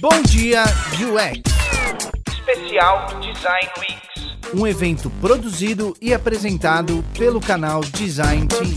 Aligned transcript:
Bom 0.00 0.22
Dia 0.28 0.62
UX. 0.94 1.42
Especial 2.30 3.08
Design 3.20 3.68
Weeks. 3.78 4.54
Um 4.54 4.64
evento 4.64 5.10
produzido 5.20 5.96
e 6.00 6.14
apresentado 6.14 7.04
pelo 7.18 7.40
canal 7.40 7.80
Design 7.80 8.46
Team. 8.46 8.76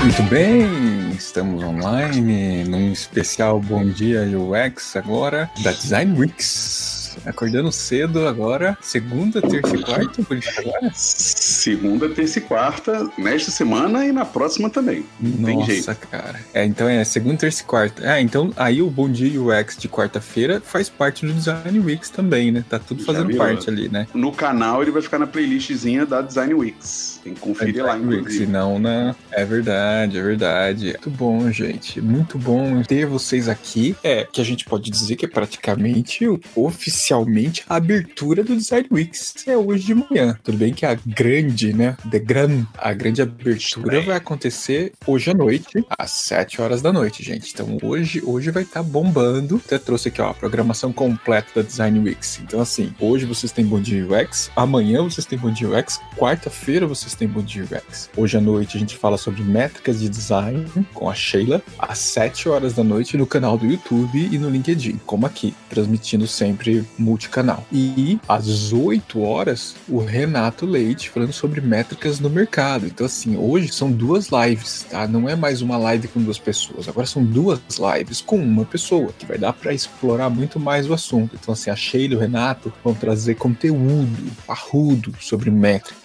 Muito 0.00 0.22
bem, 0.30 1.10
estamos 1.10 1.62
online 1.62 2.64
num 2.64 2.92
especial 2.92 3.60
Bom 3.60 3.84
Dia 3.90 4.22
UX 4.22 4.96
agora 4.96 5.50
da 5.62 5.72
Design 5.72 6.18
Weeks 6.18 6.95
acordando 7.24 7.70
cedo 7.72 8.26
agora, 8.26 8.76
segunda, 8.80 9.40
terça 9.40 9.76
e 9.76 9.82
quarta, 9.82 10.22
por 10.22 10.36
isso 10.36 10.50
agora? 10.58 10.90
Segunda, 10.94 12.08
terça 12.08 12.38
e 12.38 12.42
quarta, 12.42 13.10
nesta 13.18 13.50
semana 13.50 14.04
e 14.06 14.12
na 14.12 14.24
próxima 14.24 14.68
também. 14.70 15.04
Não 15.20 15.54
Nossa, 15.54 15.66
tem 15.66 15.82
jeito. 15.82 16.08
cara. 16.10 16.40
É, 16.52 16.64
então 16.64 16.88
é 16.88 17.04
segunda, 17.04 17.36
terça 17.36 17.62
e 17.62 17.64
quarta. 17.64 18.10
Ah, 18.10 18.20
então 18.20 18.52
aí 18.56 18.82
o 18.82 18.90
Bom 18.90 19.10
Dia 19.10 19.40
UX 19.40 19.76
de 19.76 19.88
quarta-feira 19.88 20.60
faz 20.60 20.88
parte 20.88 21.26
do 21.26 21.32
Design 21.32 21.78
Weeks 21.80 22.10
também, 22.10 22.50
né? 22.50 22.64
Tá 22.68 22.78
tudo 22.78 23.04
fazendo 23.04 23.34
parte 23.36 23.68
ali, 23.68 23.88
né? 23.88 24.06
No 24.14 24.32
canal 24.32 24.82
ele 24.82 24.90
vai 24.90 25.02
ficar 25.02 25.18
na 25.18 25.26
playlistzinha 25.26 26.04
da 26.04 26.20
Design 26.20 26.54
Weeks. 26.54 27.20
Tem 27.22 27.34
que 27.34 27.40
conferir 27.40 27.78
é 27.78 27.82
lá, 27.82 27.96
inclusive. 27.96 28.46
Senão, 28.46 28.78
né? 28.78 29.14
É 29.30 29.44
verdade, 29.44 30.18
é 30.18 30.22
verdade. 30.22 30.86
Muito 30.86 31.10
bom, 31.10 31.50
gente. 31.50 32.00
Muito 32.00 32.38
bom 32.38 32.82
ter 32.82 33.06
vocês 33.06 33.48
aqui. 33.48 33.96
É, 34.02 34.24
que 34.24 34.40
a 34.40 34.44
gente 34.44 34.64
pode 34.64 34.90
dizer 34.90 35.16
que 35.16 35.24
é 35.24 35.28
praticamente 35.28 36.26
o 36.28 36.40
oficial 36.54 37.05
oficialmente 37.06 37.64
a 37.68 37.76
abertura 37.76 38.42
do 38.42 38.56
Design 38.56 38.88
Weeks 38.90 39.46
é 39.46 39.56
hoje 39.56 39.86
de 39.86 39.94
manhã. 39.94 40.36
Tudo 40.42 40.58
bem 40.58 40.72
que 40.72 40.84
a 40.84 40.94
grande, 40.94 41.72
né? 41.72 41.96
The 42.10 42.18
Grand, 42.18 42.64
a 42.76 42.92
grande 42.92 43.22
abertura 43.22 44.00
vai 44.00 44.16
acontecer 44.16 44.92
hoje 45.06 45.30
à 45.30 45.34
noite, 45.34 45.84
às 45.96 46.10
7 46.10 46.60
horas 46.60 46.82
da 46.82 46.92
noite, 46.92 47.22
gente. 47.22 47.52
Então 47.52 47.78
hoje, 47.82 48.20
hoje 48.24 48.50
vai 48.50 48.64
estar 48.64 48.82
tá 48.82 48.88
bombando. 48.88 49.60
Até 49.64 49.78
trouxe 49.78 50.08
aqui, 50.08 50.20
ó, 50.20 50.30
a 50.30 50.34
programação 50.34 50.92
completa 50.92 51.46
da 51.54 51.62
Design 51.62 52.00
Weeks. 52.00 52.40
Então, 52.42 52.60
assim, 52.60 52.92
hoje 52.98 53.24
vocês 53.24 53.52
têm 53.52 53.64
Bom 53.64 53.80
Dia 53.80 54.04
UX, 54.04 54.50
amanhã 54.56 55.02
vocês 55.02 55.26
têm 55.26 55.38
Bom 55.38 55.52
Dia 55.52 55.68
UX, 55.68 56.00
quarta-feira 56.16 56.86
vocês 56.86 57.14
têm 57.14 57.28
Bom 57.28 57.42
Dia 57.42 57.64
UX. 57.64 58.10
Hoje 58.16 58.36
à 58.36 58.40
noite 58.40 58.76
a 58.76 58.80
gente 58.80 58.96
fala 58.96 59.16
sobre 59.16 59.42
métricas 59.42 60.00
de 60.00 60.08
design 60.08 60.66
com 60.92 61.08
a 61.08 61.14
Sheila, 61.14 61.62
às 61.78 61.98
7 61.98 62.48
horas 62.48 62.74
da 62.74 62.82
noite 62.82 63.16
no 63.16 63.26
canal 63.26 63.56
do 63.56 63.66
YouTube 63.66 64.28
e 64.32 64.38
no 64.38 64.50
LinkedIn, 64.50 65.00
como 65.06 65.26
aqui, 65.26 65.54
transmitindo 65.68 66.26
sempre 66.26 66.84
multicanal. 66.98 67.64
E 67.72 68.18
às 68.28 68.72
8 68.72 69.20
horas, 69.20 69.74
o 69.88 69.98
Renato 69.98 70.66
Leite 70.66 71.10
falando 71.10 71.32
sobre 71.32 71.60
métricas 71.60 72.20
no 72.20 72.30
mercado. 72.30 72.86
Então, 72.86 73.06
assim, 73.06 73.36
hoje 73.36 73.72
são 73.72 73.90
duas 73.90 74.28
lives, 74.28 74.86
tá? 74.90 75.06
Não 75.06 75.28
é 75.28 75.36
mais 75.36 75.62
uma 75.62 75.76
live 75.76 76.08
com 76.08 76.22
duas 76.22 76.38
pessoas, 76.38 76.88
agora 76.88 77.06
são 77.06 77.24
duas 77.24 77.60
lives 77.78 78.20
com 78.20 78.36
uma 78.36 78.64
pessoa, 78.64 79.12
que 79.18 79.26
vai 79.26 79.38
dar 79.38 79.52
para 79.52 79.72
explorar 79.72 80.30
muito 80.30 80.58
mais 80.58 80.88
o 80.88 80.94
assunto. 80.94 81.36
Então, 81.40 81.52
assim, 81.52 81.70
a 81.70 81.76
Sheila 81.76 82.14
e 82.14 82.16
o 82.16 82.20
Renato 82.20 82.72
vão 82.82 82.94
trazer 82.94 83.34
conteúdo 83.34 84.32
parrudo 84.46 85.12
sobre 85.20 85.50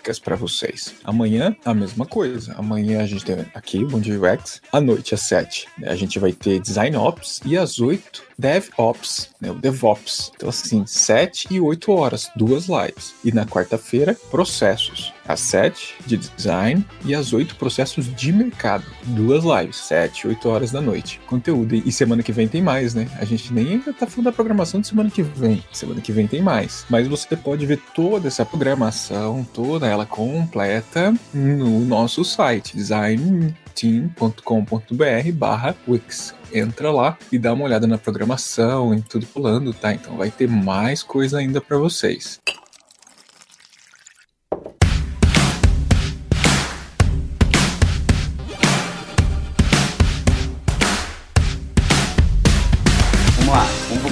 métricas 0.02 0.20
para 0.20 0.36
vocês. 0.36 0.96
Amanhã, 1.04 1.56
a 1.64 1.74
mesma 1.74 2.06
coisa. 2.06 2.54
Amanhã 2.58 3.02
a 3.02 3.06
gente 3.06 3.24
tem 3.24 3.46
aqui 3.54 3.84
o 3.84 3.88
Bom 3.88 4.00
Dia 4.00 4.20
UX. 4.20 4.62
À 4.72 4.82
noite, 4.82 5.14
às 5.14 5.22
7, 5.22 5.68
né, 5.78 5.90
a 5.90 5.96
gente 5.96 6.18
vai 6.20 6.34
ter 6.34 6.60
Design 6.60 6.98
Ops. 6.98 7.40
E 7.46 7.58
às 7.58 7.80
8, 7.80 8.24
DevOps, 8.38 9.30
né, 9.40 9.52
o 9.52 9.56
DevOps. 9.56 10.32
Então, 10.36 10.50
assim, 10.50 10.86
7 10.86 11.48
e 11.52 11.62
8 11.62 11.92
horas, 11.92 12.30
duas 12.36 12.66
lives. 12.66 13.14
E 13.24 13.32
na 13.32 13.46
quarta-feira, 13.46 14.18
processos. 14.32 15.14
Às 15.28 15.40
7 15.42 15.96
de 16.06 16.18
design 16.18 16.86
e 17.06 17.14
às 17.14 17.34
8 17.34 17.56
processos 17.56 18.14
de 18.16 18.34
mercado. 18.34 18.86
Duas 19.08 19.44
lives, 19.44 19.78
7 19.78 20.22
e 20.22 20.28
8 20.30 20.50
horas 20.50 20.72
da 20.72 20.82
noite. 20.82 21.20
Conteúdo. 21.28 21.76
E 21.76 21.92
semana 21.92 22.24
que 22.24 22.32
vem 22.32 22.48
tem 22.48 22.62
mais, 22.62 22.94
né? 22.94 23.08
A 23.18 23.26
gente 23.26 23.54
nem 23.54 23.70
ainda 23.70 23.94
tá 23.94 24.08
falando 24.08 24.26
da 24.26 24.32
programação 24.32 24.82
de 24.82 24.88
semana 24.88 25.10
que 25.10 25.22
vem. 25.22 25.64
Semana 25.72 26.02
que 26.02 26.12
vem 26.12 26.28
tem 26.28 26.42
mais. 26.42 26.86
Mas 26.90 27.08
você 27.08 27.36
pode 27.36 27.66
ver 27.66 27.80
toda 27.94 28.28
essa 28.28 28.46
programação, 28.46 29.46
toda 29.54 29.88
ela 29.88 30.06
completa 30.06 31.14
no 31.34 31.86
nosso 31.86 32.24
site, 32.24 32.76
designteam.com.br 32.76 35.32
barra 35.34 35.76
Wix 35.88 36.36
entra 36.54 36.92
lá 36.92 37.18
e 37.32 37.40
dá 37.40 37.54
uma 37.54 37.64
olhada 37.64 37.88
na 37.88 37.98
programação 37.98 38.94
e 38.94 39.02
tudo 39.02 39.26
pulando, 39.26 39.74
tá? 39.74 39.94
Então 39.94 40.18
vai 40.18 40.30
ter 40.30 40.48
mais 40.48 41.02
coisa 41.02 41.40
ainda 41.40 41.62
para 41.62 41.78
vocês. 41.78 42.40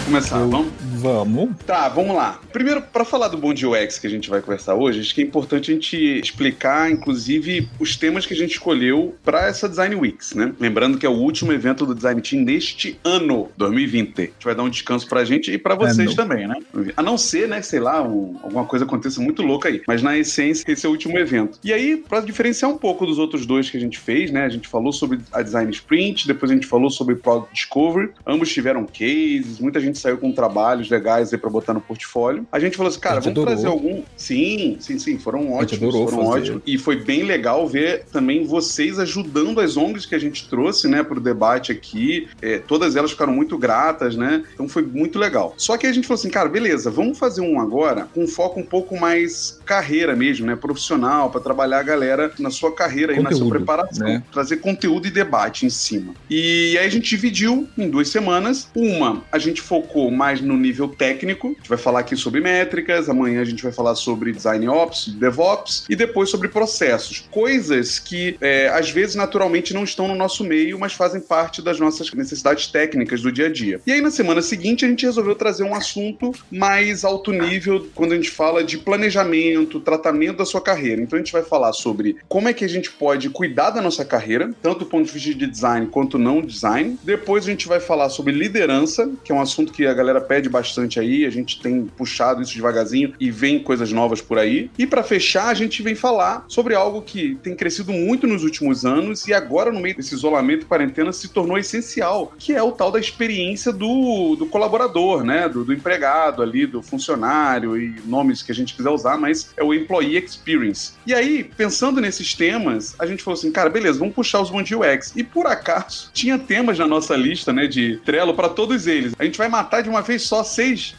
Começar, 0.10 0.40
Eu... 0.40 0.50
vamos? 0.50 0.74
Vamos. 1.00 1.56
Tá, 1.66 1.88
vamos 1.88 2.16
lá. 2.16 2.42
Primeiro, 2.52 2.82
para 2.82 3.06
falar 3.06 3.28
do 3.28 3.38
Bom 3.38 3.54
Dia 3.54 3.70
UX 3.70 4.00
que 4.00 4.08
a 4.08 4.10
gente 4.10 4.30
vai 4.30 4.42
conversar 4.42 4.74
hoje, 4.74 5.00
acho 5.00 5.14
que 5.14 5.22
é 5.22 5.24
importante 5.24 5.72
a 5.72 5.74
gente 5.76 5.96
explicar, 5.96 6.92
inclusive, 6.92 7.70
os 7.80 7.96
temas 7.96 8.26
que 8.26 8.34
a 8.34 8.36
gente 8.36 8.52
escolheu 8.52 9.16
para 9.24 9.48
essa 9.48 9.70
Design 9.70 9.96
Weeks, 9.96 10.34
né? 10.34 10.52
Lembrando 10.60 10.98
que 10.98 11.06
é 11.06 11.10
o 11.10 11.14
último 11.14 11.54
evento 11.54 11.86
do 11.86 11.94
Design 11.94 12.22
Team 12.22 12.44
neste 12.44 13.00
ano, 13.04 13.50
2020. 13.56 14.20
A 14.20 14.22
gente 14.24 14.34
vai 14.44 14.56
dar 14.56 14.64
um 14.64 14.70
descanso 14.70 15.08
pra 15.08 15.24
gente 15.24 15.52
e 15.52 15.58
para 15.58 15.76
vocês 15.76 16.16
também, 16.16 16.48
né? 16.48 16.56
A 16.98 17.04
não 17.04 17.18
ser, 17.18 17.48
né, 17.48 17.62
sei 17.62 17.80
lá, 17.80 18.02
um, 18.02 18.36
alguma 18.42 18.66
coisa 18.66 18.86
aconteça 18.86 19.22
muito 19.22 19.44
louca 19.44 19.70
aí. 19.70 19.82
Mas 19.88 20.02
na 20.02 20.18
essência, 20.18 20.70
esse 20.70 20.86
é 20.86 20.90
o 20.90 20.92
último 20.92 21.18
evento. 21.20 21.60
E 21.64 21.72
aí, 21.72 21.96
para 21.96 22.20
diferenciar 22.20 22.72
um 22.72 22.78
pouco 22.78 23.06
dos 23.06 23.20
outros 23.20 23.46
dois 23.46 23.70
que 23.70 23.78
a 23.78 23.80
gente 23.80 24.00
fez, 24.00 24.32
né? 24.32 24.44
A 24.44 24.50
gente 24.50 24.68
falou 24.68 24.92
sobre 24.92 25.20
a 25.32 25.42
Design 25.44 25.72
Sprint, 25.72 26.28
depois 26.28 26.52
a 26.52 26.56
gente 26.56 26.66
falou 26.66 26.90
sobre 26.90 27.16
Product 27.16 27.54
Discovery. 27.54 28.10
Ambos 28.26 28.52
tiveram 28.52 28.86
cases, 28.86 29.60
muita 29.60 29.80
gente 29.80 29.99
saiu 30.00 30.18
com 30.18 30.32
trabalhos 30.32 30.90
legais 30.90 31.34
aí 31.34 31.40
pra 31.40 31.50
botar 31.50 31.74
no 31.74 31.82
portfólio. 31.82 32.48
A 32.52 32.60
gente 32.60 32.78
falou 32.78 32.90
assim, 32.90 33.00
cara, 33.00 33.20
vamos 33.20 33.32
adorou. 33.32 33.54
trazer 33.54 33.68
algum. 33.68 34.04
Sim, 34.16 34.78
sim, 34.80 34.98
sim, 34.98 35.18
foram 35.18 35.54
ótimos. 35.54 35.94
Foram 35.94 36.10
fazer. 36.10 36.28
ótimos. 36.28 36.62
E 36.66 36.78
foi 36.78 36.98
bem 36.98 37.24
legal 37.24 37.68
ver 37.68 38.06
também 38.12 38.46
vocês 38.46 39.00
ajudando 39.00 39.60
as 39.60 39.78
ONGs 39.78 40.06
que 40.06 40.16
a 40.16 40.20
gente 40.20 40.48
trouxe, 40.50 40.88
né, 40.88 41.04
pro 41.04 41.20
debate 41.20 41.72
aqui. 41.72 42.28
É, 42.42 42.60
todas 42.60 42.96
elas 42.96 43.12
ficaram 43.12 43.34
muito 43.34 43.58
gratas, 43.58 44.16
né? 44.16 44.44
Então 44.54 44.68
foi 44.68 44.84
muito 44.84 45.20
legal. 45.20 45.54
Só 45.58 45.78
que 45.78 45.88
a 45.88 45.92
gente 45.92 46.08
falou 46.08 46.20
assim, 46.20 46.30
cara, 46.30 46.50
beleza, 46.50 46.90
vamos 46.90 47.18
fazer 47.18 47.42
um 47.42 47.60
agora 47.60 48.08
com 48.14 48.28
foco 48.28 48.60
um 48.60 48.64
pouco 48.64 49.00
mais 49.00 49.60
carreira 49.66 50.16
mesmo, 50.16 50.46
né? 50.46 50.56
Profissional, 50.56 51.30
para 51.30 51.42
trabalhar 51.42 51.80
a 51.80 51.84
galera 51.84 52.32
na 52.40 52.50
sua 52.50 52.74
carreira 52.74 53.14
e 53.14 53.20
na 53.22 53.32
sua 53.32 53.50
preparação. 53.50 54.08
Né? 54.08 54.24
Trazer 54.32 54.58
conteúdo 54.58 55.08
e 55.08 55.12
debate 55.12 55.66
em 55.66 55.70
cima. 55.70 56.14
E 56.30 56.78
aí 56.78 56.86
a 56.86 56.90
gente 56.90 57.10
dividiu 57.10 57.68
em 57.78 57.90
duas 57.90 58.10
semanas. 58.10 58.70
Uma, 58.76 59.24
a 59.32 59.38
gente 59.38 59.62
focou 59.62 59.89
mais 60.12 60.42
no 60.42 60.56
nível 60.56 60.80
nível 60.80 60.88
técnico. 60.88 61.48
A 61.48 61.54
gente 61.54 61.70
vai 61.70 61.78
falar 61.78 62.00
aqui 62.00 62.16
sobre 62.16 62.40
métricas, 62.40 63.10
amanhã 63.10 63.42
a 63.42 63.46
gente 63.46 63.62
vai 63.62 63.72
falar 63.72 63.96
sobre 63.96 64.32
design 64.32 64.68
ops, 64.70 65.08
DevOps 65.10 65.86
e 65.90 65.96
depois 65.96 66.30
sobre 66.30 66.48
processos. 66.48 67.28
Coisas 67.32 68.00
que 68.00 68.38
é, 68.40 68.70
às 68.70 68.90
vezes 68.90 69.16
naturalmente 69.16 69.74
não 69.74 69.84
estão 69.84 70.08
no 70.08 70.16
nosso 70.16 70.44
meio, 70.44 70.80
mas 70.80 70.94
fazem 70.94 71.20
parte 71.20 71.62
das 71.62 71.80
nossas 71.80 72.12
necessidades 72.14 72.68
técnicas 72.68 73.22
do 73.22 73.32
dia 73.32 73.48
a 73.48 73.52
dia. 73.52 73.82
E 73.86 73.92
aí 73.92 74.02
na 74.02 74.12
semana 74.12 74.42
seguinte 74.42 74.86
a 74.86 74.88
gente 74.88 75.06
resolveu 75.06 75.36
trazer 75.36 75.64
um 75.64 75.76
assunto 75.76 76.32
mais 76.52 77.04
alto 77.04 77.32
nível 77.32 77.88
quando 77.94 78.14
a 78.14 78.16
gente 78.16 78.30
fala 78.30 78.64
de 78.64 78.78
planejamento, 78.78 79.80
tratamento 79.80 80.38
da 80.38 80.46
sua 80.46 80.62
carreira. 80.62 81.02
Então 81.02 81.18
a 81.18 81.22
gente 81.22 81.34
vai 81.34 81.44
falar 81.44 81.74
sobre 81.74 82.18
como 82.28 82.48
é 82.48 82.54
que 82.54 82.64
a 82.64 82.70
gente 82.70 82.92
pode 82.92 83.30
cuidar 83.30 83.72
da 83.72 83.82
nossa 83.82 84.06
carreira, 84.06 84.52
tanto 84.62 84.80
do 84.80 84.86
ponto 84.86 85.06
de 85.06 85.12
vista 85.12 85.34
de 85.34 85.48
design 85.48 85.88
quanto 85.88 86.18
não 86.18 86.42
design. 86.42 86.98
Depois 87.04 87.46
a 87.46 87.50
gente 87.50 87.68
vai 87.68 87.80
falar 87.80 88.10
sobre 88.10 88.34
liderança, 88.34 89.12
que 89.24 89.32
é 89.32 89.36
um 89.36 89.42
assunto 89.42 89.74
que 89.74 89.79
a 89.86 89.94
galera 89.94 90.22
pede 90.22 90.50
bastante 90.50 91.00
aí, 91.00 91.26
a 91.26 91.30
gente 91.30 91.62
tem 91.62 91.86
puxado 91.86 92.42
isso 92.42 92.56
devagarzinho 92.56 93.14
e 93.20 93.32
vem 93.32 93.60
coisas 93.60 93.92
novas 93.92 94.22
por 94.22 94.38
aí. 94.38 94.70
E 94.78 94.86
para 94.86 95.04
fechar, 95.04 95.48
a 95.48 95.54
gente 95.54 95.82
vem 95.82 95.96
falar 95.96 96.46
sobre 96.48 96.76
algo 96.76 97.02
que 97.02 97.36
tem 97.42 97.56
crescido 97.56 97.92
muito 97.92 98.28
nos 98.28 98.44
últimos 98.44 98.86
anos 98.86 99.28
e 99.28 99.34
agora, 99.34 99.72
no 99.72 99.80
meio 99.80 99.96
desse 99.96 100.14
isolamento 100.14 100.64
e 100.64 100.66
quarentena, 100.66 101.12
se 101.12 101.30
tornou 101.30 101.58
essencial, 101.58 102.34
que 102.38 102.54
é 102.54 102.62
o 102.62 102.72
tal 102.72 102.92
da 102.92 103.00
experiência 103.00 103.72
do, 103.72 104.36
do 104.36 104.46
colaborador, 104.46 105.24
né? 105.24 105.48
Do, 105.50 105.64
do 105.64 105.74
empregado 105.74 106.42
ali, 106.42 106.66
do 106.66 106.82
funcionário 106.82 107.78
e 107.78 107.96
nomes 108.06 108.42
que 108.42 108.52
a 108.52 108.56
gente 108.56 108.74
quiser 108.76 108.90
usar, 108.90 109.18
mas 109.18 109.50
é 109.58 109.64
o 109.64 109.74
Employee 109.74 110.18
Experience. 110.18 110.94
E 111.06 111.14
aí, 111.14 111.44
pensando 111.44 112.02
nesses 112.02 112.34
temas, 112.34 112.96
a 113.00 113.06
gente 113.06 113.24
falou 113.24 113.38
assim, 113.38 113.52
cara, 113.52 113.70
beleza, 113.70 114.00
vamos 114.00 114.14
puxar 114.14 114.42
os 114.42 114.50
Bom 114.50 114.62
UX. 114.62 115.14
E 115.16 115.24
por 115.24 115.48
acaso, 115.48 116.10
tinha 116.14 116.38
temas 116.38 116.78
na 116.78 116.88
nossa 116.88 117.16
lista, 117.16 117.54
né, 117.54 117.68
de 117.68 117.98
Trello 118.06 118.34
para 118.34 118.50
todos 118.50 118.88
eles. 118.88 119.14
A 119.18 119.24
gente 119.24 119.38
vai 119.38 119.48
matar 119.48 119.69
de 119.82 119.90
uma 119.90 120.02
vez 120.02 120.24
só 120.24 120.44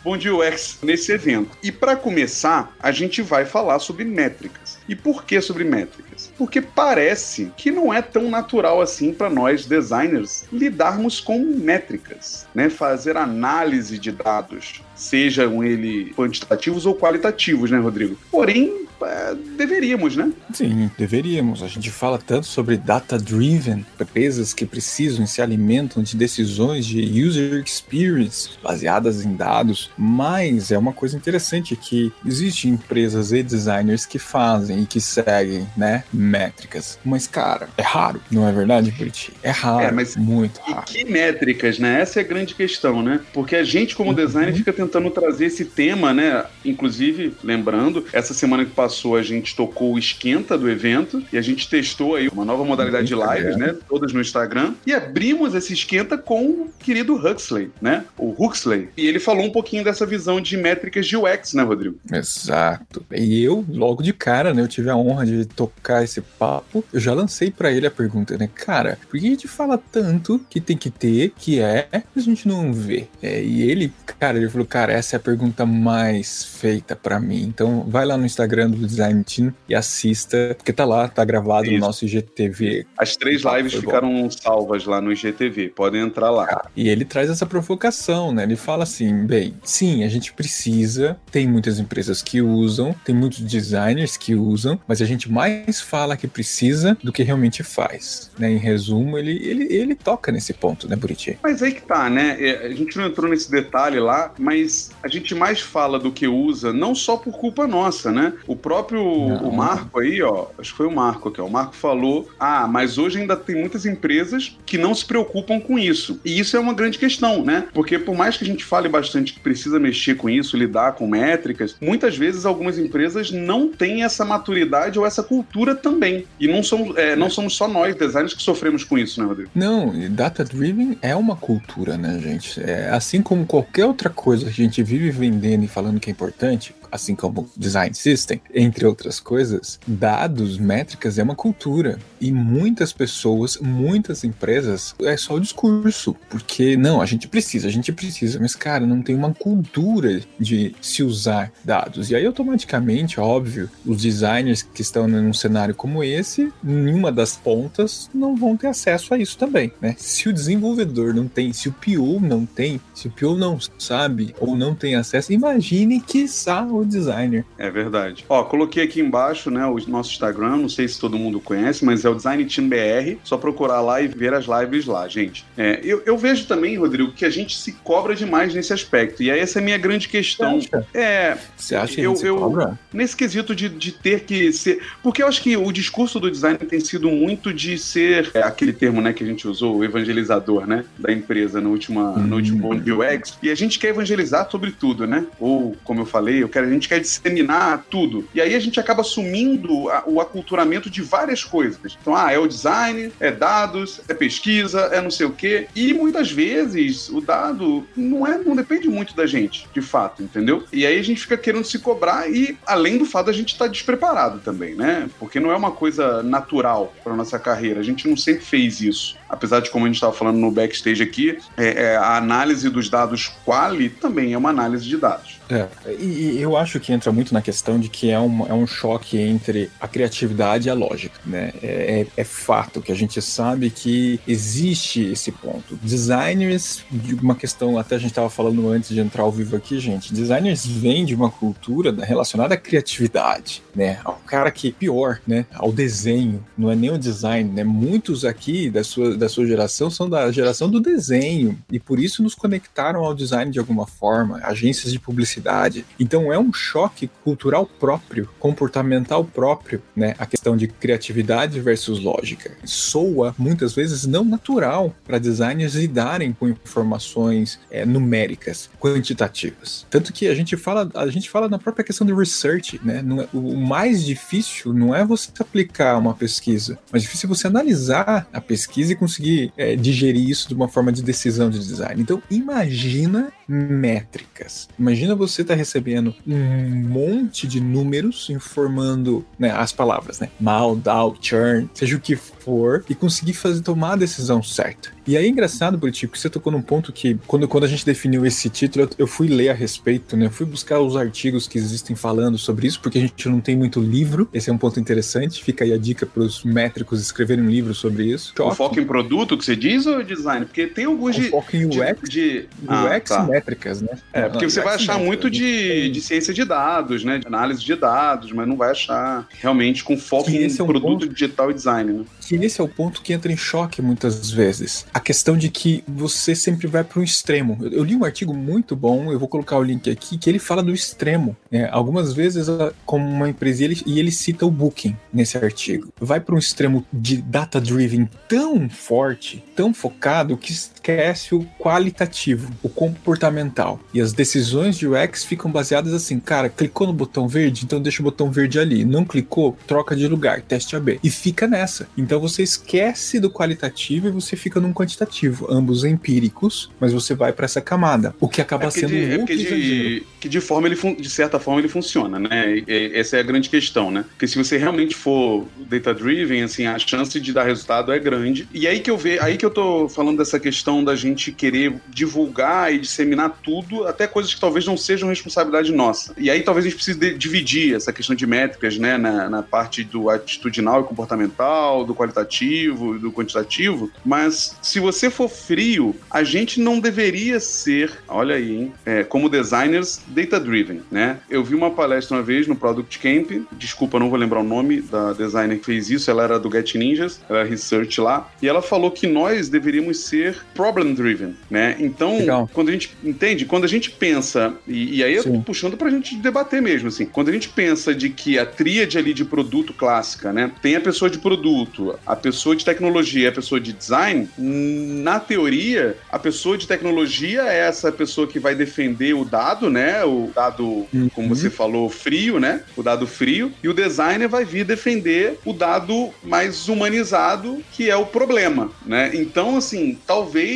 Bom 0.03 0.17
Dia 0.17 0.35
UX 0.35 0.79
nesse 0.83 1.13
evento. 1.13 1.57
E 1.63 1.71
para 1.73 1.97
começar, 1.97 2.75
a 2.81 2.91
gente 2.93 3.21
vai 3.21 3.45
falar 3.45 3.79
sobre 3.81 4.05
métricas. 4.05 4.79
E 4.89 4.95
por 4.95 5.25
que 5.25 5.41
sobre 5.41 5.65
métricas? 5.65 6.33
Porque 6.39 6.61
parece 6.61 7.53
que 7.57 7.71
não 7.71 7.93
é 7.93 8.01
tão 8.01 8.31
natural 8.31 8.81
assim 8.81 9.13
para 9.13 9.29
nós 9.29 9.67
designers 9.67 10.45
lidarmos 10.53 11.21
com 11.21 11.39
métricas, 11.39 12.47
né? 12.55 12.71
Fazer 12.71 13.17
análise 13.17 13.99
de 13.99 14.11
dados, 14.13 14.83
sejam 15.01 15.65
eles 15.65 16.15
quantitativos 16.15 16.85
ou 16.85 16.95
qualitativos, 16.95 17.71
né, 17.71 17.79
Rodrigo? 17.79 18.17
Porém, 18.31 18.87
é, 19.03 19.35
deveríamos, 19.57 20.17
né? 20.17 20.33
Sim, 20.53 20.91
deveríamos. 20.99 21.63
A 21.63 21.69
gente 21.69 21.91
fala 21.91 22.19
tanto 22.19 22.47
sobre 22.47 22.77
data-driven, 22.77 23.85
empresas 24.01 24.53
que 24.53 24.67
precisam 24.67 25.25
e 25.25 25.29
se 25.29 25.41
alimentam 25.41 26.03
de 26.03 26.17
decisões 26.17 26.85
de 26.85 27.01
user 27.25 27.63
experience 27.65 28.51
baseadas 28.63 29.25
em 29.25 29.35
dados, 29.35 29.91
mas 29.97 30.71
é 30.71 30.79
uma 30.79 30.93
coisa 30.93 31.17
interessante 31.17 31.77
que 31.77 32.13
existem 32.27 32.73
empresas 32.73 33.33
e 33.33 33.43
designers 33.43 34.05
que 34.05 34.19
fazem 34.19 34.83
e 34.83 34.87
que 34.87 35.01
seguem, 35.01 35.67
né, 35.77 36.05
métricas. 36.13 36.99
Mas, 37.05 37.27
cara, 37.27 37.69
é 37.77 37.83
raro, 37.83 38.21
não 38.31 38.47
é 38.47 38.53
verdade, 38.53 38.91
Buriti? 38.91 39.33
É 39.43 39.51
raro, 39.51 39.85
é, 39.85 39.91
mas 39.91 40.17
muito 40.17 40.61
raro. 40.61 40.85
E 40.91 40.93
que 40.93 41.05
métricas, 41.05 41.79
né? 41.79 42.01
Essa 42.01 42.21
é 42.21 42.23
a 42.23 42.27
grande 42.27 42.55
questão, 42.55 43.03
né? 43.03 43.21
Porque 43.33 43.57
a 43.57 43.65
gente, 43.65 43.97
como 43.97 44.13
designer, 44.15 44.51
uhum. 44.51 44.59
fica 44.59 44.73
tentando 44.73 44.90
trazer 45.11 45.47
esse 45.47 45.65
tema, 45.65 46.13
né? 46.13 46.45
Inclusive, 46.65 47.35
lembrando, 47.45 48.05
essa 48.13 48.35
semana 48.35 48.65
que 48.65 48.73
passou 48.73 49.17
a 49.17 49.23
gente 49.23 49.55
tocou 49.55 49.95
o 49.95 49.99
esquenta 49.99 50.57
do 50.57 50.69
evento 50.69 51.23
e 51.33 51.39
a 51.39 51.43
gente 51.43 51.69
testou 51.69 52.17
aí 52.17 52.29
uma 52.29 52.45
nova 52.45 52.65
modalidade 52.65 53.07
de 53.07 53.15
lives, 53.15 53.57
né? 53.57 53.77
Todas 53.89 54.13
no 54.13 54.21
Instagram. 54.21 54.75
E 54.87 54.93
abrimos 54.93 55.55
esse 55.55 55.73
esquenta 55.73 56.19
com 56.19 56.45
o 56.45 56.71
querido 56.79 57.15
Huxley, 57.15 57.71
né? 57.81 58.05
O 58.19 58.35
Huxley. 58.43 58.89
E 58.97 59.07
ele 59.07 59.19
falou 59.19 59.45
um 59.45 59.51
pouquinho 59.51 59.85
dessa 59.85 60.07
visão 60.07 60.41
de 60.41 60.57
métricas 60.57 61.07
de 61.07 61.17
UX, 61.17 61.55
né, 61.55 61.63
Rodrigo? 61.63 61.99
Exato. 62.13 63.05
E 63.13 63.43
eu, 63.43 63.65
logo 63.69 64.03
de 64.03 64.13
cara, 64.13 64.55
né? 64.55 64.63
Eu 64.63 64.69
tive 64.69 64.91
a 64.91 64.97
honra 64.97 65.27
de 65.27 65.45
tocar 65.45 66.03
esse 66.03 66.21
papo. 66.21 66.85
Eu 66.93 67.01
já 67.01 67.13
lancei 67.13 67.51
para 67.51 67.71
ele 67.71 67.87
a 67.87 67.91
pergunta, 67.91 68.37
né? 68.37 68.49
Cara, 68.55 68.99
por 69.09 69.19
que 69.19 69.27
a 69.27 69.31
gente 69.31 69.49
fala 69.49 69.79
tanto 69.79 70.41
que 70.49 70.61
tem 70.61 70.77
que 70.77 70.91
ter, 70.91 71.33
que 71.37 71.61
é, 71.61 71.89
a 71.93 72.21
gente 72.21 72.49
não 72.49 72.73
vê? 72.73 73.07
É, 73.23 73.43
e 73.43 73.63
ele, 73.63 73.93
cara, 74.19 74.39
ele 74.39 74.49
falou, 74.49 74.67
cara, 74.67 74.80
essa 74.89 75.17
é 75.17 75.19
a 75.19 75.21
pergunta 75.21 75.67
mais 75.67 76.45
feita 76.45 76.95
para 76.95 77.19
mim. 77.19 77.43
Então, 77.43 77.85
vai 77.89 78.07
lá 78.07 78.17
no 78.17 78.25
Instagram 78.25 78.71
do 78.71 78.87
Design 78.87 79.23
Team 79.25 79.53
e 79.69 79.75
assista, 79.75 80.55
porque 80.57 80.73
tá 80.73 80.85
lá, 80.85 81.09
tá 81.09 81.25
gravado 81.25 81.67
Isso. 81.67 81.75
no 81.75 81.81
nosso 81.81 82.05
IGTV. 82.05 82.87
As 82.97 83.17
três 83.17 83.43
lives 83.43 83.75
ficaram 83.75 84.23
bom. 84.23 84.31
salvas 84.31 84.85
lá 84.85 85.01
no 85.01 85.13
IGTV, 85.13 85.69
podem 85.71 86.01
entrar 86.03 86.31
lá. 86.31 86.69
E 86.77 86.89
ele 86.89 87.05
traz 87.05 87.29
essa 87.29 87.45
provocação, 87.45 88.33
né? 88.33 88.45
Ele 88.45 88.57
fala 88.57 88.85
assim, 88.85 89.27
bem, 89.27 89.55
sim, 89.63 90.05
a 90.05 90.09
gente 90.09 90.33
precisa, 90.33 91.19
tem 91.31 91.47
muitas 91.47 91.79
empresas 91.79 92.23
que 92.23 92.41
usam, 92.41 92.95
tem 93.05 93.15
muitos 93.15 93.41
designers 93.41 94.17
que 94.17 94.35
usam, 94.35 94.81
mas 94.87 95.03
a 95.03 95.05
gente 95.05 95.31
mais 95.31 95.81
fala 95.81 96.17
que 96.17 96.29
precisa 96.29 96.97
do 97.03 97.13
que 97.13 97.23
realmente 97.23 97.63
faz, 97.63 98.31
né? 98.39 98.51
Em 98.51 98.59
resumo, 98.59 99.19
ele, 99.19 99.33
ele, 99.43 99.65
ele 99.75 99.95
toca 99.95 100.31
nesse 100.31 100.53
ponto, 100.53 100.89
né, 100.89 100.97
Buriti? 100.97 101.39
Mas 101.43 101.63
aí 101.63 101.73
que 101.73 101.83
tá, 101.83 102.09
né? 102.09 102.37
É, 102.39 102.67
a 102.67 102.71
gente 102.71 102.97
não 102.97 103.07
entrou 103.07 103.29
nesse 103.29 103.51
detalhe 103.51 103.99
lá, 103.99 104.33
mas 104.39 104.70
a 105.03 105.09
gente 105.09 105.35
mais 105.35 105.61
fala 105.61 105.99
do 105.99 106.13
que 106.13 106.27
usa, 106.27 106.73
não 106.73 106.95
só 106.95 107.17
por 107.17 107.33
culpa 107.33 107.67
nossa, 107.67 108.11
né? 108.11 108.33
O 108.47 108.57
próprio 108.57 109.03
o 109.03 109.55
Marco 109.55 110.01
aí, 110.01 110.23
ó, 110.23 110.47
acho 110.59 110.71
que 110.71 110.77
foi 110.77 110.87
o 110.87 110.95
Marco 110.95 111.29
aqui, 111.29 111.41
ó, 111.41 111.47
o 111.47 111.51
Marco 111.51 111.75
falou: 111.75 112.29
ah, 112.39 112.67
mas 112.67 112.99
hoje 112.99 113.21
ainda 113.21 113.37
tem 113.37 113.57
muitas 113.57 113.87
empresas 113.87 114.57
que 114.67 114.79
não 114.79 114.95
se 114.95 115.05
preocupam 115.05 115.61
com 115.61 115.79
isso. 115.79 116.21
E 116.25 116.39
isso 116.39 116.57
é 116.57 116.61
uma 116.61 116.75
grande 116.75 116.99
questão, 116.99 117.45
né? 117.45 117.67
Porque 117.73 117.99
por 117.99 118.17
mais 118.17 118.37
que 118.37 118.45
a 118.45 118.47
gente 118.47 118.65
fale 118.65 118.89
bastante 118.89 119.33
que 119.33 119.41
precisa 119.41 119.79
mexer 119.79 120.17
com 120.17 120.29
isso, 120.29 120.57
lidar 120.57 120.93
com 120.93 121.07
métricas, 121.07 121.77
muitas 121.81 122.17
vezes 122.17 122.45
algumas 122.47 122.79
empresas 122.79 123.31
não 123.31 123.69
têm 123.69 124.05
essa 124.05 124.25
maturidade 124.25 124.99
ou 124.99 125.07
essa 125.07 125.23
cultura 125.23 125.75
também. 125.75 126.27
E 126.39 126.47
não 126.47 126.63
somos, 126.63 126.97
é, 126.97 127.17
não 127.17 127.31
somos 127.31 127.55
só 127.55 127.67
nós, 127.69 127.95
designers, 127.95 128.35
que 128.35 128.43
sofremos 128.43 128.85
com 128.85 128.99
isso, 128.99 129.21
né, 129.21 129.27
Rodrigo? 129.27 129.51
Não, 129.55 129.93
data-driven 130.11 130.99
é 131.03 131.15
uma 131.15 131.37
cultura, 131.37 131.97
né, 131.97 132.19
gente? 132.19 132.61
É, 132.61 132.89
assim 132.91 133.23
como 133.23 133.47
qualquer 133.47 133.87
outra 133.87 134.11
coisa 134.11 134.51
gente 134.63 134.83
vive 134.83 135.11
vendendo 135.11 135.65
e 135.65 135.69
falando 135.69 136.01
que 136.01 136.11
é 136.11 136.13
importante, 136.13 136.75
assim 136.91 137.15
como 137.15 137.49
design 137.57 137.95
system, 137.95 138.41
entre 138.55 138.87
outras 138.87 139.21
coisas, 139.21 139.79
dados, 139.87 140.59
métricas 140.59 141.19
é 141.19 141.23
uma 141.23 141.35
cultura. 141.35 141.99
E 142.21 142.33
muitas 142.33 142.93
pessoas, 142.93 143.59
muitas 143.61 144.25
empresas, 144.25 144.95
é 145.01 145.17
só 145.17 145.35
o 145.35 145.41
discurso. 145.41 146.15
Porque, 146.29 146.77
não, 146.77 147.01
a 147.01 147.07
gente 147.07 147.29
precisa, 147.29 147.69
a 147.69 147.71
gente 147.71 147.93
precisa, 147.93 148.39
mas, 148.41 148.55
cara, 148.55 148.87
não 148.87 149.03
tem 149.03 149.15
uma 149.15 149.33
cultura 149.33 150.21
de 150.39 150.75
se 150.81 151.03
usar 151.03 151.53
dados. 151.65 152.11
E 152.11 152.15
aí, 152.15 152.27
automaticamente, 152.27 153.21
óbvio, 153.21 153.71
os 153.85 154.03
designers 154.03 154.63
que 154.63 154.83
estão 154.83 155.07
num 155.09 155.33
cenário 155.33 155.75
como 155.75 156.05
esse, 156.05 156.53
nenhuma 156.63 157.11
das 157.11 157.37
pontas 157.37 158.11
não 158.13 158.37
vão 158.37 158.57
ter 158.57 158.67
acesso 158.69 159.15
a 159.15 159.19
isso 159.19 159.39
também, 159.39 159.73
né? 159.81 159.95
Se 159.99 160.29
o 160.29 160.33
desenvolvedor 160.33 161.15
não 161.15 161.29
tem, 161.29 161.53
se 161.53 161.69
o 161.69 161.73
PO 161.73 162.21
não 162.21 162.45
tem, 162.45 162.81
se 162.95 163.09
o 163.09 163.11
PO 163.11 163.37
não 163.37 163.59
sabe 163.79 164.35
ou 164.39 164.57
não 164.57 164.75
tem 164.75 164.95
acesso, 164.95 165.33
imagine 165.33 166.01
que 166.01 166.27
o 166.71 166.80
o 166.81 166.87
designer. 166.87 167.45
É 167.59 167.71
verdade. 167.71 168.25
Ó, 168.29 168.43
coloquei 168.45 168.85
aqui 168.85 169.01
embaixo, 169.01 169.51
né, 169.51 169.67
o 169.67 169.77
nosso 169.89 170.13
Instagram, 170.13 170.57
não 170.57 170.69
sei 170.69 170.89
se 170.89 171.01
todo 171.01 171.19
mundo 171.19 171.41
conhece, 171.41 171.85
mas 171.85 172.05
é 172.05 172.09
o 172.09 172.15
Design 172.15 172.45
Team 172.45 172.69
BR. 172.69 173.19
Só 173.25 173.37
procurar 173.37 173.81
lá 173.81 174.01
e 174.01 174.09
ver 174.09 174.35
as 174.35 174.47
lives 174.47 174.87
lá, 174.87 175.07
gente. 175.09 175.45
É, 175.57 175.81
eu, 175.83 176.03
eu 176.05 176.17
vejo 176.17 176.47
também, 176.47 176.77
Rodrigo, 176.77 177.13
que 177.13 177.25
a 177.25 177.31
gente 177.31 177.57
se 177.57 177.73
cobra 177.73 178.15
demais 178.15 178.55
nesse 178.55 178.73
aspecto. 178.73 179.23
E 179.23 179.31
aí 179.31 179.41
essa 179.41 179.59
é 179.59 179.63
a 179.63 179.65
minha 179.65 179.79
grande 179.79 180.09
questão. 180.09 180.61
Você 180.61 180.69
acha? 180.77 180.87
É. 180.95 181.39
Você 181.57 181.75
acha 181.75 181.95
que 181.95 182.01
eu, 182.01 182.17
se 182.17 182.29
cobra? 182.29 182.79
Nesse 182.93 183.17
quesito 183.17 183.55
de, 183.55 183.69
de 183.69 183.93
ter 183.93 184.21
que 184.21 184.53
ser. 184.53 184.81
Porque 185.03 185.23
eu 185.23 185.27
acho 185.27 185.43
que 185.43 185.57
o 185.57 185.71
discurso 185.73 186.19
do 186.19 186.31
design 186.31 186.59
tem 186.59 186.81
sido 186.81 187.11
muito 187.11 187.53
de 187.53 187.79
ser 187.79 188.31
é, 188.35 188.43
aquele 188.43 188.73
termo, 188.73 189.01
né, 189.01 189.13
que 189.13 189.25
a 189.25 189.27
gente 189.27 189.47
usou, 189.47 189.77
o 189.77 189.85
evangelizador, 189.85 190.67
né, 190.67 190.85
da 190.99 191.13
empresa 191.13 191.61
no, 191.61 191.71
última, 191.71 192.13
no 192.17 192.37
último 192.37 192.71
UX. 192.71 193.39
E 193.43 193.51
a 193.51 193.55
gente 193.55 193.79
quer 193.79 193.89
evangelizar 193.89 194.51
sobre 194.51 194.71
tudo, 194.71 195.07
né? 195.07 195.27
Ou, 195.39 195.77
como 195.85 196.01
eu 196.01 196.07
falei, 196.07 196.43
eu 196.43 196.49
quero 196.49 196.67
a 196.71 196.75
gente 196.75 196.89
quer 196.89 197.01
disseminar 197.01 197.85
tudo. 197.91 198.29
E 198.35 198.41
aí 198.41 198.55
a 198.55 198.61
gente 198.61 198.79
acaba 198.79 199.03
assumindo 199.03 199.89
a, 199.89 200.05
o 200.07 200.21
aculturamento 200.21 200.91
de 200.91 201.03
várias 201.03 201.45
coisas. 201.45 201.97
Então, 202.01 202.15
ah, 202.15 202.33
é 202.33 202.39
o 202.39 202.47
design, 202.47 203.13
é 203.21 203.31
dados, 203.31 204.01
é 204.09 204.15
pesquisa, 204.15 204.81
é 204.93 205.01
não 205.01 205.11
sei 205.11 205.27
o 205.27 205.33
quê. 205.33 205.69
E 205.75 205.93
muitas 205.93 206.31
vezes 206.31 207.09
o 207.09 207.21
dado 207.21 207.87
não 207.97 208.27
é, 208.27 208.39
não 208.39 208.55
depende 208.57 208.89
muito 208.89 209.15
da 209.15 209.27
gente, 209.27 209.69
de 209.73 209.83
fato, 209.83 210.23
entendeu? 210.23 210.65
E 210.73 210.87
aí 210.87 210.99
a 210.99 211.03
gente 211.03 211.21
fica 211.21 211.37
querendo 211.37 211.65
se 211.65 211.79
cobrar 211.79 212.31
e 212.31 212.57
além 212.67 212.99
do 212.99 213.05
fato 213.05 213.31
a 213.31 213.33
gente 213.33 213.53
estar 213.53 213.67
tá 213.67 213.71
despreparado 213.71 214.41
também, 214.41 214.75
né? 214.75 215.09
Porque 215.19 215.41
não 215.41 215.51
é 215.51 215.57
uma 215.57 215.73
coisa 215.73 216.23
natural 216.23 216.95
para 217.03 217.15
nossa 217.15 217.39
carreira. 217.39 217.81
A 217.81 217.85
gente 217.85 218.09
não 218.09 218.17
sempre 218.17 218.45
fez 218.45 218.81
isso. 218.81 219.17
Apesar 219.29 219.61
de 219.61 219.71
como 219.71 219.85
a 219.85 219.89
gente 219.89 219.97
estava 219.97 220.13
falando 220.13 220.39
no 220.39 220.51
backstage 220.51 221.03
aqui, 221.03 221.39
é, 221.57 221.85
é, 221.85 221.97
a 221.97 222.17
análise 222.17 222.69
dos 222.69 222.89
dados 222.89 223.29
quali 223.45 223.89
também 223.89 224.33
é 224.33 224.39
uma 224.39 224.51
análise 224.51 224.85
de 224.85 224.97
dados. 224.97 225.40
É, 225.51 225.69
e, 225.99 226.41
eu 226.41 226.57
acho 226.57 226.79
que 226.79 226.93
entra 226.93 227.11
muito 227.11 227.35
na 227.35 227.43
questão 227.43 227.79
de 227.79 227.89
que 227.89 228.11
é 228.11 228.21
um, 228.21 228.47
é 228.47 228.55
um 228.55 228.67
choque 228.67 229.19
entre 229.19 229.71
a 229.81 229.89
criatividade 229.89 230.69
e 230.69 230.71
a 230.71 230.75
lógica, 230.75 231.19
né? 231.27 231.53
É, 231.63 232.01
é, 232.01 232.07
é 232.17 232.25
fato 232.25 232.81
que 232.81 232.93
a 232.93 232.95
gente 232.95 233.21
sabe 233.21 233.69
que 233.71 234.21
existe 234.27 235.03
esse 235.11 235.33
ponto. 235.33 235.77
Designers, 235.83 236.85
de 236.91 237.15
uma 237.15 237.35
questão, 237.35 237.77
até 237.79 237.97
a 237.97 237.99
gente 237.99 238.11
estava 238.11 238.31
falando 238.31 238.69
antes 238.69 238.91
de 238.91 239.01
entrar 239.01 239.25
ao 239.25 239.33
vivo 239.33 239.57
aqui, 239.57 239.81
gente, 239.81 240.15
designers 240.15 240.65
vêm 240.65 241.05
de 241.05 241.15
uma 241.15 241.31
cultura 241.31 241.93
relacionada 242.05 242.55
à 242.55 242.57
criatividade, 242.57 243.63
né? 243.75 243.99
Ao 244.05 244.15
cara 244.15 244.51
que, 244.51 244.71
pior, 244.71 245.21
né? 245.27 245.47
Ao 245.53 245.73
desenho, 245.73 246.45
não 246.57 246.71
é 246.71 246.77
nem 246.77 246.91
o 246.91 246.99
design, 246.99 247.51
né? 247.51 247.65
Muitos 247.65 248.25
aqui 248.25 248.71
da 248.71 248.85
sua, 248.85 249.17
da 249.17 249.29
sua 249.29 249.47
geração 249.47 249.91
são 249.91 250.09
da 250.09 250.31
geração 250.31 250.71
do 250.71 250.81
desenho, 250.81 251.59
e 251.71 251.81
por 251.81 251.99
isso 251.99 252.23
nos 252.23 252.35
conectaram 252.35 253.05
ao 253.05 253.15
design 253.15 253.51
de 253.51 253.59
alguma 253.59 253.87
forma, 253.87 254.41
agências 254.45 254.93
de 254.93 254.99
publicidade 254.99 255.40
diversidade. 255.41 255.85
Então 255.99 256.33
é 256.33 256.39
um 256.39 256.53
choque 256.53 257.11
cultural 257.25 257.67
próprio, 257.67 258.29
comportamental 258.39 259.25
próprio, 259.25 259.83
né? 259.97 260.15
A 260.19 260.27
questão 260.27 260.57
de 260.57 260.69
criatividade 260.69 261.59
versus 261.61 261.99
lógica. 262.01 262.53
Soa 262.65 263.35
muitas 263.39 263.75
vezes 263.75 264.07
não 264.07 264.25
natural 264.25 264.95
para 265.05 265.19
designers 265.19 265.75
lidarem 265.75 266.33
com 266.33 266.49
informações 266.49 267.59
é, 267.71 267.85
numéricas, 267.85 268.71
quantitativas. 268.79 269.87
Tanto 269.91 270.13
que 270.13 270.29
a 270.29 270.35
gente 270.35 270.57
fala, 270.57 270.89
a 270.95 271.07
gente 271.09 271.29
fala 271.29 271.49
na 271.49 271.59
própria 271.59 271.85
questão 271.85 272.07
do 272.07 272.15
research, 272.15 272.81
né? 272.85 273.03
É, 273.03 273.37
o 273.37 273.57
mais 273.57 274.05
difícil 274.05 274.73
não 274.73 274.95
é 274.95 275.05
você 275.05 275.31
aplicar 275.39 275.99
uma 275.99 276.15
pesquisa, 276.15 276.79
mas 276.93 277.03
difícil 277.03 277.27
é 277.27 277.35
você 277.35 277.47
analisar 277.47 278.29
a 278.33 278.41
pesquisa 278.41 278.93
e 278.93 278.97
conseguir 278.97 279.53
é, 279.57 279.75
digerir 279.75 280.29
isso 280.29 280.49
de 280.49 280.55
uma 280.55 280.69
forma 280.69 280.93
de 280.93 281.03
decisão 281.03 281.49
de 281.49 281.59
design. 281.59 282.01
Então 282.01 282.23
imagina 282.31 283.33
métricas. 283.51 284.69
Imagina 284.79 285.15
você 285.15 285.43
tá 285.43 285.55
recebendo 285.55 286.15
um 286.27 286.89
monte 286.89 287.49
de 287.49 287.61
números 287.61 288.31
informando 288.31 289.27
né, 289.39 289.51
as 289.51 289.73
palavras, 289.73 290.21
né? 290.21 290.29
Mal, 290.41 290.77
down, 290.77 291.17
churn, 291.21 291.69
seja 291.75 291.97
o 291.97 292.01
que 292.01 292.15
for, 292.15 292.85
e 292.89 292.95
conseguir 292.95 293.35
fazer 293.35 293.61
tomar 293.63 293.95
a 293.95 293.97
decisão 293.97 294.43
certa. 294.43 294.91
E 295.07 295.17
aí 295.17 295.27
é 295.27 295.29
engraçado, 295.29 295.77
Buriti, 295.79 296.07
porque 296.07 296.21
você 296.21 296.31
tocou 296.31 296.53
num 296.53 296.63
ponto 296.63 296.93
que, 296.93 297.19
quando, 297.27 297.49
quando 297.49 297.65
a 297.65 297.69
gente 297.69 297.85
definiu 297.85 298.25
esse 298.27 298.49
título, 298.49 298.85
eu, 298.85 298.91
eu 299.01 299.07
fui 299.07 299.29
ler 299.29 299.51
a 299.51 299.55
respeito, 299.55 300.17
né? 300.17 300.27
Eu 300.27 300.31
fui 300.31 300.47
buscar 300.47 300.81
os 300.81 300.97
artigos 300.97 301.47
que 301.49 301.59
existem 301.59 301.97
falando 301.97 302.39
sobre 302.39 302.67
isso, 302.67 302.81
porque 302.81 302.99
a 302.99 303.01
gente 303.01 303.29
não 303.29 303.41
tem 303.41 303.57
muito 303.57 303.81
livro. 303.81 304.29
Esse 304.33 304.51
é 304.51 304.53
um 304.53 304.59
ponto 304.59 304.79
interessante. 304.79 305.43
Fica 305.43 305.65
aí 305.65 305.73
a 305.73 305.79
dica 305.79 306.07
para 306.07 306.23
os 306.23 306.45
métricos 306.45 307.01
escreverem 307.01 307.45
um 307.45 307.49
livro 307.51 307.75
sobre 307.75 308.05
isso. 308.05 308.33
O 308.39 308.55
foco 308.55 308.79
em 308.79 308.85
produto 308.85 309.37
que 309.37 309.45
você 309.45 309.57
diz 309.57 309.87
ou 309.87 310.03
design? 310.03 310.47
Porque 310.47 310.67
tem 310.67 310.85
alguns 310.85 311.17
O 311.17 311.21
de. 311.21 311.29
foco 311.31 311.57
em 311.57 311.65
UX, 311.67 312.09
de, 312.09 312.47
UX 312.63 313.09
tá. 313.11 313.23
métricas, 313.25 313.83
né? 313.83 313.99
É, 314.13 314.29
porque 314.29 314.45
Não, 314.45 314.51
você 314.51 314.61
vai 314.61 314.75
achar 314.75 314.99
métricas, 314.99 315.07
muito 315.07 315.31
de, 315.31 315.91
de 315.91 316.01
ciência 316.01 316.33
de 316.33 316.45
dados, 316.45 317.05
né? 317.05 317.19
De 317.19 317.27
análise 317.27 317.63
de 317.65 317.75
dados, 317.75 318.33
mas 318.33 318.47
não 318.47 318.57
vai 318.57 318.71
achar 318.71 319.27
realmente 319.41 319.83
com 319.83 319.97
foco 319.97 320.31
em 320.31 320.45
é 320.45 320.63
um 320.63 320.67
produto 320.67 320.83
ponto- 320.83 321.09
digital 321.09 321.51
e 321.51 321.55
design, 321.55 321.93
né? 321.93 322.05
que 322.31 322.37
esse 322.37 322.61
é 322.61 322.65
o 322.65 322.69
ponto 322.69 323.03
que 323.03 323.13
entra 323.13 323.33
em 323.33 323.37
choque 323.37 323.83
muitas 323.83 324.31
vezes. 324.31 324.87
A 324.95 325.00
questão 325.01 325.37
de 325.37 325.49
que 325.49 325.83
você 325.87 326.35
sempre 326.35 326.67
vai 326.67 326.85
para 326.85 327.01
um 327.01 327.03
extremo. 327.03 327.59
Eu, 327.61 327.71
eu 327.73 327.85
li 327.85 327.95
um 327.97 328.05
artigo 328.05 328.33
muito 328.35 328.75
bom, 328.77 329.11
eu 329.13 329.19
vou 329.19 329.29
colocar 329.29 329.57
o 329.59 329.63
link 329.63 329.91
aqui, 329.91 330.19
que 330.19 330.29
ele 330.29 330.39
fala 330.39 330.63
do 330.63 330.73
extremo. 330.73 331.37
né? 331.51 331.69
Algumas 331.71 332.13
vezes, 332.13 332.49
a- 332.49 332.73
como 332.87 333.07
uma 333.09 333.29
empresa, 333.29 333.63
e 333.63 333.65
ele, 333.65 333.83
e 333.87 333.99
ele 333.99 334.13
cita 334.13 334.47
o 334.47 334.51
Booking 334.51 334.97
nesse 335.13 335.37
artigo. 335.39 335.89
Vai 336.01 336.21
para 336.21 336.35
um 336.35 336.39
extremo 336.39 336.85
de 336.93 337.17
data-driven 337.19 338.09
tão 338.29 338.69
forte, 338.69 339.43
tão 339.57 339.73
focado, 339.75 340.37
que 340.37 340.53
esquece 340.91 341.35
o 341.35 341.47
qualitativo, 341.59 342.51
o 342.63 342.69
comportamental. 342.69 343.79
E 343.93 344.01
as 344.01 344.13
decisões 344.13 344.79
de 344.79 344.87
UX 344.89 345.25
ficam 345.25 345.51
baseadas 345.51 345.93
assim, 345.93 346.19
cara, 346.19 346.49
clicou 346.49 346.87
no 346.87 346.93
botão 346.93 347.29
verde, 347.29 347.65
então 347.65 347.81
deixa 347.81 348.01
o 348.01 348.05
botão 348.05 348.31
verde 348.31 348.59
ali. 348.59 348.85
Não 348.85 349.05
clicou, 349.05 349.57
troca 349.67 349.95
de 349.95 350.07
lugar, 350.09 350.41
teste 350.43 350.75
AB. 350.75 350.99
E 351.03 351.11
fica 351.11 351.47
nessa. 351.47 351.87
Então 351.97 352.19
você 352.21 352.43
esquece 352.43 353.21
do 353.21 353.31
qualitativo 353.31 354.09
e 354.09 354.11
você 354.11 354.37
fica 354.37 354.59
num 354.61 354.73
quantitativo, 354.73 355.47
ambos 355.51 355.85
empíricos, 355.85 356.71
mas 356.81 356.93
você 356.93 357.15
vai 357.15 357.33
para 357.33 357.45
essa 357.45 357.61
camada, 357.61 358.15
o 358.19 358.29
que 358.29 358.41
acaba 358.41 358.67
É 358.67 358.71
sendo 358.71 358.89
de, 358.89 358.95
um 358.97 359.01
é 359.01 359.33
exagero. 359.33 359.57
de, 359.61 360.07
que 360.21 360.29
de 360.29 360.41
forma 360.41 360.67
ele 360.69 360.77
de 361.01 361.11
certa 361.11 361.39
forma 361.39 361.61
ele 361.61 361.69
funciona, 361.69 362.19
né? 362.19 362.57
E- 362.59 362.65
e- 362.67 362.91
essa 362.99 363.17
é 363.17 363.21
a 363.21 363.23
grande 363.23 363.49
questão, 363.51 363.91
né? 363.91 364.05
Porque 364.11 364.27
se 364.27 364.39
você 364.39 364.57
realmente 364.57 364.95
for 364.95 365.47
data 365.69 365.93
driven, 365.93 366.43
assim, 366.43 366.65
a 366.67 366.79
chance 366.79 367.21
de 367.21 367.33
dar 367.33 367.45
resultado 367.45 367.93
é 367.93 367.99
grande. 367.99 368.49
E 368.53 368.67
aí 368.67 368.81
que 368.81 368.91
eu 368.91 368.97
vejo, 368.97 369.23
aí 369.23 369.37
que 369.37 369.45
eu 369.45 369.51
tô 369.51 369.89
falando 369.89 370.19
dessa 370.19 370.39
questão 370.41 370.70
da 370.85 370.95
gente 370.95 371.33
querer 371.33 371.75
divulgar 371.89 372.73
e 372.73 372.79
disseminar 372.79 373.39
tudo, 373.43 373.87
até 373.87 374.07
coisas 374.07 374.33
que 374.33 374.41
talvez 374.41 374.65
não 374.65 374.77
sejam 374.77 375.09
responsabilidade 375.09 375.73
nossa. 375.73 376.15
E 376.17 376.31
aí 376.31 376.43
talvez 376.43 376.65
a 376.65 376.69
gente 376.69 376.77
precise 376.77 377.15
dividir 377.15 377.75
essa 377.75 377.93
questão 377.93 378.15
de 378.15 378.27
métricas, 378.27 378.79
né, 378.79 378.97
na, 378.97 379.29
na 379.29 379.43
parte 379.43 379.83
do 379.83 380.09
atitudinal 380.09 380.83
e 380.83 380.85
comportamental, 380.85 381.85
do 381.85 381.95
qualitativo 381.95 382.97
e 382.97 382.99
do 382.99 383.13
quantitativo, 383.13 383.91
mas 384.05 384.57
se 384.63 384.79
você 384.79 385.11
for 385.11 385.29
frio, 385.29 385.95
a 386.11 386.23
gente 386.23 386.61
não 386.61 386.79
deveria 386.79 387.41
ser, 387.41 387.93
olha 388.09 388.35
aí, 388.37 388.55
hein, 388.57 388.73
é, 388.85 389.03
como 389.03 389.29
designers 389.29 390.01
data-driven, 390.07 390.83
né? 390.91 391.19
Eu 391.29 391.43
vi 391.43 391.55
uma 391.55 391.71
palestra 391.71 392.17
uma 392.17 392.23
vez 392.23 392.47
no 392.47 392.57
Product 392.57 392.99
Camp, 392.99 393.31
desculpa, 393.53 393.99
não 393.99 394.11
vou 394.11 394.19
lembrar 394.19 394.41
o 394.41 394.45
nome 394.45 394.81
da 394.81 395.13
designer 395.13 395.59
que 395.59 395.67
fez 395.67 395.91
isso, 395.91 396.11
ela 396.11 396.25
era 396.25 396.39
do 396.39 396.51
Get 396.51 396.75
Ninjas, 396.75 397.21
ela 397.29 397.41
era 397.41 397.49
research 397.49 398.01
lá, 398.01 398.31
e 398.41 398.49
ela 398.49 398.63
falou 398.63 398.91
que 398.91 399.07
nós 399.07 399.49
deveríamos 399.49 400.05
ser 400.05 400.39
problem-driven, 400.61 401.35
né? 401.51 401.77
Então, 401.81 402.19
Legal. 402.19 402.51
quando 402.53 402.69
a 402.69 402.73
gente 402.73 402.91
entende, 403.03 403.47
quando 403.47 403.65
a 403.65 403.69
gente 403.69 403.91
pensa, 403.91 404.55
e, 404.69 404.99
e 404.99 405.05
aí 405.05 405.15
eu 405.15 405.25
tô 405.25 405.41
puxando 405.43 405.77
pra 405.77 405.89
gente 405.89 406.17
debater 406.17 406.61
mesmo, 406.61 406.89
assim, 406.89 407.07
quando 407.07 407.31
a 407.31 407.33
gente 407.33 407.49
pensa 407.49 407.95
de 407.95 408.11
que 408.11 408.39
a 408.39 408.45
tríade 408.45 408.99
ali 408.99 409.15
de 409.15 409.25
produto 409.25 409.73
clássica, 409.73 410.33
né, 410.33 410.53
tem 410.61 410.77
a 410.77 410.81
pessoa 410.81 411.11
de 411.11 411.19
produto, 411.19 411.99
a 412.05 412.15
pessoa 412.15 412.55
de 412.55 412.65
tecnologia 412.65 413.29
a 413.31 413.33
pessoa 413.33 413.61
de 413.61 413.73
design, 413.73 414.29
na 414.37 415.19
teoria, 415.21 415.97
a 416.11 416.19
pessoa 416.19 416.59
de 416.59 416.67
tecnologia 416.67 417.43
é 417.43 417.61
essa 417.61 417.91
pessoa 417.93 418.27
que 418.27 418.39
vai 418.39 418.55
defender 418.55 419.15
o 419.15 419.25
dado, 419.25 419.71
né, 419.71 420.05
o 420.05 420.31
dado, 420.35 420.87
como 421.15 421.29
Uhum. 421.31 421.35
você 421.35 421.49
falou, 421.49 421.89
frio, 421.89 422.39
né, 422.39 422.63
o 422.77 422.83
dado 422.83 423.07
frio, 423.07 423.53
e 423.63 423.69
o 423.69 423.73
designer 423.75 424.29
vai 424.29 424.45
vir 424.45 424.65
defender 424.65 425.39
o 425.45 425.53
dado 425.53 426.11
mais 426.23 426.69
humanizado, 426.69 427.63
que 427.71 427.89
é 427.89 427.97
o 427.97 428.07
problema, 428.07 428.71
né? 428.85 429.11
Então, 429.15 429.57
assim, 429.57 429.99
talvez 430.07 430.50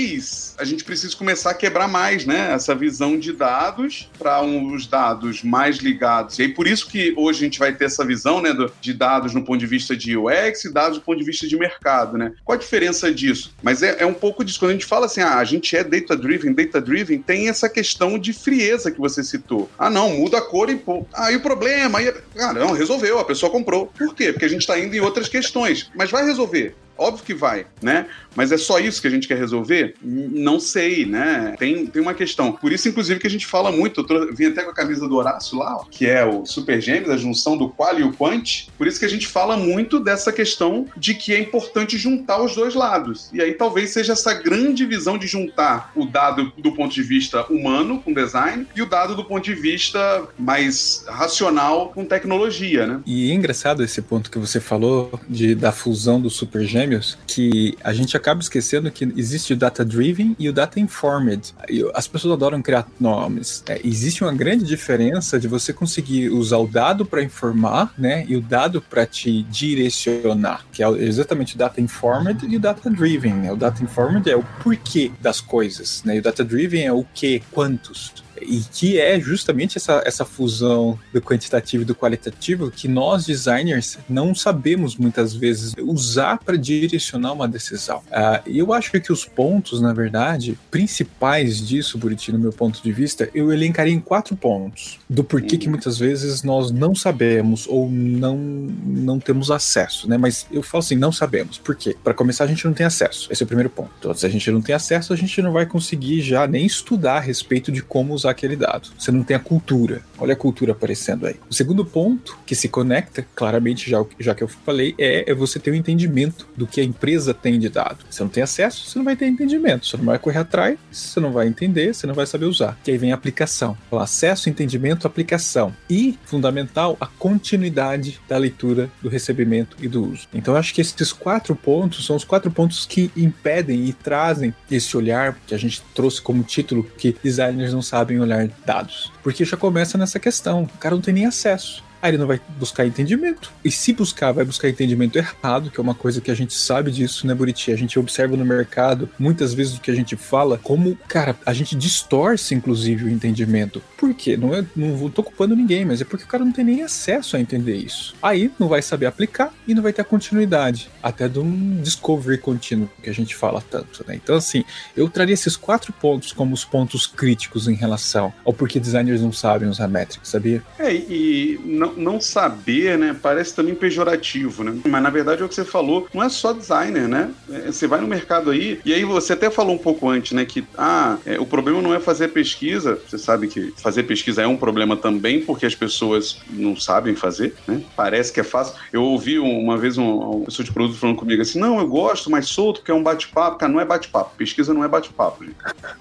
a 0.58 0.64
gente 0.64 0.82
precise 0.84 1.14
começar 1.14 1.50
a 1.50 1.54
quebrar 1.54 1.86
mais, 1.88 2.24
né, 2.26 2.52
essa 2.52 2.74
visão 2.74 3.18
de 3.18 3.32
dados 3.32 4.10
para 4.18 4.42
os 4.42 4.86
dados 4.86 5.42
mais 5.42 5.76
ligados. 5.78 6.38
E 6.38 6.42
aí 6.42 6.48
por 6.48 6.66
isso 6.66 6.88
que 6.88 7.14
hoje 7.16 7.40
a 7.40 7.44
gente 7.44 7.58
vai 7.58 7.72
ter 7.74 7.84
essa 7.84 8.04
visão, 8.04 8.40
né, 8.40 8.52
do- 8.52 8.72
de 8.80 8.92
dados 8.92 9.32
no 9.34 9.44
ponto 9.44 9.58
de 9.58 9.66
vista 9.66 9.96
de 9.96 10.16
UX 10.16 10.64
e 10.64 10.72
dados 10.72 10.98
do 10.98 11.04
ponto 11.04 11.18
de 11.18 11.24
vista 11.24 11.46
de 11.46 11.56
mercado, 11.56 12.18
né? 12.18 12.32
Qual 12.44 12.56
a 12.56 12.60
diferença 12.60 13.12
disso? 13.12 13.54
Mas 13.62 13.82
é, 13.82 13.96
é 14.00 14.06
um 14.06 14.14
pouco 14.14 14.44
disso. 14.44 14.58
Quando 14.58 14.70
a 14.70 14.74
gente 14.74 14.86
fala 14.86 15.06
assim, 15.06 15.20
ah, 15.20 15.36
a 15.38 15.44
gente 15.44 15.76
é 15.76 15.84
data-driven, 15.84 16.52
data-driven, 16.52 17.20
tem 17.20 17.48
essa 17.48 17.68
questão 17.68 18.18
de 18.18 18.32
frieza 18.32 18.90
que 18.90 18.98
você 19.00 19.22
citou. 19.22 19.70
Ah, 19.78 19.90
não, 19.90 20.10
muda 20.18 20.38
a 20.38 20.42
cor 20.42 20.68
e 20.70 20.76
pô. 20.76 21.06
Ah, 21.12 21.30
e 21.30 21.36
o 21.36 21.40
problema? 21.40 21.98
Aí, 21.98 22.12
ah, 22.38 22.52
não, 22.52 22.72
resolveu, 22.72 23.18
a 23.18 23.24
pessoa 23.24 23.50
comprou. 23.50 23.86
Por 23.86 24.14
quê? 24.14 24.32
Porque 24.32 24.44
a 24.44 24.48
gente 24.48 24.62
está 24.62 24.78
indo 24.78 24.94
em 24.94 25.00
outras 25.00 25.28
questões. 25.28 25.90
Mas 25.94 26.10
vai 26.10 26.24
resolver. 26.24 26.74
Óbvio 26.96 27.24
que 27.24 27.34
vai, 27.34 27.66
né? 27.82 28.06
Mas 28.34 28.52
é 28.52 28.56
só 28.56 28.78
isso 28.78 29.00
que 29.00 29.06
a 29.06 29.10
gente 29.10 29.28
quer 29.28 29.38
resolver? 29.38 29.94
Não 30.02 30.58
sei, 30.58 31.06
né? 31.06 31.54
Tem, 31.58 31.86
tem 31.86 32.02
uma 32.02 32.14
questão. 32.14 32.52
Por 32.52 32.72
isso, 32.72 32.88
inclusive, 32.88 33.20
que 33.20 33.26
a 33.26 33.30
gente 33.30 33.46
fala 33.46 33.70
muito. 33.70 34.04
Eu 34.08 34.34
vim 34.34 34.46
até 34.46 34.62
com 34.62 34.70
a 34.70 34.74
camisa 34.74 35.08
do 35.08 35.16
Horácio 35.16 35.58
lá, 35.58 35.76
ó, 35.76 35.84
que 35.90 36.06
é 36.06 36.24
o 36.24 36.44
Super 36.44 36.80
Gêmeos, 36.80 37.10
a 37.10 37.16
junção 37.16 37.56
do 37.56 37.68
qual 37.68 37.98
e 37.98 38.02
o 38.02 38.12
quant. 38.12 38.68
Por 38.76 38.86
isso 38.86 38.98
que 38.98 39.04
a 39.04 39.08
gente 39.08 39.26
fala 39.26 39.56
muito 39.56 40.00
dessa 40.00 40.32
questão 40.32 40.86
de 40.96 41.14
que 41.14 41.32
é 41.32 41.38
importante 41.38 41.96
juntar 41.96 42.42
os 42.42 42.54
dois 42.54 42.74
lados. 42.74 43.30
E 43.32 43.40
aí 43.40 43.54
talvez 43.54 43.90
seja 43.90 44.12
essa 44.12 44.34
grande 44.34 44.84
visão 44.84 45.18
de 45.18 45.26
juntar 45.26 45.92
o 45.94 46.04
dado 46.04 46.52
do 46.56 46.72
ponto 46.72 46.94
de 46.94 47.02
vista 47.02 47.44
humano 47.50 48.00
com 48.00 48.12
design 48.12 48.66
e 48.74 48.82
o 48.82 48.86
dado 48.86 49.14
do 49.14 49.24
ponto 49.24 49.44
de 49.44 49.54
vista 49.54 50.26
mais 50.38 51.04
racional 51.08 51.90
com 51.90 52.04
tecnologia, 52.04 52.86
né? 52.86 53.00
E 53.06 53.30
é 53.30 53.34
engraçado 53.34 53.82
esse 53.82 54.02
ponto 54.02 54.30
que 54.30 54.38
você 54.38 54.60
falou 54.60 55.18
de, 55.28 55.54
da 55.54 55.72
fusão 55.72 56.20
dos 56.20 56.34
super 56.34 56.62
gêmeos, 56.64 56.83
que 57.26 57.76
a 57.82 57.92
gente 57.92 58.16
acaba 58.16 58.40
esquecendo 58.40 58.90
que 58.90 59.04
existe 59.16 59.52
o 59.52 59.56
data 59.56 59.84
driven 59.84 60.34
e 60.38 60.48
o 60.48 60.52
data 60.52 60.80
informed. 60.80 61.54
As 61.94 62.06
pessoas 62.06 62.34
adoram 62.34 62.62
criar 62.62 62.86
nomes. 62.98 63.62
É, 63.68 63.80
existe 63.84 64.22
uma 64.22 64.32
grande 64.32 64.64
diferença 64.64 65.38
de 65.38 65.48
você 65.48 65.72
conseguir 65.72 66.30
usar 66.30 66.58
o 66.58 66.66
dado 66.66 67.04
para 67.04 67.22
informar, 67.22 67.92
né, 67.96 68.24
e 68.28 68.36
o 68.36 68.40
dado 68.40 68.80
para 68.80 69.06
te 69.06 69.42
direcionar, 69.44 70.64
que 70.72 70.82
é 70.82 70.88
exatamente 71.02 71.54
o 71.54 71.58
data 71.58 71.80
informed 71.80 72.46
e 72.46 72.56
o 72.56 72.60
data 72.60 72.90
driven. 72.90 73.34
Né? 73.34 73.52
O 73.52 73.56
data 73.56 73.82
informed 73.82 74.28
é 74.30 74.36
o 74.36 74.44
porquê 74.62 75.10
das 75.20 75.40
coisas, 75.40 76.02
né? 76.04 76.16
E 76.16 76.18
o 76.18 76.22
data 76.22 76.44
driven 76.44 76.84
é 76.84 76.92
o 76.92 77.04
que, 77.14 77.42
quantos 77.50 78.23
e 78.40 78.60
que 78.72 78.98
é 78.98 79.18
justamente 79.20 79.78
essa, 79.78 80.02
essa 80.04 80.24
fusão 80.24 80.98
do 81.12 81.20
quantitativo 81.20 81.82
e 81.82 81.86
do 81.86 81.94
qualitativo 81.94 82.70
que 82.70 82.88
nós 82.88 83.26
designers 83.26 83.98
não 84.08 84.34
sabemos 84.34 84.96
muitas 84.96 85.34
vezes 85.34 85.74
usar 85.78 86.38
para 86.38 86.56
direcionar 86.56 87.32
uma 87.32 87.48
decisão. 87.48 88.02
Ah, 88.10 88.42
E 88.46 88.58
eu 88.58 88.72
acho 88.72 88.90
que 89.00 89.12
os 89.12 89.24
pontos, 89.24 89.80
na 89.80 89.92
verdade, 89.92 90.58
principais 90.70 91.66
disso, 91.66 91.98
Buriti, 91.98 92.32
no 92.32 92.38
meu 92.38 92.52
ponto 92.52 92.82
de 92.82 92.92
vista, 92.92 93.28
eu 93.34 93.52
elencaria 93.52 93.92
em 93.92 94.00
quatro 94.00 94.36
pontos 94.36 94.98
do 95.08 95.24
porquê 95.24 95.56
que 95.56 95.68
muitas 95.68 95.98
vezes 95.98 96.42
nós 96.42 96.70
não 96.70 96.94
sabemos 96.94 97.66
ou 97.68 97.90
não, 97.90 98.36
não 98.36 99.18
temos 99.18 99.50
acesso, 99.50 100.08
né? 100.08 100.16
Mas 100.16 100.46
eu 100.50 100.62
falo 100.62 100.82
assim, 100.82 100.96
não 100.96 101.12
sabemos. 101.12 101.58
Por 101.58 101.74
quê? 101.74 101.96
Para 102.02 102.14
começar, 102.14 102.44
a 102.44 102.46
gente 102.46 102.64
não 102.64 102.72
tem 102.72 102.86
acesso. 102.86 103.28
Esse 103.30 103.42
é 103.42 103.44
o 103.44 103.46
primeiro 103.46 103.70
ponto. 103.70 103.90
Então, 103.98 104.14
se 104.14 104.26
a 104.26 104.28
gente 104.28 104.50
não 104.50 104.60
tem 104.60 104.74
acesso, 104.74 105.12
a 105.12 105.16
gente 105.16 105.40
não 105.42 105.52
vai 105.52 105.66
conseguir 105.66 106.20
já 106.20 106.46
nem 106.46 106.64
estudar 106.64 107.16
a 107.16 107.20
respeito 107.20 107.70
de 107.70 107.82
como 107.82 108.14
usar 108.14 108.23
aquele 108.30 108.56
dado. 108.56 108.90
Você 108.98 109.10
não 109.10 109.22
tem 109.22 109.36
a 109.36 109.40
cultura. 109.40 110.02
Olha 110.18 110.34
a 110.34 110.36
cultura 110.36 110.72
aparecendo 110.72 111.26
aí. 111.26 111.36
O 111.48 111.54
segundo 111.54 111.84
ponto 111.84 112.38
que 112.46 112.54
se 112.54 112.68
conecta, 112.68 113.26
claramente, 113.34 113.90
já, 113.90 114.04
já 114.18 114.34
que 114.34 114.42
eu 114.42 114.48
falei, 114.48 114.94
é, 114.98 115.30
é 115.30 115.34
você 115.34 115.58
ter 115.58 115.70
o 115.70 115.74
um 115.74 115.76
entendimento 115.76 116.46
do 116.56 116.66
que 116.66 116.80
a 116.80 116.84
empresa 116.84 117.34
tem 117.34 117.58
de 117.58 117.68
dado. 117.68 118.04
Você 118.08 118.22
não 118.22 118.30
tem 118.30 118.42
acesso, 118.42 118.86
você 118.86 118.98
não 118.98 119.04
vai 119.04 119.16
ter 119.16 119.26
entendimento. 119.26 119.86
Você 119.86 119.96
não 119.96 120.04
vai 120.04 120.18
correr 120.18 120.38
atrás, 120.38 120.78
você 120.90 121.20
não 121.20 121.32
vai 121.32 121.46
entender, 121.48 121.94
você 121.94 122.06
não 122.06 122.14
vai 122.14 122.26
saber 122.26 122.46
usar. 122.46 122.78
Que 122.82 122.90
aí 122.90 122.98
vem 122.98 123.12
a 123.12 123.14
aplicação. 123.14 123.76
O 123.90 123.98
acesso, 123.98 124.48
entendimento, 124.48 125.06
aplicação. 125.06 125.74
E, 125.88 126.18
fundamental, 126.24 126.96
a 127.00 127.06
continuidade 127.06 128.20
da 128.28 128.36
leitura, 128.36 128.90
do 129.02 129.08
recebimento 129.08 129.76
e 129.80 129.88
do 129.88 130.04
uso. 130.10 130.28
Então, 130.32 130.54
eu 130.54 130.58
acho 130.58 130.74
que 130.74 130.80
esses 130.80 131.12
quatro 131.12 131.54
pontos 131.54 132.04
são 132.06 132.16
os 132.16 132.24
quatro 132.24 132.50
pontos 132.50 132.86
que 132.86 133.10
impedem 133.16 133.84
e 133.86 133.92
trazem 133.92 134.54
esse 134.70 134.96
olhar 134.96 135.38
que 135.46 135.54
a 135.54 135.58
gente 135.58 135.82
trouxe 135.94 136.20
como 136.20 136.42
título 136.42 136.84
que 136.96 137.16
designers 137.22 137.72
não 137.72 137.82
sabem 137.82 138.13
olhar 138.21 138.49
dados. 138.64 139.12
Porque 139.23 139.44
já 139.44 139.56
começa 139.56 139.99
nessa 139.99 140.18
questão. 140.18 140.64
O 140.64 140.78
cara 140.78 140.94
não 140.94 141.02
tem 141.02 141.14
nem 141.14 141.26
acesso. 141.26 141.83
Aí 142.04 142.11
ele 142.11 142.18
não 142.18 142.26
vai 142.26 142.38
buscar 142.58 142.84
entendimento. 142.84 143.50
E 143.64 143.70
se 143.70 143.94
buscar, 143.94 144.30
vai 144.30 144.44
buscar 144.44 144.68
entendimento 144.68 145.16
errado, 145.16 145.70
que 145.70 145.80
é 145.80 145.82
uma 145.82 145.94
coisa 145.94 146.20
que 146.20 146.30
a 146.30 146.34
gente 146.34 146.52
sabe 146.52 146.90
disso, 146.90 147.26
né, 147.26 147.34
Buriti? 147.34 147.73
A 147.73 147.76
gente 147.76 147.99
observa 147.99 148.37
no 148.37 148.44
mercado, 148.44 149.08
muitas 149.18 149.54
vezes 149.54 149.78
o 149.78 149.80
que 149.80 149.90
a 149.90 149.94
gente 149.94 150.14
fala, 150.14 150.61
como, 150.62 150.99
cara, 151.08 151.34
a 151.46 151.54
gente 151.54 151.75
distorce, 151.75 152.54
inclusive, 152.54 153.06
o 153.06 153.08
entendimento. 153.08 153.82
Por 153.96 154.12
quê? 154.12 154.37
Não, 154.37 154.54
é, 154.54 154.62
não 154.76 155.08
tô 155.08 155.23
culpando 155.23 155.56
ninguém, 155.56 155.87
mas 155.87 156.02
é 156.02 156.04
porque 156.04 156.26
o 156.26 156.28
cara 156.28 156.44
não 156.44 156.52
tem 156.52 156.62
nem 156.62 156.82
acesso 156.82 157.38
a 157.38 157.40
entender 157.40 157.76
isso. 157.76 158.14
Aí 158.23 158.50
não 158.58 158.68
vai 158.68 158.82
saber 158.82 159.06
aplicar 159.06 159.50
e 159.66 159.73
não 159.73 159.82
vai 159.82 159.94
ter 159.94 160.02
a 160.02 160.04
continuidade. 160.04 160.90
Até 161.02 161.26
de 161.26 161.38
um 161.38 161.80
discovery 161.80 162.37
contínuo 162.37 162.90
que 163.02 163.08
a 163.08 163.14
gente 163.14 163.34
fala 163.34 163.62
tanto, 163.62 164.04
né? 164.06 164.14
Então, 164.14 164.37
assim, 164.37 164.62
eu 164.94 165.08
traria 165.08 165.32
esses 165.32 165.56
quatro 165.56 165.90
pontos 165.90 166.32
como 166.32 166.52
os 166.52 166.66
pontos 166.66 167.06
críticos 167.06 167.66
em 167.66 167.75
relação 167.75 168.30
ao 168.44 168.52
porquê 168.52 168.78
designers 168.78 169.23
não 169.23 169.32
sabem 169.32 169.70
usar 169.70 169.88
métricas, 169.88 170.28
sabia? 170.28 170.62
É, 170.78 170.92
e 170.92 171.58
não, 171.64 171.93
não 171.96 172.20
saber, 172.20 172.98
né, 172.98 173.16
parece 173.20 173.54
também 173.54 173.74
pejorativo, 173.74 174.64
né? 174.64 174.78
Mas 174.88 175.02
na 175.02 175.10
verdade 175.10 175.42
é 175.42 175.44
o 175.44 175.48
que 175.48 175.54
você 175.54 175.64
falou, 175.64 176.08
não 176.12 176.22
é 176.22 176.28
só 176.28 176.52
designer, 176.52 177.08
né? 177.08 177.30
É, 177.50 177.66
você 177.66 177.86
vai 177.86 178.00
no 178.00 178.06
mercado 178.06 178.50
aí, 178.50 178.80
e 178.84 178.92
aí 178.92 179.04
você 179.04 179.32
até 179.32 179.50
falou 179.50 179.74
um 179.74 179.78
pouco 179.78 180.08
antes, 180.08 180.32
né, 180.32 180.44
que 180.44 180.64
ah, 180.76 181.18
é, 181.26 181.38
o 181.38 181.46
problema 181.46 181.80
não 181.80 181.94
é 181.94 182.00
fazer 182.00 182.28
pesquisa, 182.28 182.98
você 183.06 183.18
sabe 183.18 183.48
que 183.48 183.72
fazer 183.76 184.04
pesquisa 184.04 184.42
é 184.42 184.46
um 184.46 184.56
problema 184.56 184.96
também, 184.96 185.40
porque 185.40 185.66
as 185.66 185.74
pessoas 185.74 186.40
não 186.50 186.76
sabem 186.76 187.14
fazer, 187.14 187.54
né? 187.66 187.82
Parece 187.96 188.32
que 188.32 188.40
é 188.40 188.44
fácil. 188.44 188.74
Eu 188.92 189.02
ouvi 189.02 189.38
uma 189.38 189.76
vez 189.76 189.98
um, 189.98 190.04
uma 190.04 190.44
pessoa 190.46 190.64
de 190.64 190.72
produto 190.72 190.98
falando 190.98 191.16
comigo 191.16 191.42
assim: 191.42 191.58
não, 191.58 191.78
eu 191.78 191.86
gosto 191.86 192.30
mais 192.30 192.46
solto, 192.46 192.80
porque 192.80 192.90
é 192.90 192.94
um 192.94 193.02
bate-papo. 193.02 193.58
Cara, 193.58 193.72
não 193.72 193.80
é 193.80 193.84
bate-papo. 193.84 194.36
Pesquisa 194.36 194.72
não 194.72 194.84
é 194.84 194.88
bate-papo. 194.88 195.44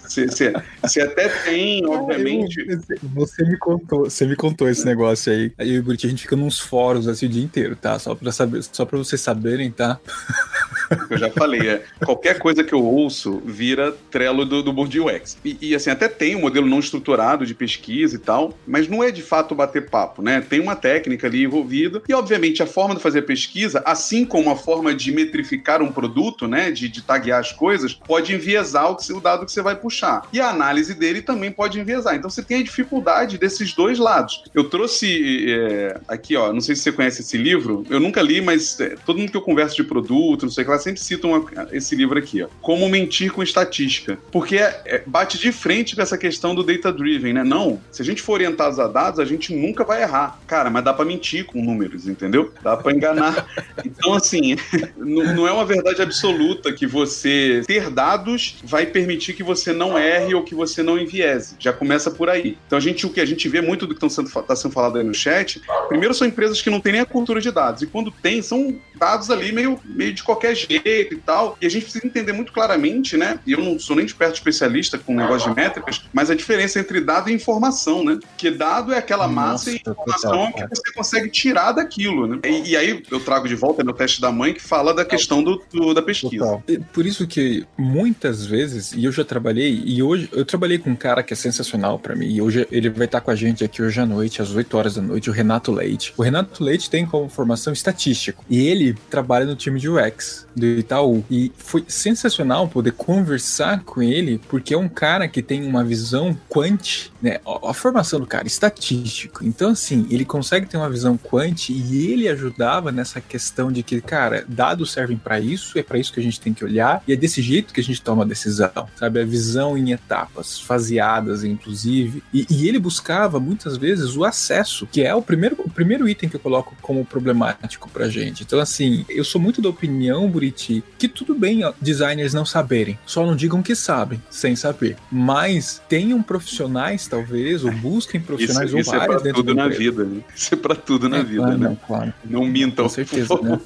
Você, 0.01 0.27
você, 0.27 0.53
você 0.81 1.01
até 1.01 1.29
tem, 1.29 1.85
obviamente. 1.87 2.65
Você 3.13 3.43
me 3.43 3.57
contou, 3.57 4.03
você 4.05 4.25
me 4.25 4.35
contou 4.35 4.69
esse 4.69 4.85
negócio 4.85 5.31
aí. 5.31 5.51
Aí 5.57 5.75
eu 5.75 5.82
Buriti, 5.83 6.07
a 6.07 6.09
gente 6.09 6.23
fica 6.23 6.35
nos 6.35 6.59
fóruns 6.59 7.07
assim 7.07 7.25
o 7.25 7.29
dia 7.29 7.43
inteiro, 7.43 7.75
tá? 7.75 7.99
Só 7.99 8.15
pra, 8.15 8.31
saber, 8.31 8.63
só 8.63 8.85
pra 8.85 8.97
vocês 8.97 9.21
saberem, 9.21 9.71
tá? 9.71 9.99
Eu 11.09 11.17
já 11.17 11.29
falei, 11.29 11.67
é, 11.67 11.83
qualquer 12.03 12.39
coisa 12.39 12.63
que 12.63 12.73
eu 12.73 12.83
ouço 12.83 13.41
vira 13.45 13.93
trelo 14.09 14.45
do, 14.45 14.63
do 14.63 14.73
Board 14.73 14.99
UX. 14.99 15.37
E, 15.43 15.57
e, 15.61 15.75
assim, 15.75 15.89
até 15.89 16.07
tem 16.07 16.35
um 16.35 16.41
modelo 16.41 16.67
não 16.67 16.79
estruturado 16.79 17.45
de 17.45 17.53
pesquisa 17.53 18.15
e 18.15 18.19
tal, 18.19 18.57
mas 18.65 18.87
não 18.87 19.03
é 19.03 19.11
de 19.11 19.21
fato 19.21 19.55
bater 19.55 19.89
papo, 19.89 20.21
né? 20.21 20.41
Tem 20.41 20.59
uma 20.59 20.75
técnica 20.75 21.27
ali 21.27 21.43
envolvida 21.43 22.01
e, 22.07 22.13
obviamente, 22.13 22.63
a 22.63 22.65
forma 22.65 22.95
de 22.95 23.01
fazer 23.01 23.23
pesquisa, 23.23 23.81
assim 23.85 24.25
como 24.25 24.49
a 24.49 24.55
forma 24.55 24.93
de 24.93 25.11
metrificar 25.11 25.81
um 25.81 25.91
produto, 25.91 26.47
né, 26.47 26.71
de, 26.71 26.87
de 26.87 27.01
taguear 27.01 27.39
as 27.39 27.51
coisas, 27.51 27.93
pode 27.93 28.33
enviesar 28.33 28.91
o, 28.91 28.95
que, 28.95 29.13
o 29.13 29.19
dado 29.19 29.45
que 29.45 29.51
você 29.51 29.61
vai 29.61 29.75
puxar. 29.75 30.27
E 30.31 30.39
a 30.39 30.49
análise 30.49 30.93
dele 30.93 31.21
também 31.21 31.51
pode 31.51 31.79
enviesar. 31.79 32.15
Então, 32.15 32.29
você 32.29 32.43
tem 32.43 32.59
a 32.59 32.63
dificuldade 32.63 33.37
desses 33.37 33.73
dois 33.73 33.99
lados. 33.99 34.43
Eu 34.53 34.65
trouxe 34.65 35.51
é, 35.51 35.99
aqui, 36.07 36.35
ó, 36.35 36.51
não 36.51 36.61
sei 36.61 36.75
se 36.75 36.81
você 36.81 36.91
conhece 36.91 37.21
esse 37.21 37.37
livro, 37.37 37.85
eu 37.89 37.99
nunca 37.99 38.21
li, 38.21 38.41
mas 38.41 38.79
é, 38.79 38.95
todo 39.05 39.19
mundo 39.19 39.31
que 39.31 39.37
eu 39.37 39.41
converso 39.41 39.75
de 39.75 39.83
produto, 39.83 40.43
não 40.43 40.51
sei 40.51 40.63
o 40.63 40.65
que 40.65 40.71
lá, 40.71 40.79
sempre 40.83 41.01
cita 41.01 41.27
uma, 41.27 41.45
esse 41.71 41.95
livro 41.95 42.17
aqui, 42.17 42.43
ó. 42.43 42.47
Como 42.61 42.87
mentir 42.89 43.31
com 43.31 43.41
estatística. 43.41 44.17
Porque 44.31 44.57
é, 44.57 44.81
é, 44.85 45.03
bate 45.05 45.37
de 45.37 45.51
frente 45.51 45.95
com 45.95 46.01
essa 46.01 46.17
questão 46.17 46.53
do 46.53 46.63
data 46.63 46.91
driven, 46.91 47.33
né? 47.33 47.43
Não, 47.43 47.81
se 47.91 48.01
a 48.01 48.05
gente 48.05 48.21
for 48.21 48.33
orientados 48.33 48.79
a 48.79 48.87
dados, 48.87 49.19
a 49.19 49.25
gente 49.25 49.53
nunca 49.55 49.83
vai 49.83 50.01
errar. 50.01 50.39
Cara, 50.47 50.69
mas 50.69 50.83
dá 50.83 50.93
para 50.93 51.05
mentir 51.05 51.45
com 51.45 51.61
números, 51.61 52.07
entendeu? 52.07 52.51
Dá 52.61 52.77
para 52.77 52.91
enganar. 52.91 53.47
Então, 53.85 54.13
assim, 54.13 54.55
não 54.97 55.47
é 55.47 55.51
uma 55.51 55.65
verdade 55.65 56.01
absoluta 56.01 56.71
que 56.71 56.85
você 56.85 57.61
ter 57.65 57.89
dados 57.89 58.55
vai 58.63 58.85
permitir 58.85 59.33
que 59.33 59.43
você 59.43 59.73
não 59.73 59.97
erre 59.97 60.33
ou 60.33 60.43
que 60.43 60.55
você 60.55 60.81
não 60.81 60.97
enviese. 60.97 61.55
Já 61.59 61.73
começa 61.73 62.09
por 62.09 62.29
aí. 62.29 62.57
Então, 62.65 62.77
a 62.77 62.81
gente, 62.81 63.05
o 63.05 63.09
que 63.09 63.19
a 63.19 63.25
gente 63.25 63.47
vê 63.49 63.61
muito 63.61 63.85
do 63.85 63.93
que 63.95 64.05
está 64.05 64.23
sendo, 64.23 64.43
tá 64.43 64.55
sendo 64.55 64.71
falado 64.71 64.97
aí 64.97 65.03
no 65.03 65.13
chat, 65.13 65.61
primeiro 65.87 66.13
são 66.13 66.27
empresas 66.27 66.61
que 66.61 66.69
não 66.69 66.79
têm 66.79 66.93
nem 66.93 67.01
a 67.01 67.05
cultura 67.05 67.39
de 67.41 67.51
dados. 67.51 67.81
E 67.81 67.87
quando 67.87 68.11
tem, 68.11 68.41
são 68.41 68.75
dados 68.95 69.29
ali 69.29 69.51
meio, 69.51 69.79
meio 69.85 70.13
de 70.13 70.23
qualquer 70.23 70.55
jeito 70.55 70.62
e 70.69 71.15
tal. 71.25 71.57
E 71.61 71.65
a 71.65 71.69
gente 71.69 71.83
precisa 71.83 72.05
entender 72.05 72.33
muito 72.33 72.51
claramente, 72.51 73.17
né? 73.17 73.39
E 73.45 73.53
eu 73.53 73.59
não 73.59 73.79
sou 73.79 73.95
nem 73.95 74.05
de 74.05 74.13
perto 74.13 74.35
especialista 74.35 74.97
com 74.97 75.15
negócio 75.15 75.49
de 75.49 75.55
métricas, 75.55 76.01
mas 76.11 76.29
a 76.29 76.35
diferença 76.35 76.79
entre 76.79 77.01
dado 77.01 77.29
e 77.29 77.33
informação, 77.33 78.03
né? 78.03 78.19
Que 78.37 78.49
dado 78.51 78.93
é 78.93 78.97
aquela 78.97 79.27
massa 79.27 79.71
e 79.71 79.75
informação 79.75 80.51
que 80.51 80.67
você 80.67 80.93
consegue 80.93 81.29
tirar 81.29 81.71
daquilo, 81.71 82.27
né? 82.27 82.39
E, 82.45 82.71
e, 82.71 82.77
aí 82.77 83.03
eu 83.09 83.19
trago 83.19 83.47
de 83.47 83.55
volta 83.55 83.83
no 83.83 83.93
teste 83.93 84.21
da 84.21 84.31
mãe 84.31 84.53
que 84.53 84.61
fala 84.61 84.93
da 84.93 85.05
questão 85.05 85.43
do, 85.43 85.61
do 85.71 85.93
da 85.93 86.01
pesquisa. 86.01 86.63
Por 86.91 87.05
isso 87.05 87.27
que 87.27 87.65
muitas 87.77 88.45
vezes, 88.45 88.93
e 88.93 89.05
eu 89.05 89.11
já 89.11 89.23
trabalhei, 89.23 89.81
e 89.85 90.01
hoje 90.01 90.29
eu 90.31 90.45
trabalhei 90.45 90.77
com 90.77 90.91
um 90.91 90.95
cara 90.95 91.23
que 91.23 91.33
é 91.33 91.35
sensacional 91.35 91.99
para 91.99 92.15
mim, 92.15 92.27
e 92.27 92.41
hoje 92.41 92.67
ele 92.71 92.89
vai 92.89 93.05
estar 93.05 93.21
com 93.21 93.31
a 93.31 93.35
gente 93.35 93.63
aqui 93.63 93.81
hoje 93.81 93.99
à 93.99 94.05
noite, 94.05 94.41
às 94.41 94.53
8 94.53 94.77
horas 94.77 94.95
da 94.95 95.01
noite, 95.01 95.29
o 95.29 95.33
Renato 95.33 95.71
Leite. 95.71 96.13
O 96.17 96.23
Renato 96.23 96.63
Leite 96.63 96.89
tem 96.89 97.05
como 97.05 97.29
formação 97.29 97.73
estatístico, 97.73 98.43
e 98.49 98.67
ele 98.67 98.95
trabalha 99.09 99.45
no 99.45 99.55
time 99.55 99.79
de 99.79 99.89
UX 99.89 100.47
do 100.55 100.65
Itaú. 100.65 101.23
E 101.29 101.51
foi 101.57 101.83
sensacional 101.87 102.67
poder 102.67 102.91
conversar 102.93 103.83
com 103.83 104.01
ele, 104.01 104.39
porque 104.47 104.73
é 104.73 104.77
um 104.77 104.89
cara 104.89 105.27
que 105.27 105.41
tem 105.41 105.65
uma 105.65 105.83
visão 105.83 106.37
quant, 106.49 107.11
né? 107.21 107.39
A 107.63 107.73
formação 107.73 108.19
do 108.19 108.27
cara, 108.27 108.47
estatístico. 108.47 109.45
Então, 109.45 109.71
assim, 109.71 110.07
ele 110.09 110.25
consegue 110.25 110.65
ter 110.65 110.77
uma 110.77 110.89
visão 110.89 111.17
quant 111.17 111.69
e 111.69 112.11
ele 112.11 112.27
ajudava 112.27 112.91
nessa 112.91 113.19
questão 113.21 113.71
de 113.71 113.83
que, 113.83 114.01
cara, 114.01 114.45
dados 114.47 114.91
servem 114.91 115.17
para 115.17 115.39
isso, 115.39 115.77
é 115.77 115.83
para 115.83 115.97
isso 115.97 116.13
que 116.13 116.19
a 116.19 116.23
gente 116.23 116.39
tem 116.39 116.53
que 116.53 116.63
olhar, 116.63 117.03
e 117.07 117.13
é 117.13 117.15
desse 117.15 117.41
jeito 117.41 117.73
que 117.73 117.81
a 117.81 117.83
gente 117.83 118.01
toma 118.01 118.23
a 118.23 118.27
decisão, 118.27 118.87
sabe? 118.95 119.21
A 119.21 119.25
visão 119.25 119.77
em 119.77 119.91
etapas, 119.91 120.59
faseadas, 120.59 121.43
inclusive. 121.43 122.23
E, 122.33 122.45
e 122.49 122.67
ele 122.67 122.79
buscava 122.79 123.39
muitas 123.39 123.77
vezes 123.77 124.15
o 124.15 124.23
acesso, 124.23 124.87
que 124.87 125.01
é 125.01 125.13
o 125.13 125.21
primeiro, 125.21 125.57
o 125.59 125.69
primeiro 125.69 126.07
item 126.07 126.29
que 126.29 126.35
eu 126.35 126.39
coloco 126.39 126.75
como 126.81 127.05
problemático 127.05 127.89
pra 127.89 128.09
gente. 128.09 128.43
Então, 128.43 128.59
assim, 128.59 129.05
eu 129.09 129.23
sou 129.23 129.39
muito 129.39 129.61
da 129.61 129.69
opinião, 129.69 130.29
Buriti, 130.43 130.83
que 130.97 131.07
tudo 131.07 131.33
bem 131.33 131.61
designers 131.79 132.33
não 132.33 132.45
saberem, 132.45 132.99
só 133.05 133.25
não 133.25 133.35
digam 133.35 133.61
que 133.63 133.75
sabem, 133.75 134.21
sem 134.29 134.55
saber. 134.55 134.97
Mas 135.09 135.81
tenham 135.87 136.21
profissionais, 136.21 137.07
talvez, 137.07 137.63
ou 137.63 137.71
busquem 137.71 138.19
profissionais 138.19 138.67
isso, 138.67 138.75
ou 138.75 138.81
isso 138.81 138.91
vários 138.91 139.21
é 139.21 139.23
pra 139.23 139.33
tudo 139.33 139.55
na 139.55 139.67
vida, 139.69 140.03
né? 140.03 140.21
Isso 140.35 140.53
é 140.53 140.57
pra 140.57 140.75
tudo 140.75 141.07
na 141.07 141.17
é, 141.19 141.23
vida, 141.23 141.43
claro, 141.43 141.57
né? 141.57 141.69
Não, 141.69 141.75
claro. 141.75 142.13
Não 142.25 142.45
mintam, 142.45 142.85
Com 142.85 142.89
certeza, 142.89 143.35
né? 143.41 143.59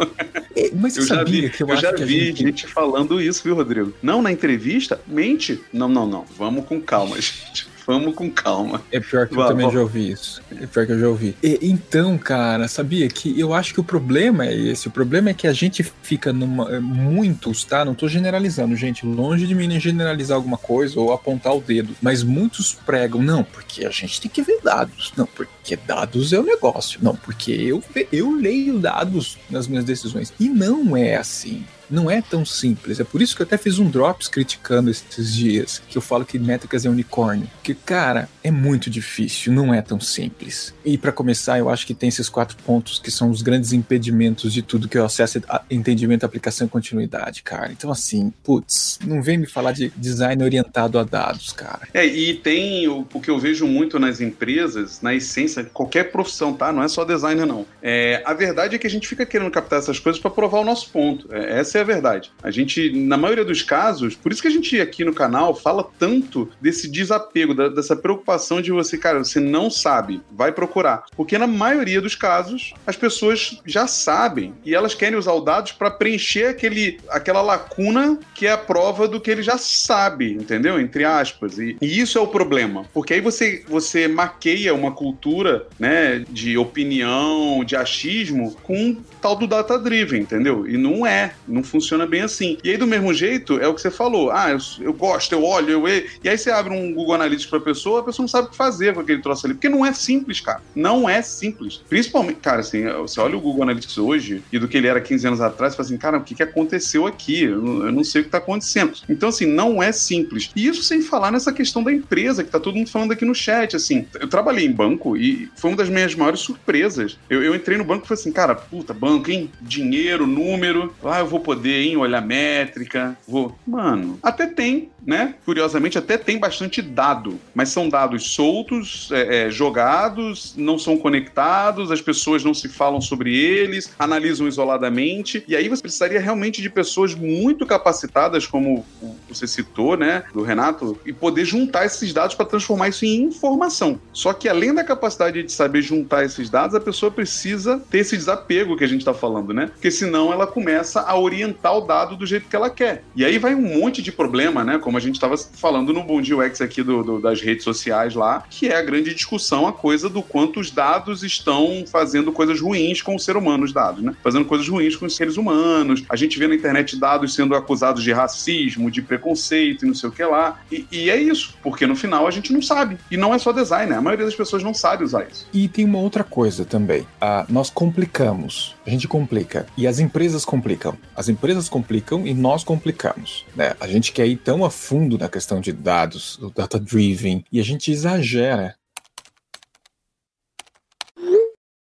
É, 0.55 0.71
mas 0.73 0.93
você 0.93 1.01
eu 1.01 1.05
já 1.05 1.23
vi, 1.23 1.49
que 1.49 1.63
eu, 1.63 1.67
eu 1.67 1.77
já 1.77 1.91
vi 1.91 2.25
gente... 2.27 2.43
gente 2.43 2.67
falando 2.67 3.21
isso, 3.21 3.43
viu, 3.43 3.55
Rodrigo? 3.55 3.93
Não 4.01 4.21
na 4.21 4.31
entrevista, 4.31 4.99
mente. 5.07 5.59
Não, 5.73 5.87
não, 5.87 6.05
não. 6.05 6.25
Vamos 6.37 6.65
com 6.65 6.79
calma, 6.81 7.15
gente. 7.21 7.67
Vamos 7.87 8.13
com 8.15 8.29
calma. 8.29 8.81
É 8.91 8.99
pior 8.99 9.27
que 9.29 9.33
Vá, 9.33 9.43
eu 9.43 9.47
também 9.47 9.71
já 9.71 9.79
ouvi 9.79 10.11
isso. 10.11 10.41
É 10.61 10.67
pior 10.67 10.85
que 10.85 10.91
eu 10.91 10.99
já 10.99 11.07
ouvi. 11.07 11.37
E- 11.41 11.57
então, 11.61 12.17
cara, 12.17 12.67
sabia 12.67 13.07
que 13.07 13.39
eu 13.39 13.53
acho 13.53 13.73
que 13.73 13.79
o 13.79 13.83
problema 13.83 14.45
é 14.45 14.53
esse. 14.53 14.89
O 14.89 14.91
problema 14.91 15.29
é 15.29 15.33
que 15.33 15.47
a 15.47 15.53
gente 15.53 15.81
fica 16.03 16.33
numa. 16.33 16.69
é, 16.75 16.79
Muitos, 16.81 17.63
tá? 17.63 17.85
Não 17.85 17.95
tô 17.95 18.09
generalizando, 18.09 18.75
gente. 18.75 19.05
Longe 19.05 19.47
de 19.47 19.55
mim 19.55 19.79
generalizar 19.79 20.35
alguma 20.35 20.57
coisa 20.57 20.99
ou 20.99 21.13
apontar 21.13 21.55
o 21.55 21.61
dedo. 21.61 21.95
Mas 22.01 22.23
muitos 22.23 22.73
pregam, 22.73 23.21
não, 23.21 23.41
porque 23.41 23.85
a 23.85 23.89
gente 23.89 24.19
tem 24.19 24.29
que 24.29 24.41
ver 24.41 24.59
dados. 24.61 25.13
Não, 25.15 25.25
porque 25.25 25.77
dados 25.77 26.33
é 26.33 26.39
o 26.39 26.43
negócio. 26.43 26.99
Não, 27.01 27.15
porque 27.15 27.51
eu, 27.51 27.81
eu 28.11 28.31
leio 28.31 28.79
dados 28.79 29.37
nas 29.49 29.65
minhas 29.65 29.85
decisões. 29.85 30.33
E 30.37 30.49
não 30.49 30.97
é 30.97 31.15
assim. 31.15 31.63
Não 31.89 32.09
é 32.09 32.21
tão 32.21 32.45
simples. 32.45 32.99
É 32.99 33.03
por 33.03 33.21
isso 33.21 33.35
que 33.35 33.41
eu 33.41 33.45
até 33.45 33.57
fiz 33.57 33.79
um 33.79 33.89
drops 33.89 34.27
criticando 34.27 34.89
esses 34.89 35.33
dias, 35.33 35.81
que 35.87 35.97
eu 35.97 36.01
falo 36.01 36.25
que 36.25 36.37
métricas 36.37 36.85
é 36.85 36.89
unicórnio. 36.89 37.47
Porque, 37.55 37.73
cara, 37.73 38.29
é 38.43 38.51
muito 38.51 38.89
difícil, 38.89 39.53
não 39.53 39.73
é 39.73 39.81
tão 39.81 39.99
simples. 39.99 40.73
E 40.85 40.97
para 40.97 41.11
começar, 41.11 41.59
eu 41.59 41.69
acho 41.69 41.85
que 41.85 41.93
tem 41.93 42.09
esses 42.09 42.29
quatro 42.29 42.57
pontos 42.65 42.99
que 42.99 43.11
são 43.11 43.29
os 43.29 43.41
grandes 43.41 43.73
impedimentos 43.73 44.53
de 44.53 44.61
tudo 44.61 44.87
que 44.87 44.97
eu 44.97 45.05
acesso 45.05 45.41
entendimento, 45.69 46.25
aplicação 46.25 46.67
e 46.67 46.69
continuidade, 46.69 47.43
cara. 47.43 47.71
Então, 47.71 47.91
assim, 47.91 48.31
putz, 48.43 48.99
não 49.05 49.21
vem 49.21 49.37
me 49.37 49.45
falar 49.45 49.71
de 49.71 49.91
design 49.97 50.43
orientado 50.43 50.97
a 50.99 51.03
dados, 51.03 51.51
cara. 51.51 51.87
É, 51.93 52.05
e 52.05 52.33
tem 52.35 52.87
o, 52.87 53.05
o 53.13 53.21
que 53.21 53.29
eu 53.29 53.39
vejo 53.39 53.67
muito 53.67 53.99
nas 53.99 54.21
empresas, 54.21 55.01
na 55.01 55.13
essência, 55.13 55.63
qualquer 55.65 56.11
profissão, 56.11 56.53
tá? 56.53 56.71
Não 56.71 56.83
é 56.83 56.87
só 56.87 57.03
designer, 57.03 57.45
não. 57.45 57.65
É, 57.81 58.21
a 58.25 58.33
verdade 58.33 58.75
é 58.75 58.79
que 58.79 58.87
a 58.87 58.89
gente 58.89 59.07
fica 59.07 59.25
querendo 59.25 59.51
captar 59.51 59.79
essas 59.79 59.99
coisas 59.99 60.21
para 60.21 60.31
provar 60.31 60.59
o 60.59 60.65
nosso 60.65 60.89
ponto. 60.89 61.27
É, 61.33 61.59
essa 61.59 61.76
é 61.77 61.81
a 61.81 61.85
verdade. 61.85 62.31
A 62.43 62.51
gente, 62.51 62.91
na 62.91 63.17
maioria 63.17 63.45
dos 63.45 63.61
casos, 63.61 64.15
por 64.15 64.31
isso 64.31 64.41
que 64.41 64.47
a 64.47 64.51
gente 64.51 64.79
aqui 64.81 65.03
no 65.05 65.13
canal 65.13 65.55
fala 65.55 65.87
tanto 65.97 66.49
desse 66.61 66.89
desapego, 66.89 67.53
da- 67.53 67.69
dessa 67.69 67.95
preocupação 67.95 68.61
de 68.61 68.71
você, 68.71 68.97
cara, 68.97 69.19
você 69.19 69.39
não 69.39 69.69
sabe, 69.69 70.21
vai 70.31 70.51
procurar. 70.51 71.03
Porque 71.15 71.37
na 71.37 71.47
maioria 71.47 72.01
dos 72.01 72.15
casos, 72.15 72.73
as 72.85 72.95
pessoas 72.95 73.61
já 73.65 73.87
sabem 73.87 74.53
e 74.65 74.73
elas 74.75 74.93
querem 74.95 75.17
usar 75.17 75.33
os 75.33 75.43
dados 75.45 75.71
para 75.71 75.91
preencher 75.91 76.45
aquele, 76.47 76.99
aquela 77.09 77.41
lacuna 77.41 78.19
que 78.33 78.45
é 78.47 78.51
a 78.51 78.57
prova 78.57 79.07
do 79.07 79.19
que 79.21 79.29
ele 79.31 79.41
já 79.43 79.57
sabe, 79.57 80.33
entendeu? 80.33 80.79
Entre 80.79 81.03
aspas. 81.03 81.57
E, 81.57 81.77
e 81.81 81.99
isso 81.99 82.17
é 82.17 82.21
o 82.21 82.27
problema. 82.27 82.85
Porque 82.93 83.13
aí 83.13 83.21
você, 83.21 83.63
você 83.67 84.07
maqueia 84.07 84.73
uma 84.73 84.91
cultura 84.91 85.67
né, 85.79 86.23
de 86.29 86.57
opinião, 86.57 87.63
de 87.63 87.75
achismo, 87.75 88.55
com 88.63 88.97
tal 89.21 89.35
do 89.35 89.47
data-driven, 89.47 90.21
entendeu? 90.21 90.67
E 90.67 90.77
não 90.77 91.05
é. 91.05 91.33
Não 91.47 91.63
funciona 91.67 92.05
bem 92.05 92.21
assim. 92.21 92.57
E 92.63 92.71
aí, 92.71 92.77
do 92.77 92.87
mesmo 92.87 93.13
jeito, 93.13 93.59
é 93.59 93.67
o 93.67 93.73
que 93.73 93.81
você 93.81 93.91
falou. 93.91 94.31
Ah, 94.31 94.51
eu, 94.51 94.57
eu 94.81 94.93
gosto, 94.93 95.31
eu 95.31 95.43
olho, 95.43 95.71
eu. 95.71 95.87
E 95.87 96.29
aí 96.29 96.37
você 96.37 96.49
abre 96.49 96.73
um 96.73 96.93
Google 96.93 97.15
Analytics 97.15 97.49
pra 97.49 97.59
pessoa, 97.59 98.01
a 98.01 98.03
pessoa 98.03 98.23
não 98.23 98.27
sabe 98.27 98.47
o 98.47 98.51
que 98.51 98.57
fazer 98.57 98.93
com 98.93 99.01
aquele 99.01 99.21
troço 99.21 99.45
ali. 99.45 99.53
Porque 99.53 99.69
não 99.69 99.85
é 99.85 99.93
simples, 99.93 100.39
cara. 100.39 100.61
Não 100.75 101.07
é 101.09 101.21
simples. 101.21 101.81
Principalmente, 101.87 102.39
cara, 102.39 102.61
assim, 102.61 102.83
você 103.01 103.19
olha 103.19 103.37
o 103.37 103.41
Google 103.41 103.63
Analytics 103.63 103.97
hoje 103.97 104.43
e 104.51 104.59
do 104.59 104.67
que 104.67 104.77
ele 104.77 104.87
era 104.87 105.01
15 105.01 105.27
anos 105.27 105.41
atrás, 105.41 105.73
você 105.73 105.77
fala 105.77 105.87
assim, 105.87 105.97
cara, 105.97 106.17
o 106.17 106.23
que, 106.23 106.35
que 106.35 106.43
aconteceu 106.43 107.05
aqui? 107.05 107.43
Eu 107.43 107.61
não, 107.61 107.85
eu 107.85 107.91
não 107.91 108.03
sei 108.03 108.21
o 108.21 108.23
que 108.25 108.29
tá 108.29 108.37
acontecendo. 108.37 108.93
Então, 109.09 109.29
assim, 109.29 109.45
não 109.45 109.81
é 109.81 109.91
simples. 109.91 110.51
E 110.55 110.67
isso 110.67 110.83
sem 110.83 111.01
falar 111.01 111.31
nessa 111.31 111.51
questão 111.51 111.83
da 111.83 111.91
empresa, 111.91 112.43
que 112.43 112.51
tá 112.51 112.59
todo 112.59 112.75
mundo 112.75 112.89
falando 112.89 113.11
aqui 113.11 113.25
no 113.25 113.35
chat, 113.35 113.75
assim. 113.75 114.05
Eu 114.19 114.27
trabalhei 114.27 114.65
em 114.65 114.71
banco 114.71 115.17
e 115.17 115.49
foi 115.55 115.71
uma 115.71 115.77
das 115.77 115.89
minhas 115.89 116.15
maiores 116.15 116.39
surpresas. 116.39 117.17
Eu, 117.29 117.43
eu 117.43 117.55
entrei 117.55 117.77
no 117.77 117.83
banco 117.83 118.05
e 118.05 118.07
falei 118.07 118.21
assim, 118.21 118.31
cara, 118.31 118.55
puta, 118.55 118.93
banco, 118.93 119.29
hein? 119.31 119.51
Dinheiro, 119.61 120.25
número. 120.25 120.93
Ah, 121.03 121.19
eu 121.19 121.27
vou 121.27 121.39
poder, 121.39 121.56
hein? 121.65 121.97
Olhar 121.97 122.21
métrica. 122.21 123.17
Vou. 123.27 123.57
Mano, 123.65 124.19
até 124.21 124.47
tem, 124.47 124.89
né? 125.07 125.35
Curiosamente, 125.45 125.97
até 125.97 126.17
tem 126.17 126.37
bastante 126.37 126.81
dado, 126.81 127.39
mas 127.55 127.69
são 127.69 127.87
dados 127.87 128.31
soltos, 128.31 129.09
é, 129.13 129.45
é, 129.45 129.49
jogados, 129.49 130.53
não 130.57 130.77
são 130.77 130.97
conectados, 130.97 131.89
as 131.91 132.01
pessoas 132.01 132.43
não 132.43 132.53
se 132.53 132.67
falam 132.67 132.99
sobre 132.99 133.33
eles, 133.33 133.89
analisam 133.97 134.49
isoladamente. 134.49 135.45
E 135.47 135.55
aí 135.55 135.69
você 135.69 135.81
precisaria 135.81 136.19
realmente 136.19 136.61
de 136.61 136.69
pessoas 136.69 137.15
muito 137.15 137.65
capacitadas, 137.65 138.45
como 138.45 138.85
você 139.29 139.47
citou, 139.47 139.95
né? 139.95 140.23
Do 140.33 140.43
Renato, 140.43 140.99
e 141.05 141.13
poder 141.13 141.45
juntar 141.45 141.85
esses 141.85 142.11
dados 142.11 142.35
para 142.35 142.45
transformar 142.45 142.89
isso 142.89 143.05
em 143.05 143.23
informação. 143.23 144.01
Só 144.11 144.33
que 144.33 144.49
além 144.49 144.73
da 144.73 144.83
capacidade 144.83 145.41
de 145.41 145.51
saber 145.53 145.81
juntar 145.81 146.25
esses 146.25 146.49
dados, 146.49 146.75
a 146.75 146.81
pessoa 146.81 147.09
precisa 147.09 147.81
ter 147.89 147.99
esse 147.99 148.17
desapego 148.17 148.75
que 148.75 148.83
a 148.83 148.87
gente 148.87 148.99
está 148.99 149.13
falando, 149.13 149.53
né? 149.53 149.67
Porque 149.67 149.89
senão 149.89 150.33
ela 150.33 150.45
começa 150.45 150.99
a 150.99 151.17
orientar 151.17 151.77
o 151.77 151.81
dado 151.81 152.17
do 152.17 152.25
jeito 152.25 152.49
que 152.49 152.55
ela 152.55 152.69
quer. 152.69 153.03
E 153.15 153.23
aí 153.23 153.37
vai 153.37 153.55
um 153.55 153.79
monte 153.79 154.01
de 154.01 154.11
problema, 154.11 154.65
né? 154.65 154.77
Como 154.77 154.96
a 154.97 154.99
gente 154.99 155.15
estava 155.15 155.37
falando 155.37 155.93
no 155.93 156.03
Bom 156.03 156.21
Dia 156.21 156.37
UX 156.37 156.61
aqui 156.61 156.83
do, 156.83 157.03
do, 157.03 157.21
das 157.21 157.41
redes 157.41 157.63
sociais 157.63 158.15
lá, 158.15 158.43
que 158.49 158.67
é 158.67 158.75
a 158.75 158.81
grande 158.81 159.13
discussão, 159.13 159.67
a 159.67 159.73
coisa 159.73 160.09
do 160.09 160.21
quanto 160.21 160.59
os 160.59 160.71
dados 160.71 161.23
estão 161.23 161.83
fazendo 161.89 162.31
coisas 162.31 162.59
ruins 162.59 163.01
com 163.01 163.15
o 163.15 163.19
ser 163.19 163.37
humano, 163.37 163.63
os 163.63 163.71
dados, 163.71 164.03
né? 164.03 164.15
Fazendo 164.23 164.45
coisas 164.45 164.67
ruins 164.67 164.95
com 164.95 165.05
os 165.05 165.15
seres 165.15 165.37
humanos. 165.37 166.03
A 166.09 166.15
gente 166.15 166.37
vê 166.37 166.47
na 166.47 166.55
internet 166.55 166.99
dados 166.99 167.33
sendo 167.33 167.55
acusados 167.55 168.03
de 168.03 168.11
racismo, 168.11 168.89
de 168.89 169.01
preconceito 169.01 169.85
e 169.85 169.87
não 169.87 169.93
sei 169.93 170.09
o 170.09 170.11
que 170.11 170.23
lá. 170.23 170.59
E, 170.71 170.85
e 170.91 171.09
é 171.09 171.21
isso, 171.21 171.55
porque 171.61 171.85
no 171.85 171.95
final 171.95 172.27
a 172.27 172.31
gente 172.31 172.51
não 172.51 172.61
sabe. 172.61 172.97
E 173.09 173.17
não 173.17 173.33
é 173.33 173.39
só 173.39 173.51
design, 173.51 173.91
né? 173.91 173.97
A 173.97 174.01
maioria 174.01 174.25
das 174.25 174.35
pessoas 174.35 174.63
não 174.63 174.73
sabe 174.73 175.03
usar 175.03 175.27
isso. 175.31 175.47
E 175.53 175.67
tem 175.67 175.85
uma 175.85 175.99
outra 175.99 176.23
coisa 176.23 176.65
também. 176.65 177.05
Ah, 177.21 177.45
nós 177.47 177.69
complicamos. 177.69 178.75
A 178.85 178.89
gente 178.89 179.07
complica. 179.07 179.65
E 179.77 179.85
as 179.85 179.99
empresas 179.99 180.45
complicam. 180.45 180.97
As 181.15 181.29
empresas 181.29 181.69
complicam 181.69 182.25
e 182.25 182.33
nós 182.33 182.63
complicamos. 182.63 183.45
Né? 183.55 183.75
A 183.79 183.87
gente 183.87 184.11
quer 184.11 184.27
ir 184.27 184.37
tão 184.37 184.63
a 184.63 184.69
fundo 184.87 185.17
na 185.17 185.27
questão 185.27 185.59
de 185.59 185.73
dados, 185.73 186.37
do 186.37 186.49
data-driven, 186.49 187.43
e 187.51 187.59
a 187.59 187.63
gente 187.63 187.91
exagera 187.91 188.73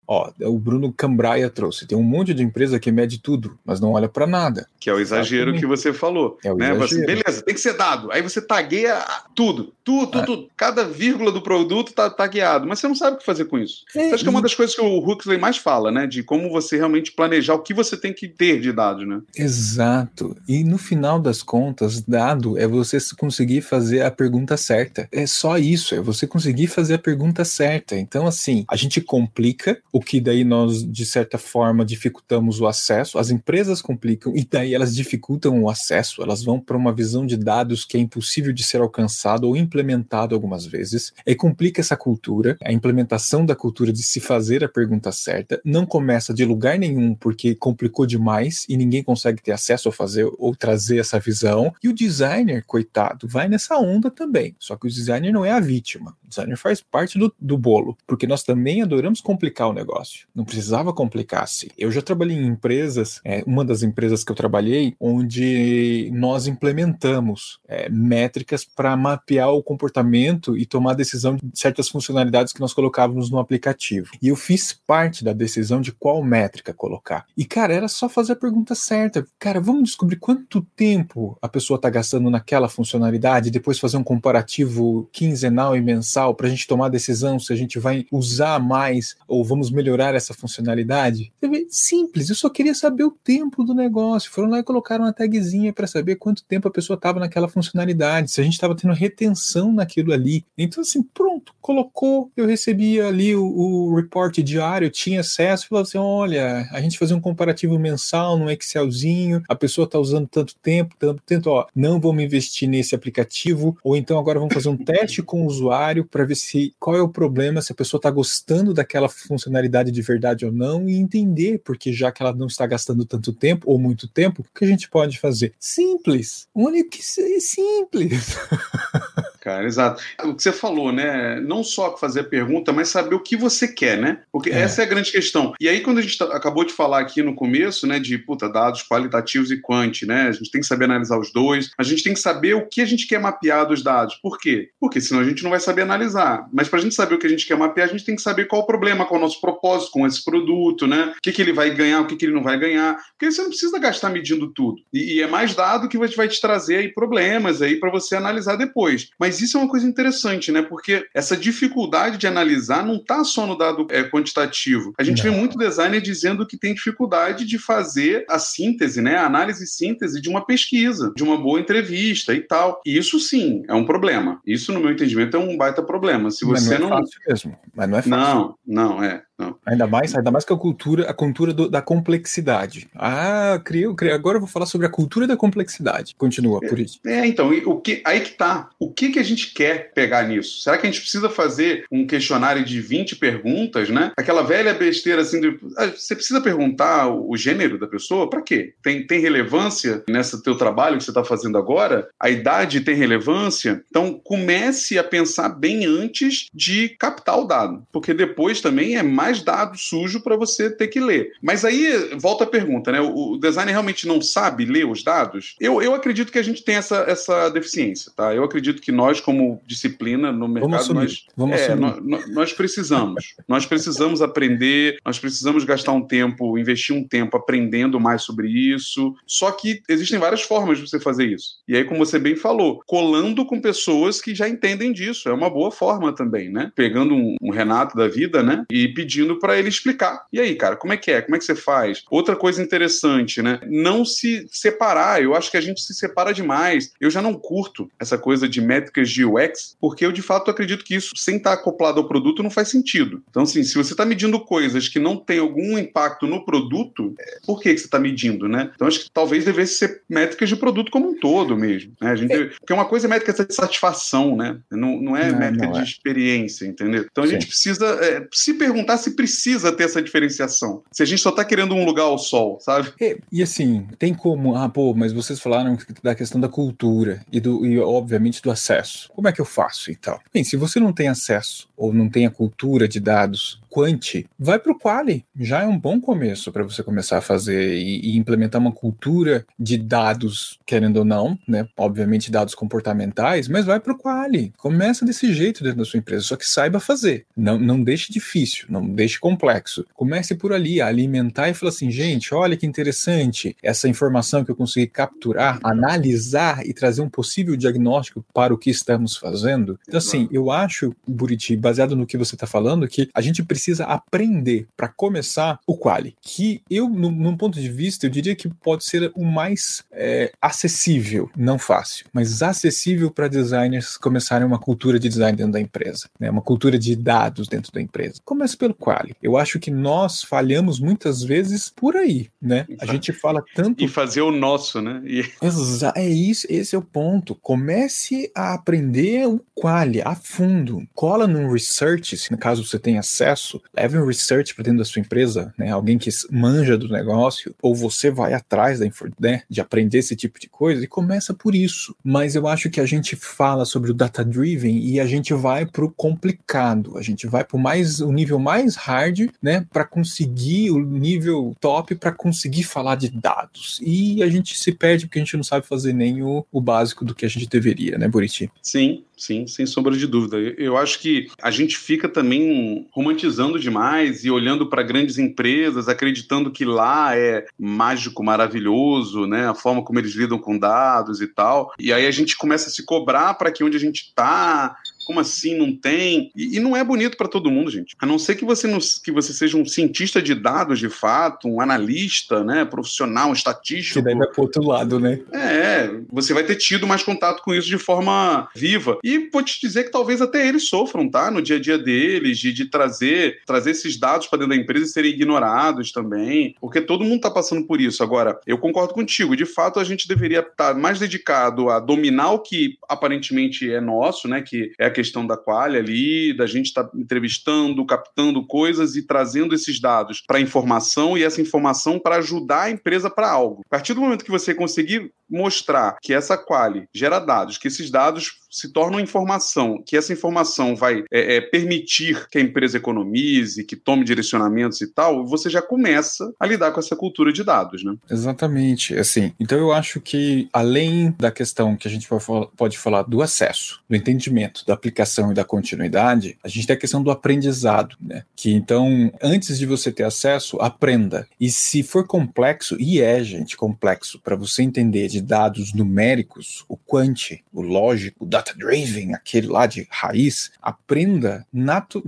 Ó, 0.07 0.31
o 0.41 0.57
Bruno 0.57 0.93
Cambraia 0.93 1.49
trouxe. 1.49 1.85
Tem 1.85 1.97
um 1.97 2.03
monte 2.03 2.33
de 2.33 2.41
empresa 2.41 2.79
que 2.79 2.91
mede 2.91 3.19
tudo, 3.19 3.59
mas 3.65 3.79
não 3.81 3.91
olha 3.91 4.07
para 4.07 4.25
nada. 4.25 4.67
Que 4.79 4.89
é 4.89 4.93
o 4.93 4.99
exagero 4.99 5.53
que 5.53 5.65
você 5.65 5.91
falou. 5.91 6.37
É 6.43 6.51
o 6.51 6.55
né? 6.55 6.73
Você, 6.75 7.05
beleza, 7.05 7.41
tem 7.41 7.53
que 7.53 7.59
ser 7.59 7.73
dado. 7.73 8.11
Aí 8.11 8.21
você 8.21 8.41
tagueia 8.41 9.03
tudo. 9.35 9.73
Tudo, 9.83 10.07
tudo, 10.07 10.19
ah. 10.19 10.25
tudo. 10.25 10.49
Cada 10.55 10.85
vírgula 10.85 11.31
do 11.31 11.41
produto 11.41 11.93
tá 11.93 12.09
tagueado. 12.09 12.67
Mas 12.67 12.79
você 12.79 12.87
não 12.87 12.95
sabe 12.95 13.15
o 13.15 13.19
que 13.19 13.25
fazer 13.25 13.45
com 13.45 13.57
isso. 13.57 13.83
É, 13.95 14.11
acho 14.11 14.23
que 14.23 14.27
é 14.27 14.31
uma 14.31 14.41
das 14.41 14.55
coisas 14.55 14.75
que 14.75 14.81
o 14.81 14.97
Huxley 14.97 15.37
mais 15.37 15.57
fala, 15.57 15.91
né? 15.91 16.07
De 16.07 16.23
como 16.23 16.49
você 16.49 16.77
realmente 16.77 17.11
planejar 17.11 17.53
o 17.53 17.61
que 17.61 17.73
você 17.73 17.97
tem 17.97 18.13
que 18.13 18.27
ter 18.27 18.59
de 18.59 18.71
dados, 18.71 19.07
né? 19.07 19.21
Exato. 19.35 20.35
E 20.47 20.63
no 20.63 20.77
final 20.77 21.19
das 21.19 21.41
contas, 21.41 22.01
dado 22.01 22.57
é 22.57 22.67
você 22.67 22.97
conseguir 23.17 23.61
fazer 23.61 24.01
a 24.01 24.11
pergunta 24.11 24.55
certa. 24.57 25.07
É 25.11 25.25
só 25.25 25.57
isso, 25.57 25.95
é 25.95 25.99
você 25.99 26.27
conseguir 26.27 26.67
fazer 26.67 26.95
a 26.95 26.99
pergunta 26.99 27.43
certa. 27.43 27.95
Então, 27.97 28.27
assim, 28.27 28.65
a 28.69 28.75
gente 28.75 29.01
complica 29.01 29.79
o 29.97 29.99
que 29.99 30.21
daí 30.21 30.43
nós, 30.43 30.83
de 30.83 31.03
certa 31.07 31.39
forma, 31.39 31.83
dificultamos 31.83 32.61
o 32.61 32.67
acesso, 32.67 33.17
as 33.17 33.31
empresas 33.31 33.81
complicam 33.81 34.31
e 34.35 34.45
daí 34.45 34.75
elas 34.75 34.93
dificultam 34.93 35.63
o 35.63 35.69
acesso, 35.71 36.21
elas 36.21 36.43
vão 36.43 36.59
para 36.59 36.77
uma 36.77 36.93
visão 36.93 37.25
de 37.25 37.35
dados 37.35 37.83
que 37.83 37.97
é 37.97 37.99
impossível 37.99 38.53
de 38.53 38.63
ser 38.63 38.79
alcançado 38.79 39.47
ou 39.47 39.57
implementado 39.57 40.35
algumas 40.35 40.67
vezes, 40.67 41.11
e 41.25 41.33
complica 41.33 41.81
essa 41.81 41.97
cultura, 41.97 42.55
a 42.63 42.71
implementação 42.71 43.43
da 43.43 43.55
cultura 43.55 43.91
de 43.91 44.03
se 44.03 44.19
fazer 44.19 44.63
a 44.63 44.69
pergunta 44.69 45.11
certa, 45.11 45.59
não 45.65 45.83
começa 45.83 46.31
de 46.31 46.45
lugar 46.45 46.77
nenhum 46.77 47.15
porque 47.15 47.55
complicou 47.55 48.05
demais 48.05 48.67
e 48.69 48.77
ninguém 48.77 49.01
consegue 49.01 49.41
ter 49.41 49.53
acesso 49.53 49.89
a 49.89 49.91
fazer 49.91 50.29
ou 50.37 50.55
trazer 50.55 50.99
essa 50.99 51.19
visão, 51.19 51.73
e 51.83 51.89
o 51.89 51.93
designer, 51.93 52.63
coitado, 52.67 53.27
vai 53.27 53.49
nessa 53.49 53.75
onda 53.79 54.11
também, 54.11 54.55
só 54.59 54.75
que 54.75 54.85
o 54.85 54.89
designer 54.89 55.33
não 55.33 55.43
é 55.43 55.49
a 55.49 55.59
vítima, 55.59 56.15
o 56.23 56.29
designer 56.29 56.55
faz 56.55 56.81
parte 56.81 57.17
do, 57.17 57.33
do 57.39 57.57
bolo, 57.57 57.97
porque 58.05 58.27
nós 58.27 58.43
também 58.43 58.83
adoramos 58.83 59.21
complicar 59.21 59.67
o 59.67 59.73
negócio 59.73 59.86
negócio. 59.87 60.27
Não 60.35 60.43
precisava 60.43 60.91
complicar-se. 60.93 61.71
Eu 61.77 61.91
já 61.91 62.01
trabalhei 62.01 62.37
em 62.37 62.45
empresas, 62.45 63.21
é, 63.23 63.43
uma 63.47 63.63
das 63.63 63.81
empresas 63.81 64.23
que 64.23 64.31
eu 64.31 64.35
trabalhei, 64.35 64.95
onde 64.99 66.11
nós 66.13 66.47
implementamos 66.47 67.59
é, 67.67 67.89
métricas 67.89 68.65
para 68.65 68.95
mapear 68.97 69.49
o 69.51 69.63
comportamento 69.63 70.57
e 70.57 70.65
tomar 70.65 70.93
decisão 70.93 71.35
de 71.35 71.41
certas 71.53 71.87
funcionalidades 71.87 72.51
que 72.51 72.59
nós 72.59 72.73
colocávamos 72.73 73.29
no 73.29 73.39
aplicativo. 73.39 74.11
E 74.21 74.27
eu 74.27 74.35
fiz 74.35 74.73
parte 74.73 75.23
da 75.23 75.33
decisão 75.33 75.79
de 75.79 75.91
qual 75.91 76.21
métrica 76.21 76.73
colocar. 76.73 77.25
E, 77.37 77.45
cara, 77.45 77.73
era 77.73 77.87
só 77.87 78.09
fazer 78.09 78.33
a 78.33 78.35
pergunta 78.35 78.75
certa. 78.75 79.25
Cara, 79.39 79.61
vamos 79.61 79.83
descobrir 79.83 80.17
quanto 80.17 80.61
tempo 80.75 81.37
a 81.41 81.47
pessoa 81.47 81.77
está 81.77 81.89
gastando 81.89 82.29
naquela 82.29 82.67
funcionalidade, 82.67 83.51
depois 83.51 83.79
fazer 83.79 83.97
um 83.97 84.03
comparativo 84.03 85.07
quinzenal 85.11 85.75
e 85.75 85.81
mensal 85.81 86.35
para 86.35 86.47
a 86.47 86.49
gente 86.49 86.67
tomar 86.67 86.87
a 86.87 86.89
decisão 86.89 87.39
se 87.39 87.53
a 87.53 87.55
gente 87.55 87.79
vai 87.79 88.05
usar 88.11 88.59
mais 88.59 89.15
ou 89.27 89.43
vamos 89.43 89.69
melhorar 89.77 90.15
essa 90.15 90.33
funcionalidade? 90.33 91.31
Simples, 91.69 92.29
eu 92.29 92.35
só 92.35 92.49
queria 92.49 92.73
saber 92.73 93.03
o 93.03 93.11
tempo 93.11 93.63
do 93.63 93.73
negócio. 93.73 94.31
Foram 94.31 94.49
lá 94.49 94.59
e 94.59 94.63
colocaram 94.63 95.05
uma 95.05 95.13
tagzinha 95.13 95.71
para 95.71 95.87
saber 95.87 96.15
quanto 96.15 96.43
tempo 96.43 96.67
a 96.67 96.71
pessoa 96.71 96.95
estava 96.95 97.19
naquela 97.19 97.47
funcionalidade, 97.47 98.31
se 98.31 98.41
a 98.41 98.43
gente 98.43 98.53
estava 98.53 98.75
tendo 98.75 98.93
retenção 98.93 99.71
naquilo 99.71 100.11
ali. 100.11 100.43
Então, 100.57 100.81
assim, 100.81 101.03
pronto, 101.03 101.53
colocou, 101.61 102.31
eu 102.35 102.45
recebia 102.45 103.07
ali 103.07 103.35
o, 103.35 103.45
o 103.45 103.95
report 103.95 104.39
diário, 104.39 104.89
tinha 104.89 105.21
acesso, 105.21 105.67
falava 105.67 105.87
assim: 105.87 105.97
olha, 105.97 106.67
a 106.71 106.81
gente 106.81 106.97
fazia 106.97 107.15
um 107.15 107.21
comparativo 107.21 107.77
mensal 107.77 108.37
no 108.37 108.49
Excelzinho, 108.49 109.43
a 109.47 109.55
pessoa 109.55 109.85
está 109.85 109.99
usando 109.99 110.27
tanto 110.27 110.55
tempo, 110.55 110.95
tanto 110.97 111.21
tempo, 111.23 111.49
ó, 111.49 111.67
não 111.75 111.99
vamos 111.99 112.23
investir 112.23 112.67
nesse 112.67 112.95
aplicativo, 112.95 113.77
ou 113.83 113.95
então 113.95 114.17
agora 114.17 114.39
vamos 114.39 114.53
fazer 114.53 114.69
um 114.69 114.77
teste 114.77 115.21
com 115.21 115.43
o 115.43 115.45
usuário 115.45 116.05
para 116.05 116.25
ver 116.25 116.35
se 116.35 116.73
qual 116.79 116.95
é 116.95 117.01
o 117.01 117.09
problema, 117.09 117.61
se 117.61 117.71
a 117.71 117.75
pessoa 117.75 117.99
está 117.99 118.09
gostando 118.09 118.73
daquela 118.73 119.07
funcionalidade 119.07 119.66
de 119.91 120.01
verdade 120.01 120.45
ou 120.45 120.51
não 120.51 120.87
e 120.87 120.95
entender, 120.95 121.59
porque 121.63 121.91
já 121.91 122.11
que 122.11 122.21
ela 122.21 122.33
não 122.33 122.47
está 122.47 122.65
gastando 122.65 123.05
tanto 123.05 123.33
tempo 123.33 123.69
ou 123.69 123.77
muito 123.79 124.07
tempo, 124.07 124.41
o 124.41 124.57
que 124.57 124.65
a 124.65 124.67
gente 124.67 124.89
pode 124.89 125.19
fazer? 125.19 125.53
Simples. 125.59 126.47
Olha 126.53 126.83
que 126.83 127.01
simples. 127.03 128.37
Cara, 129.47 129.65
exato. 129.65 130.03
O 130.25 130.35
que 130.35 130.43
você 130.43 130.51
falou, 130.51 130.91
né? 130.91 131.39
Não 131.39 131.63
só 131.63 131.95
fazer 131.95 132.19
a 132.19 132.23
pergunta, 132.25 132.73
mas 132.73 132.89
saber 132.89 133.15
o 133.15 133.23
que 133.23 133.37
você 133.37 133.65
quer, 133.65 133.97
né? 133.97 134.19
Porque 134.29 134.49
é. 134.49 134.59
essa 134.59 134.81
é 134.81 134.85
a 134.85 134.87
grande 134.89 135.09
questão. 135.09 135.53
E 135.57 135.69
aí, 135.69 135.79
quando 135.79 135.99
a 135.99 136.01
gente 136.01 136.17
tá, 136.17 136.25
acabou 136.35 136.65
de 136.65 136.73
falar 136.73 136.99
aqui 136.99 137.23
no 137.23 137.33
começo, 137.33 137.87
né, 137.87 137.97
de 137.97 138.17
puta, 138.17 138.49
dados 138.49 138.83
qualitativos 138.83 139.49
e 139.49 139.61
quant, 139.61 140.01
né? 140.03 140.23
A 140.23 140.33
gente 140.33 140.51
tem 140.51 140.59
que 140.59 140.67
saber 140.67 140.83
analisar 140.83 141.17
os 141.17 141.31
dois, 141.31 141.71
a 141.77 141.83
gente 141.83 142.03
tem 142.03 142.13
que 142.13 142.19
saber 142.19 142.55
o 142.55 142.67
que 142.67 142.81
a 142.81 142.85
gente 142.85 143.07
quer 143.07 143.21
mapear 143.21 143.65
dos 143.65 143.81
dados. 143.81 144.15
Por 144.15 144.37
quê? 144.37 144.67
Porque 144.81 144.99
senão 144.99 145.21
a 145.21 145.23
gente 145.23 145.41
não 145.43 145.49
vai 145.49 145.61
saber 145.61 145.83
analisar. 145.83 146.45
Mas 146.51 146.67
para 146.67 146.79
a 146.79 146.81
gente 146.81 146.93
saber 146.93 147.15
o 147.15 147.17
que 147.17 147.27
a 147.27 147.29
gente 147.29 147.47
quer 147.47 147.55
mapear, 147.55 147.87
a 147.87 147.91
gente 147.93 148.03
tem 148.03 148.17
que 148.17 148.21
saber 148.21 148.47
qual 148.47 148.63
o 148.63 148.67
problema, 148.67 149.05
qual 149.05 149.15
é 149.15 149.23
o 149.23 149.25
nosso 149.25 149.39
propósito 149.39 149.93
com 149.93 150.05
esse 150.05 150.25
produto, 150.25 150.85
né? 150.85 151.13
O 151.17 151.21
que, 151.23 151.31
que 151.31 151.41
ele 151.41 151.53
vai 151.53 151.73
ganhar, 151.73 152.01
o 152.01 152.05
que, 152.05 152.17
que 152.17 152.25
ele 152.25 152.35
não 152.35 152.43
vai 152.43 152.59
ganhar. 152.59 152.97
Porque 153.11 153.31
você 153.31 153.41
não 153.41 153.49
precisa 153.49 153.79
gastar 153.79 154.09
medindo 154.09 154.51
tudo. 154.51 154.81
E, 154.93 155.15
e 155.15 155.21
é 155.21 155.27
mais 155.27 155.55
dado 155.55 155.87
que 155.87 155.97
vai 155.97 156.27
te 156.27 156.41
trazer 156.41 156.79
aí 156.79 156.89
problemas 156.89 157.61
aí 157.61 157.79
para 157.79 157.89
você 157.89 158.13
analisar 158.13 158.57
depois. 158.57 159.09
Mas 159.17 159.36
isso 159.41 159.57
é 159.57 159.61
uma 159.61 159.69
coisa 159.69 159.87
interessante, 159.87 160.51
né? 160.51 160.61
Porque 160.61 161.07
essa 161.13 161.35
dificuldade 161.35 162.17
de 162.17 162.27
analisar 162.27 162.85
não 162.85 162.95
está 162.95 163.23
só 163.23 163.45
no 163.45 163.57
dado 163.57 163.87
é, 163.89 164.03
quantitativo. 164.03 164.93
A 164.97 165.03
gente 165.03 165.23
não. 165.23 165.31
vê 165.31 165.37
muito 165.37 165.57
designer 165.57 166.01
dizendo 166.01 166.45
que 166.45 166.57
tem 166.57 166.73
dificuldade 166.73 167.45
de 167.45 167.57
fazer 167.57 168.25
a 168.29 168.39
síntese, 168.39 169.01
né? 169.01 169.15
A 169.17 169.25
análise 169.25 169.63
e 169.63 169.67
síntese 169.67 170.21
de 170.21 170.29
uma 170.29 170.45
pesquisa, 170.45 171.11
de 171.15 171.23
uma 171.23 171.37
boa 171.37 171.59
entrevista 171.59 172.33
e 172.33 172.41
tal. 172.41 172.81
E 172.85 172.97
isso 172.97 173.19
sim 173.19 173.63
é 173.67 173.73
um 173.73 173.85
problema. 173.85 174.39
Isso, 174.45 174.73
no 174.73 174.79
meu 174.79 174.91
entendimento, 174.91 175.37
é 175.37 175.39
um 175.39 175.57
baita 175.57 175.81
problema. 175.81 176.31
Se 176.31 176.45
você 176.45 176.69
Mas 176.69 176.79
não 176.79 176.87
é 176.87 176.89
não... 176.89 176.97
fácil 176.97 177.19
mesmo. 177.27 177.59
Mas 177.75 177.89
não 177.89 177.97
é 177.97 178.01
fácil. 178.01 178.09
Não, 178.09 178.55
não, 178.65 179.03
é. 179.03 179.23
Não. 179.37 179.55
Ainda 179.65 179.85
mais, 179.85 180.15
ainda 180.15 180.31
mais 180.31 180.43
que 180.43 180.51
a 180.51 180.57
cultura, 180.57 181.09
a 181.09 181.13
cultura 181.13 181.53
do, 181.53 181.69
da 181.69 181.81
complexidade. 181.81 182.87
Ah, 182.95 183.59
criei, 183.63 183.93
criei, 183.93 184.13
agora 184.13 184.37
eu 184.37 184.41
vou 184.41 184.49
falar 184.49 184.65
sobre 184.65 184.87
a 184.87 184.89
cultura 184.89 185.27
da 185.27 185.37
complexidade. 185.37 186.15
Continua, 186.17 186.59
por 186.59 186.79
isso. 186.79 186.99
É, 187.05 187.25
então, 187.25 187.51
o 187.65 187.79
que, 187.79 188.01
aí 188.05 188.21
que 188.21 188.31
tá. 188.31 188.69
O 188.79 188.91
que, 188.91 189.09
que 189.09 189.19
a 189.19 189.23
gente 189.23 189.53
quer 189.53 189.91
pegar 189.93 190.23
nisso? 190.23 190.61
Será 190.61 190.77
que 190.77 190.87
a 190.87 190.89
gente 190.89 191.01
precisa 191.01 191.29
fazer 191.29 191.85
um 191.91 192.07
questionário 192.07 192.65
de 192.65 192.81
20 192.81 193.15
perguntas, 193.17 193.89
né? 193.89 194.11
Aquela 194.17 194.41
velha 194.41 194.73
besteira 194.73 195.21
assim, 195.21 195.39
de, 195.39 195.59
ah, 195.77 195.87
você 195.87 196.15
precisa 196.15 196.41
perguntar 196.41 197.07
o, 197.07 197.31
o 197.31 197.37
gênero 197.37 197.77
da 197.77 197.87
pessoa? 197.87 198.29
Para 198.29 198.41
quê? 198.41 198.73
Tem, 198.81 199.05
tem 199.05 199.19
relevância 199.19 200.03
nesse 200.09 200.41
teu 200.41 200.55
trabalho 200.55 200.97
que 200.97 201.03
você 201.03 201.11
está 201.11 201.23
fazendo 201.23 201.57
agora? 201.57 202.09
A 202.19 202.29
idade 202.29 202.81
tem 202.81 202.95
relevância? 202.95 203.83
Então, 203.89 204.19
comece 204.23 204.97
a 204.97 205.03
pensar 205.03 205.49
bem 205.49 205.85
antes 205.85 206.47
de 206.53 206.89
captar 206.89 207.39
o 207.39 207.45
dado, 207.45 207.83
porque 207.91 208.13
depois 208.13 208.61
também 208.61 208.95
é 208.95 209.03
mais 209.03 209.26
dado 209.41 209.77
sujo 209.77 210.21
para 210.21 210.35
você 210.35 210.69
ter 210.69 210.87
que 210.87 210.99
ler. 210.99 211.33
Mas 211.41 211.65
aí 211.65 212.15
volta 212.17 212.43
a 212.43 212.47
pergunta, 212.47 212.91
né? 212.91 213.01
O, 213.01 213.37
designer 213.37 213.71
realmente 213.71 214.07
não 214.07 214.21
sabe 214.21 214.65
ler 214.65 214.85
os 214.85 215.03
dados? 215.03 215.55
Eu, 215.59 215.81
eu 215.81 215.93
acredito 215.93 216.31
que 216.31 216.39
a 216.39 216.43
gente 216.43 216.63
tem 216.63 216.75
essa, 216.75 216.97
essa 217.07 217.49
deficiência, 217.49 218.11
tá? 218.15 218.33
Eu 218.33 218.43
acredito 218.43 218.81
que 218.81 218.91
nós, 218.91 219.19
como 219.19 219.61
disciplina 219.65 220.31
no 220.31 220.47
mercado, 220.47 220.93
nós, 220.93 221.25
é, 221.51 221.75
nós, 221.75 222.27
nós 222.29 222.53
precisamos. 222.53 223.35
nós 223.47 223.65
precisamos 223.65 224.21
aprender, 224.21 224.97
nós 225.05 225.19
precisamos 225.19 225.63
gastar 225.63 225.91
um 225.91 226.01
tempo, 226.01 226.57
investir 226.57 226.95
um 226.95 227.03
tempo 227.03 227.37
aprendendo 227.37 227.99
mais 227.99 228.23
sobre 228.23 228.49
isso. 228.49 229.15
Só 229.25 229.51
que 229.51 229.81
existem 229.89 230.19
várias 230.19 230.41
formas 230.41 230.77
de 230.77 230.87
você 230.87 230.99
fazer 230.99 231.25
isso. 231.25 231.57
E 231.67 231.75
aí, 231.75 231.83
como 231.83 232.05
você 232.05 232.17
bem 232.17 232.35
falou, 232.35 232.81
colando 232.85 233.45
com 233.45 233.59
pessoas 233.59 234.21
que 234.21 234.33
já 234.33 234.47
entendem 234.47 234.91
disso. 234.91 235.29
É 235.29 235.33
uma 235.33 235.49
boa 235.49 235.71
forma 235.71 236.13
também, 236.13 236.49
né? 236.49 236.71
Pegando 236.75 237.13
um, 237.13 237.35
um 237.41 237.51
Renato 237.51 237.95
da 237.95 238.07
vida, 238.07 238.43
né? 238.43 238.65
E 238.69 238.87
pedindo 238.89 239.16
para 239.39 239.57
ele 239.57 239.69
explicar. 239.69 240.25
E 240.31 240.39
aí, 240.39 240.55
cara, 240.55 240.75
como 240.75 240.93
é 240.93 240.97
que 240.97 241.11
é? 241.11 241.21
Como 241.21 241.35
é 241.35 241.39
que 241.39 241.45
você 241.45 241.55
faz? 241.55 242.03
Outra 242.09 242.35
coisa 242.35 242.61
interessante, 242.61 243.41
né? 243.41 243.59
Não 243.67 244.05
se 244.05 244.47
separar. 244.51 245.21
Eu 245.21 245.35
acho 245.35 245.51
que 245.51 245.57
a 245.57 245.61
gente 245.61 245.81
se 245.81 245.93
separa 245.93 246.33
demais. 246.33 246.91
Eu 246.99 247.09
já 247.09 247.21
não 247.21 247.33
curto 247.33 247.89
essa 247.99 248.17
coisa 248.17 248.47
de 248.47 248.61
métricas 248.61 249.09
de 249.09 249.25
UX, 249.25 249.75
porque 249.79 250.05
eu 250.05 250.11
de 250.11 250.21
fato 250.21 250.51
acredito 250.51 250.83
que 250.83 250.95
isso, 250.95 251.11
sem 251.15 251.37
estar 251.37 251.53
acoplado 251.53 251.99
ao 251.99 252.07
produto, 252.07 252.43
não 252.43 252.49
faz 252.49 252.69
sentido. 252.69 253.21
Então, 253.29 253.43
assim, 253.43 253.63
se 253.63 253.75
você 253.75 253.93
está 253.93 254.05
medindo 254.05 254.39
coisas 254.39 254.87
que 254.87 254.99
não 254.99 255.17
têm 255.17 255.39
algum 255.39 255.77
impacto 255.77 256.27
no 256.27 256.43
produto, 256.45 257.15
é, 257.19 257.39
por 257.45 257.61
que, 257.61 257.73
que 257.73 257.79
você 257.79 257.85
está 257.85 257.99
medindo, 257.99 258.47
né? 258.47 258.71
Então, 258.75 258.87
acho 258.87 259.01
que 259.01 259.11
talvez 259.11 259.45
devesse 259.45 259.75
ser 259.75 260.01
métricas 260.09 260.49
de 260.49 260.55
produto 260.55 260.91
como 260.91 261.09
um 261.09 261.19
todo 261.19 261.55
mesmo. 261.55 261.93
Né? 262.01 262.11
A 262.11 262.15
gente, 262.15 262.33
é. 262.33 262.45
Porque 262.45 262.73
uma 262.73 262.85
coisa 262.85 263.07
é 263.07 263.09
métrica 263.09 263.45
de 263.45 263.53
satisfação, 263.53 264.35
né? 264.35 264.59
Não, 264.71 265.01
não 265.01 265.17
é 265.17 265.31
não, 265.31 265.39
métrica 265.39 265.65
não 265.65 265.73
de 265.73 265.79
é. 265.79 265.83
experiência, 265.83 266.65
entendeu? 266.65 267.05
Então 267.11 267.23
a 267.23 267.27
Sim. 267.27 267.33
gente 267.33 267.47
precisa 267.47 267.85
é, 268.03 268.27
se 268.33 268.53
perguntar 268.53 268.97
se 268.97 269.06
precisa 269.11 269.71
ter 269.71 269.83
essa 269.83 270.01
diferenciação. 270.01 270.83
Se 270.91 271.03
a 271.03 271.05
gente 271.05 271.21
só 271.21 271.29
está 271.29 271.43
querendo 271.43 271.75
um 271.75 271.85
lugar 271.85 272.03
ao 272.03 272.17
sol, 272.17 272.59
sabe? 272.59 272.93
E, 272.99 273.17
e, 273.31 273.43
assim, 273.43 273.87
tem 273.97 274.13
como, 274.13 274.55
ah, 274.55 274.69
pô, 274.69 274.93
mas 274.93 275.13
vocês 275.13 275.39
falaram 275.39 275.77
da 276.03 276.15
questão 276.15 276.39
da 276.39 276.49
cultura 276.49 277.21
e, 277.31 277.39
do, 277.39 277.65
e 277.65 277.79
obviamente 277.79 278.41
do 278.41 278.51
acesso. 278.51 279.09
Como 279.13 279.27
é 279.27 279.31
que 279.31 279.41
eu 279.41 279.45
faço 279.45 279.91
então? 279.91 280.19
Bem, 280.33 280.43
se 280.43 280.55
você 280.55 280.79
não 280.79 280.93
tem 280.93 281.07
acesso 281.07 281.67
ou 281.75 281.93
não 281.93 282.09
tem 282.09 282.25
a 282.25 282.31
cultura 282.31 282.87
de 282.87 282.99
dados 282.99 283.61
Quanti, 283.77 284.25
vai 284.39 284.57
para 284.57 284.71
o 284.71 284.79
Quali. 284.79 285.23
Já 285.39 285.61
é 285.61 285.67
um 285.67 285.77
bom 285.77 286.01
começo 286.01 286.51
para 286.51 286.63
você 286.63 286.81
começar 286.81 287.19
a 287.19 287.21
fazer 287.21 287.75
e, 287.77 287.99
e, 288.13 288.17
implementar 288.17 288.59
uma 288.59 288.71
cultura 288.71 289.45
de 289.59 289.77
dados, 289.77 290.57
querendo 290.65 290.97
ou 290.97 291.05
não, 291.05 291.37
né? 291.47 291.67
Obviamente 291.77 292.31
dados 292.31 292.55
comportamentais, 292.55 293.47
mas 293.47 293.65
vai 293.65 293.79
para 293.79 293.93
o 293.93 293.97
Quali. 293.97 294.51
Começa 294.57 295.05
desse 295.05 295.31
jeito 295.31 295.63
dentro 295.63 295.77
da 295.77 295.85
sua 295.85 295.99
empresa, 295.99 296.23
só 296.23 296.35
que 296.35 296.47
saiba 296.47 296.79
fazer. 296.79 297.25
Não, 297.35 297.59
não 297.59 297.83
deixe 297.83 298.11
difícil, 298.11 298.65
não 298.69 298.83
deixe 298.97 299.19
complexo. 299.19 299.85
Comece 299.93 300.35
por 300.35 300.51
ali 300.51 300.81
a 300.81 300.87
alimentar 300.87 301.49
e 301.49 301.53
falar 301.53 301.69
assim, 301.69 301.89
gente, 301.91 302.33
olha 302.33 302.57
que 302.57 302.65
interessante 302.65 303.55
essa 303.63 303.87
informação 303.87 304.43
que 304.43 304.51
eu 304.51 304.55
consegui 304.55 304.87
capturar, 304.87 305.59
analisar 305.63 306.65
e 306.65 306.73
trazer 306.73 307.01
um 307.01 307.09
possível 307.09 307.55
diagnóstico 307.55 308.25
para 308.33 308.53
o 308.53 308.57
que 308.57 308.69
estamos 308.69 309.15
fazendo. 309.15 309.79
Então, 309.87 309.99
assim, 309.99 310.27
eu 310.31 310.51
acho, 310.51 310.95
Buriti, 311.07 311.55
baseado 311.55 311.95
no 311.95 312.05
que 312.05 312.17
você 312.17 312.35
está 312.35 312.47
falando, 312.47 312.87
que 312.87 313.09
a 313.13 313.21
gente 313.21 313.43
precisa 313.43 313.85
aprender 313.85 314.67
para 314.75 314.87
começar 314.87 315.59
o 315.65 315.77
quali, 315.77 316.15
que 316.21 316.61
eu, 316.69 316.89
num, 316.89 317.11
num, 317.11 317.37
ponto 317.37 317.59
de 317.59 317.69
vista, 317.69 318.05
eu 318.05 318.09
diria 318.09 318.35
que 318.35 318.49
pode 318.49 318.83
ser 318.83 319.11
o 319.15 319.23
mais 319.23 319.83
é, 319.91 320.31
acessível, 320.41 321.29
não 321.37 321.59
fácil, 321.59 322.05
mas 322.11 322.41
acessível 322.41 323.11
para 323.11 323.27
designers 323.27 323.97
começarem 323.97 324.47
uma 324.47 324.57
cultura 324.57 324.99
de 324.99 325.07
design 325.07 325.37
dentro 325.37 325.53
da 325.53 325.61
empresa, 325.61 326.09
né? 326.19 326.29
uma 326.31 326.41
cultura 326.41 326.79
de 326.79 326.95
dados 326.95 327.47
dentro 327.47 327.71
da 327.71 327.81
empresa. 327.81 328.15
Comece 328.25 328.57
pelo 328.57 328.73
quali. 328.87 329.13
Eu 329.21 329.35
acho 329.35 329.59
que 329.59 329.69
nós 329.69 330.23
falhamos 330.23 330.79
muitas 330.79 331.21
vezes 331.21 331.69
por 331.69 331.97
aí, 331.97 332.29
né? 332.41 332.65
A 332.79 332.85
gente 332.85 333.11
fala 333.11 333.43
tanto 333.53 333.83
e 333.83 333.87
fazer 333.89 334.21
o 334.21 334.31
nosso, 334.31 334.81
né? 334.81 335.01
E... 335.03 335.25
Exa 335.43 335.91
é 335.93 336.07
isso, 336.07 336.47
esse 336.49 336.73
é 336.73 336.77
o 336.77 336.81
ponto. 336.81 337.35
Comece 337.35 338.31
a 338.33 338.53
aprender 338.53 339.27
o 339.27 339.43
quali 339.53 340.01
a 340.01 340.15
fundo. 340.15 340.87
Cola 340.93 341.27
num 341.27 341.51
research, 341.51 342.15
se 342.15 342.31
no 342.31 342.37
caso 342.37 342.63
você 342.63 342.79
tem 342.79 342.97
acesso 342.97 343.61
leve 343.75 343.97
um 343.97 344.05
research 344.05 344.55
para 344.55 344.63
dentro 344.63 344.79
da 344.79 344.85
sua 344.85 345.01
empresa, 345.01 345.53
né? 345.57 345.69
Alguém 345.69 345.97
que 345.97 346.09
manja 346.31 346.77
do 346.77 346.87
negócio, 346.87 347.53
ou 347.61 347.75
você 347.75 348.09
vai 348.09 348.33
atrás 348.33 348.79
da, 348.79 348.85
né, 349.19 349.41
de 349.49 349.59
aprender 349.59 349.97
esse 349.97 350.15
tipo 350.15 350.39
de 350.39 350.47
coisa 350.47 350.81
e 350.81 350.87
começa 350.87 351.33
por 351.33 351.53
isso. 351.53 351.93
Mas 352.01 352.35
eu 352.35 352.47
acho 352.47 352.69
que 352.69 352.79
a 352.79 352.85
gente 352.85 353.17
fala 353.17 353.65
sobre 353.65 353.91
o 353.91 353.93
data 353.93 354.23
driven 354.23 354.77
e 354.77 354.97
a 354.97 355.05
gente 355.05 355.33
vai 355.33 355.65
para 355.65 355.83
o 355.83 355.91
complicado, 355.91 356.97
a 356.97 357.01
gente 357.01 357.27
vai 357.27 357.43
para 357.43 357.59
mais 357.59 357.99
o 357.99 358.13
nível 358.13 358.39
mais 358.39 358.76
hard, 358.77 359.29
né, 359.41 359.65
para 359.71 359.85
conseguir 359.85 360.71
o 360.71 360.79
nível 360.79 361.55
top 361.59 361.95
para 361.95 362.11
conseguir 362.11 362.63
falar 362.63 362.95
de 362.95 363.09
dados. 363.09 363.79
E 363.81 364.21
a 364.23 364.29
gente 364.29 364.57
se 364.57 364.71
perde 364.71 365.05
porque 365.05 365.19
a 365.19 365.23
gente 365.23 365.37
não 365.37 365.43
sabe 365.43 365.65
fazer 365.65 365.93
nem 365.93 366.23
o, 366.23 366.45
o 366.51 366.61
básico 366.61 367.03
do 367.03 367.15
que 367.15 367.25
a 367.25 367.29
gente 367.29 367.47
deveria, 367.47 367.97
né, 367.97 368.07
Buriti? 368.07 368.49
Sim, 368.61 369.03
sim, 369.17 369.47
sem 369.47 369.65
sombra 369.65 369.95
de 369.95 370.05
dúvida. 370.05 370.37
Eu 370.37 370.77
acho 370.77 370.99
que 370.99 371.27
a 371.41 371.51
gente 371.51 371.77
fica 371.77 372.07
também 372.07 372.87
romantizando 372.91 373.59
demais 373.59 374.23
e 374.23 374.31
olhando 374.31 374.69
para 374.69 374.83
grandes 374.83 375.17
empresas, 375.17 375.89
acreditando 375.89 376.51
que 376.51 376.63
lá 376.65 377.17
é 377.17 377.45
mágico, 377.57 378.23
maravilhoso, 378.23 379.25
né? 379.25 379.47
A 379.49 379.55
forma 379.55 379.83
como 379.83 379.99
eles 379.99 380.13
lidam 380.13 380.37
com 380.37 380.57
dados 380.57 381.21
e 381.21 381.27
tal. 381.27 381.73
E 381.79 381.91
aí 381.91 382.05
a 382.05 382.11
gente 382.11 382.37
começa 382.37 382.69
a 382.69 382.71
se 382.71 382.83
cobrar 382.83 383.33
para 383.33 383.51
que 383.51 383.63
onde 383.63 383.77
a 383.77 383.79
gente 383.79 384.01
está 384.03 384.77
como 385.07 385.21
assim 385.21 385.57
não 385.57 385.73
tem? 385.73 386.29
E, 386.35 386.57
e 386.57 386.59
não 386.59 386.75
é 386.75 386.83
bonito 386.83 387.15
para 387.15 387.29
todo 387.29 387.49
mundo, 387.49 387.71
gente. 387.71 387.95
A 387.97 388.05
não 388.05 388.19
ser 388.19 388.35
que 388.35 388.43
você, 388.43 388.67
não, 388.67 388.77
que 389.01 389.09
você 389.09 389.31
seja 389.31 389.57
um 389.57 389.65
cientista 389.65 390.21
de 390.21 390.35
dados 390.35 390.79
de 390.79 390.89
fato, 390.89 391.47
um 391.47 391.61
analista, 391.61 392.43
né, 392.43 392.65
profissional, 392.65 393.29
um 393.29 393.33
estatístico. 393.33 393.99
Que 393.99 394.03
daí 394.03 394.15
vai 394.15 394.27
pro 394.27 394.41
outro 394.41 394.61
lado, 394.67 394.99
né? 394.99 395.21
É, 395.31 395.89
você 396.11 396.33
vai 396.33 396.43
ter 396.43 396.57
tido 396.57 396.85
mais 396.85 397.03
contato 397.03 397.41
com 397.41 397.55
isso 397.55 397.69
de 397.69 397.77
forma 397.77 398.49
viva. 398.53 398.99
E 399.01 399.29
vou 399.31 399.41
te 399.41 399.61
dizer 399.61 399.85
que 399.85 399.91
talvez 399.91 400.21
até 400.21 400.45
eles 400.45 400.67
sofram, 400.67 401.09
tá? 401.09 401.31
No 401.31 401.41
dia 401.41 401.55
a 401.55 401.59
dia 401.59 401.77
deles, 401.77 402.37
de, 402.37 402.51
de 402.51 402.65
trazer, 402.65 403.39
trazer 403.45 403.71
esses 403.71 403.97
dados 403.97 404.27
para 404.27 404.39
dentro 404.39 404.57
da 404.57 404.61
empresa 404.61 404.83
e 404.83 404.89
serem 404.89 405.11
ignorados 405.11 405.93
também, 405.93 406.53
porque 406.59 406.81
todo 406.81 407.05
mundo 407.05 407.15
está 407.15 407.31
passando 407.31 407.65
por 407.65 407.79
isso. 407.79 408.03
Agora, 408.03 408.37
eu 408.45 408.57
concordo 408.57 408.93
contigo, 408.93 409.37
de 409.37 409.45
fato 409.45 409.79
a 409.79 409.85
gente 409.85 410.05
deveria 410.05 410.39
estar 410.39 410.73
tá 410.73 410.77
mais 410.77 410.99
dedicado 410.99 411.69
a 411.69 411.79
dominar 411.79 412.31
o 412.31 412.39
que 412.39 412.77
aparentemente 412.89 413.71
é 413.71 413.79
nosso, 413.79 414.27
né, 414.27 414.41
que 414.41 414.73
é 414.77 414.87
a 414.87 414.96
questão 414.97 415.27
da 415.27 415.37
qualha 415.37 415.79
ali, 415.79 416.35
da 416.35 416.47
gente 416.47 416.65
estar 416.65 416.85
tá 416.85 416.97
entrevistando, 416.97 417.85
captando 417.85 418.43
coisas 418.47 418.95
e 418.95 419.05
trazendo 419.05 419.53
esses 419.53 419.79
dados 419.79 420.23
para 420.25 420.39
informação 420.39 421.15
e 421.15 421.23
essa 421.23 421.39
informação 421.39 421.99
para 421.99 422.15
ajudar 422.15 422.63
a 422.63 422.71
empresa 422.71 423.07
para 423.07 423.29
algo. 423.29 423.61
A 423.67 423.69
partir 423.69 423.93
do 423.93 424.01
momento 424.01 424.25
que 424.25 424.31
você 424.31 424.55
conseguir 424.55 425.11
mostrar 425.29 425.97
que 426.01 426.13
essa 426.13 426.35
quali 426.35 426.87
gera 426.91 427.19
dados, 427.19 427.59
que 427.59 427.67
esses 427.67 427.91
dados 427.91 428.39
se 428.49 428.71
tornam 428.71 428.99
informação, 428.99 429.81
que 429.85 429.97
essa 429.97 430.13
informação 430.13 430.75
vai 430.75 431.03
é, 431.11 431.37
é, 431.37 431.41
permitir 431.41 432.27
que 432.29 432.37
a 432.37 432.41
empresa 432.41 432.77
economize, 432.77 433.63
que 433.63 433.75
tome 433.75 434.03
direcionamentos 434.03 434.81
e 434.81 434.87
tal, 434.87 435.25
você 435.25 435.49
já 435.49 435.61
começa 435.61 436.33
a 436.39 436.45
lidar 436.45 436.71
com 436.71 436.79
essa 436.79 436.95
cultura 436.95 437.31
de 437.31 437.43
dados, 437.43 437.83
né? 437.83 437.95
Exatamente, 438.09 438.95
assim. 438.95 439.33
Então 439.39 439.57
eu 439.57 439.71
acho 439.71 439.99
que 439.99 440.47
além 440.53 441.13
da 441.17 441.31
questão 441.31 441.75
que 441.75 441.87
a 441.87 441.91
gente 441.91 442.07
pode 442.55 442.77
falar 442.77 443.03
do 443.03 443.21
acesso, 443.21 443.81
do 443.89 443.95
entendimento, 443.95 444.65
da 444.65 444.73
aplicação 444.73 445.31
e 445.31 445.35
da 445.35 445.43
continuidade, 445.43 446.37
a 446.43 446.47
gente 446.47 446.67
tem 446.67 446.75
a 446.75 446.79
questão 446.79 447.03
do 447.03 447.11
aprendizado, 447.11 447.95
né? 447.99 448.23
Que 448.35 448.53
então, 448.53 449.11
antes 449.21 449.57
de 449.57 449.65
você 449.65 449.91
ter 449.91 450.03
acesso, 450.03 450.57
aprenda. 450.61 451.27
E 451.39 451.49
se 451.49 451.83
for 451.83 452.05
complexo, 452.05 452.77
e 452.79 453.01
é, 453.01 453.23
gente, 453.23 453.57
complexo, 453.57 454.19
para 454.19 454.35
você 454.35 454.63
entender 454.63 455.07
de 455.07 455.21
dados 455.21 455.73
numéricos, 455.73 456.65
o 456.67 456.77
quant, 456.77 457.39
o 457.53 457.61
lógico, 457.61 458.23
o 458.23 458.27
data-driven, 458.37 459.13
aquele 459.13 459.47
lá 459.47 459.65
de 459.65 459.87
raiz, 459.89 460.51
aprenda, 460.61 461.45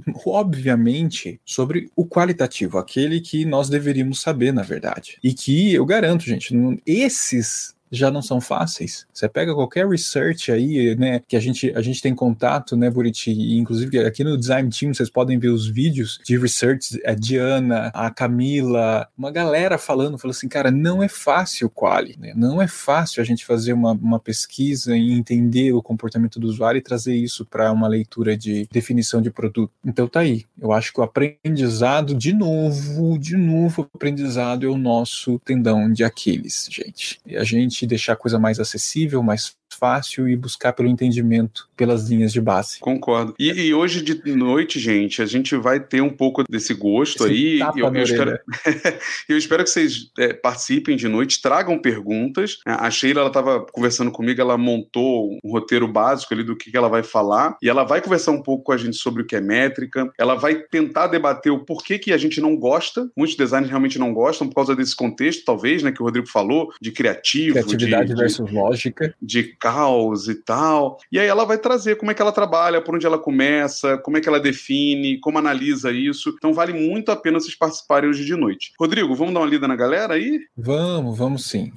obviamente, 0.26 1.40
sobre 1.46 1.90
o 1.96 2.06
qualitativo, 2.06 2.78
aquele 2.78 3.20
que 3.20 3.46
nós 3.46 3.70
deveríamos 3.70 4.22
saber, 4.22 4.54
na 4.54 4.62
verdade. 4.62 5.18
E 5.24 5.34
que 5.34 5.74
eu 5.74 5.86
garanto, 5.86 6.24
gente, 6.24 6.54
esses 6.86 7.76
já 7.92 8.12
não 8.12 8.22
são 8.22 8.40
fáceis. 8.40 9.06
Você 9.14 9.28
pega 9.28 9.54
qualquer 9.54 9.88
research 9.88 10.52
aí, 10.52 10.96
né, 10.96 11.22
que 11.28 11.36
a 11.36 11.40
gente, 11.40 11.72
a 11.76 11.82
gente 11.82 12.02
tem 12.02 12.14
contato, 12.14 12.76
né, 12.76 12.90
Buriti, 12.90 13.32
e 13.32 13.58
inclusive 13.58 14.00
aqui 14.00 14.24
no 14.24 14.38
Design 14.38 14.70
Team 14.70 14.94
vocês 14.94 15.10
podem 15.10 15.38
ver 15.38 15.50
os 15.50 15.68
vídeos 15.68 16.20
de 16.24 16.38
research, 16.38 17.00
a 17.06 17.14
Diana, 17.14 17.92
a 17.94 18.10
Camila, 18.10 19.08
uma 19.18 19.32
galera 19.32 19.78
falando, 19.78 20.18
falou 20.18 20.32
assim, 20.32 20.48
cara, 20.48 20.72
não 20.72 21.02
é 21.04 21.08
fácil 21.08 21.68
o 21.68 21.70
quali, 21.70 22.16
né? 22.20 22.34
Não 22.36 22.62
é 22.62 22.68
fácil 22.68 23.22
a 23.22 23.26
gente 23.26 23.46
fazer 23.46 23.74
uma, 23.74 23.92
uma 23.92 24.20
pesquisa 24.20 24.96
e 24.96 25.12
entender 25.12 25.74
o 25.74 25.82
comportamento 25.82 26.40
do 26.40 26.48
usuário 26.48 26.80
e 26.80 26.82
trazer 26.82 27.16
isso 27.16 27.46
para 27.46 27.72
uma 27.72 27.88
leitura 27.88 28.38
de 28.38 28.68
definição 28.72 29.22
de 29.22 29.32
produto. 29.32 29.72
Então 29.86 30.08
tá 30.08 30.22
aí. 30.22 30.46
Eu 30.60 30.72
acho 30.72 30.94
que 30.94 31.00
o 31.00 31.04
aprendizado, 31.04 32.14
de 32.14 32.34
novo, 32.34 33.18
de 33.18 33.36
novo, 33.36 33.82
o 33.82 33.90
aprendizado 33.96 34.66
é 34.66 34.70
o 34.70 34.78
nosso 34.78 35.40
tendão 35.40 35.92
de 35.92 36.04
Aquiles, 36.04 36.68
gente. 36.70 37.20
E 37.26 37.38
a 37.38 37.44
gente 37.44 37.79
deixar 37.88 38.14
a 38.14 38.16
coisa 38.16 38.40
mais 38.40 38.60
acessível, 38.60 39.22
mais 39.24 39.56
fácil 39.72 40.28
e 40.28 40.36
buscar 40.36 40.74
pelo 40.74 40.90
entendimento 40.90 41.70
pelas 41.76 42.10
linhas 42.10 42.34
de 42.34 42.42
base. 42.42 42.80
Concordo. 42.80 43.34
E, 43.40 43.50
e 43.50 43.74
hoje 43.74 44.02
de 44.02 44.36
noite, 44.36 44.80
gente, 44.80 45.22
a 45.22 45.26
gente 45.26 45.56
vai 45.56 45.80
ter 45.80 46.02
um 46.02 46.10
pouco 46.10 46.44
desse 46.50 46.74
gosto 46.74 47.26
Esse 47.26 47.34
aí. 47.34 47.60
Eu, 47.78 47.94
eu, 47.94 48.04
espero, 48.04 48.40
eu 49.30 49.38
espero 49.38 49.64
que 49.64 49.70
vocês 49.70 50.12
é, 50.18 50.34
participem 50.34 50.98
de 50.98 51.08
noite, 51.08 51.42
tragam 51.42 51.80
perguntas. 51.80 52.60
A 52.66 52.90
Sheila 52.92 53.22
ela 53.22 53.30
estava 53.30 53.66
conversando 53.72 54.12
comigo, 54.12 54.42
ela 54.42 54.58
montou 54.58 55.38
um 55.44 55.52
roteiro 55.52 55.88
básico 55.88 56.34
ali 56.34 56.44
do 56.44 56.56
que, 56.56 56.70
que 56.70 56.78
ela 56.78 56.90
vai 56.90 57.04
falar 57.04 57.58
e 57.62 57.70
ela 57.70 57.84
vai 57.84 58.02
conversar 58.02 58.32
um 58.32 58.42
pouco 58.42 58.66
com 58.66 58.72
a 58.72 58.78
gente 58.78 58.98
sobre 58.98 59.22
o 59.22 59.26
que 59.26 59.36
é 59.36 59.42
métrica. 59.42 60.12
Ela 60.18 60.36
vai 60.36 60.56
tentar 60.56 61.08
debater 61.08 61.52
o 61.52 61.64
porquê 61.64 61.98
que 61.98 62.12
a 62.12 62.18
gente 62.18 62.42
não 62.42 62.58
gosta. 62.58 63.10
Muitos 63.16 63.38
designers 63.38 63.70
realmente 63.70 63.98
não 63.98 64.14
gostam 64.14 64.48
por 64.48 64.56
causa 64.56 64.76
desse 64.76 64.96
contexto, 64.96 65.46
talvez, 65.46 65.82
né, 65.82 65.92
que 65.92 66.02
o 66.02 66.06
Rodrigo 66.06 66.28
falou, 66.28 66.74
de 66.82 66.92
criativo, 66.92 67.54
criatividade 67.54 68.10
de, 68.10 68.16
versus 68.16 68.46
de, 68.46 68.54
lógica, 68.54 69.16
de 69.22 69.56
caos 69.60 70.28
e 70.28 70.36
tal. 70.36 70.98
E 71.12 71.20
aí 71.20 71.28
ela 71.28 71.46
vai 71.46 71.58
trazer 71.58 71.98
como 71.98 72.12
é 72.12 72.14
que 72.14 72.22
ela 72.22 72.32
trabalha, 72.32 72.82
por 72.82 72.96
onde 72.96 73.06
ela 73.06 73.20
começa, 73.20 73.98
como 73.98 74.18
é 74.18 74.22
que 74.22 74.30
ela 74.30 74.40
define, 74.40 75.20
como 75.20 75.38
analisa 75.38 75.92
isso. 75.92 76.34
Então 76.38 76.54
vale 76.54 76.74
muito 76.74 77.12
a 77.12 77.16
pena 77.16 77.40
vocês 77.40 77.56
participarem 77.56 78.10
hoje 78.10 78.26
de 78.26 78.36
noite. 78.36 78.74
Rodrigo, 78.80 79.16
vamos 79.16 79.34
dar 79.34 79.42
uma 79.42 79.48
lida 79.48 79.68
na 79.68 79.76
galera 79.76 80.14
aí? 80.14 80.40
Vamos, 80.56 81.18
vamos 81.18 81.46
sim. 81.46 81.72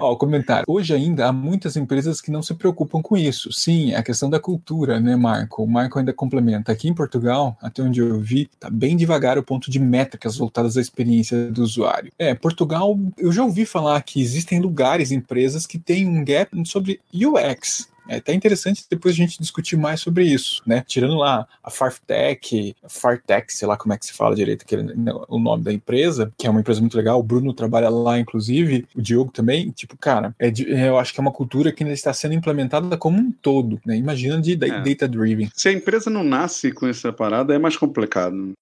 Ó, 0.00 0.14
comentário. 0.14 0.64
Hoje 0.68 0.94
ainda 0.94 1.26
há 1.26 1.32
muitas 1.32 1.76
empresas 1.76 2.20
que 2.20 2.30
não 2.30 2.40
se 2.40 2.54
preocupam 2.54 3.02
com 3.02 3.16
isso. 3.16 3.52
Sim, 3.52 3.90
é 3.90 3.96
a 3.96 4.02
questão 4.02 4.30
da 4.30 4.38
cultura, 4.38 5.00
né, 5.00 5.16
Marco? 5.16 5.64
O 5.64 5.66
Marco 5.66 5.98
ainda 5.98 6.12
complementa. 6.12 6.70
Aqui 6.70 6.88
em 6.88 6.94
Portugal, 6.94 7.58
até 7.60 7.82
onde 7.82 7.98
eu 7.98 8.20
vi, 8.20 8.48
tá 8.60 8.70
bem 8.70 8.96
devagar 8.96 9.36
o 9.36 9.42
ponto 9.42 9.68
de 9.68 9.80
métricas 9.80 10.36
voltadas 10.36 10.76
à 10.76 10.80
experiência 10.80 11.50
do 11.50 11.64
usuário. 11.64 12.12
É, 12.16 12.32
Portugal, 12.32 12.96
eu 13.18 13.32
já 13.32 13.42
ouvi 13.42 13.66
falar 13.66 14.00
que 14.02 14.22
existem 14.22 14.60
lugares, 14.60 15.10
empresas 15.10 15.66
que 15.66 15.80
têm 15.80 16.06
um 16.06 16.24
gap 16.24 16.48
sobre 16.64 17.00
UX. 17.12 17.88
É 18.08 18.16
até 18.16 18.32
interessante 18.32 18.84
depois 18.90 19.14
a 19.14 19.16
gente 19.16 19.38
discutir 19.38 19.76
mais 19.76 20.00
sobre 20.00 20.24
isso, 20.24 20.62
né? 20.66 20.82
Tirando 20.86 21.16
lá 21.16 21.46
a 21.62 21.70
Fartech, 21.70 22.74
Fartech, 22.88 23.52
sei 23.52 23.68
lá 23.68 23.76
como 23.76 23.92
é 23.92 23.98
que 23.98 24.06
se 24.06 24.12
fala 24.12 24.34
direito 24.34 24.62
aquele, 24.62 24.94
o 25.28 25.38
nome 25.38 25.62
da 25.62 25.72
empresa, 25.72 26.32
que 26.36 26.46
é 26.46 26.50
uma 26.50 26.60
empresa 26.60 26.80
muito 26.80 26.96
legal, 26.96 27.20
o 27.20 27.22
Bruno 27.22 27.52
trabalha 27.52 27.88
lá, 27.88 28.18
inclusive, 28.18 28.86
o 28.96 29.02
Diogo 29.02 29.30
também, 29.30 29.70
tipo, 29.70 29.96
cara, 29.96 30.34
é 30.38 30.50
de, 30.50 30.68
eu 30.70 30.98
acho 30.98 31.12
que 31.12 31.20
é 31.20 31.22
uma 31.22 31.32
cultura 31.32 31.70
que 31.70 31.82
ainda 31.82 31.94
está 31.94 32.12
sendo 32.12 32.34
implementada 32.34 32.96
como 32.96 33.18
um 33.18 33.30
todo, 33.30 33.80
né? 33.84 33.96
Imagina 33.96 34.40
de 34.40 34.52
é. 34.52 34.56
data-driven. 34.56 35.50
Se 35.54 35.68
a 35.68 35.72
empresa 35.72 36.08
não 36.08 36.24
nasce 36.24 36.72
com 36.72 36.86
essa 36.86 37.12
parada, 37.12 37.54
é 37.54 37.58
mais 37.58 37.76
complicado. 37.76 38.52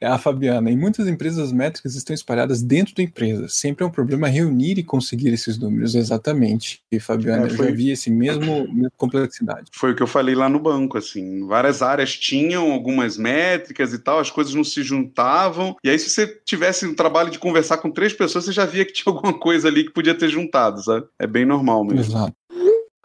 É 0.00 0.06
a 0.06 0.18
Fabiana, 0.18 0.70
em 0.70 0.76
muitas 0.76 1.08
empresas 1.08 1.38
as 1.38 1.52
métricas 1.52 1.96
estão 1.96 2.14
espalhadas 2.14 2.62
dentro 2.62 2.94
da 2.94 3.02
empresa. 3.02 3.48
Sempre 3.48 3.84
é 3.84 3.86
um 3.86 3.90
problema 3.90 4.28
reunir 4.28 4.78
e 4.78 4.84
conseguir 4.84 5.30
esses 5.30 5.58
números, 5.58 5.94
exatamente. 5.94 6.80
E 6.90 7.00
Fabiana, 7.00 7.46
é, 7.46 7.50
foi... 7.50 7.66
eu 7.66 7.70
já 7.70 7.76
vi 7.76 7.90
esse 7.90 8.10
mesmo, 8.10 8.72
mesmo 8.72 8.92
complexidade. 8.96 9.70
Foi 9.72 9.92
o 9.92 9.96
que 9.96 10.02
eu 10.02 10.06
falei 10.06 10.34
lá 10.34 10.48
no 10.48 10.60
banco, 10.60 10.96
assim. 10.96 11.44
Várias 11.46 11.82
áreas 11.82 12.16
tinham 12.16 12.70
algumas 12.70 13.16
métricas 13.16 13.92
e 13.92 13.98
tal, 13.98 14.20
as 14.20 14.30
coisas 14.30 14.54
não 14.54 14.64
se 14.64 14.82
juntavam. 14.82 15.76
E 15.82 15.90
aí, 15.90 15.98
se 15.98 16.10
você 16.10 16.26
tivesse 16.44 16.86
o 16.86 16.94
trabalho 16.94 17.30
de 17.30 17.38
conversar 17.38 17.78
com 17.78 17.90
três 17.90 18.12
pessoas, 18.12 18.44
você 18.44 18.52
já 18.52 18.64
via 18.64 18.84
que 18.84 18.92
tinha 18.92 19.12
alguma 19.12 19.36
coisa 19.36 19.66
ali 19.66 19.84
que 19.84 19.92
podia 19.92 20.14
ter 20.14 20.28
juntado, 20.28 20.82
sabe? 20.82 21.06
É 21.18 21.26
bem 21.26 21.44
normal 21.44 21.84
mesmo. 21.84 22.00
Exato. 22.00 22.37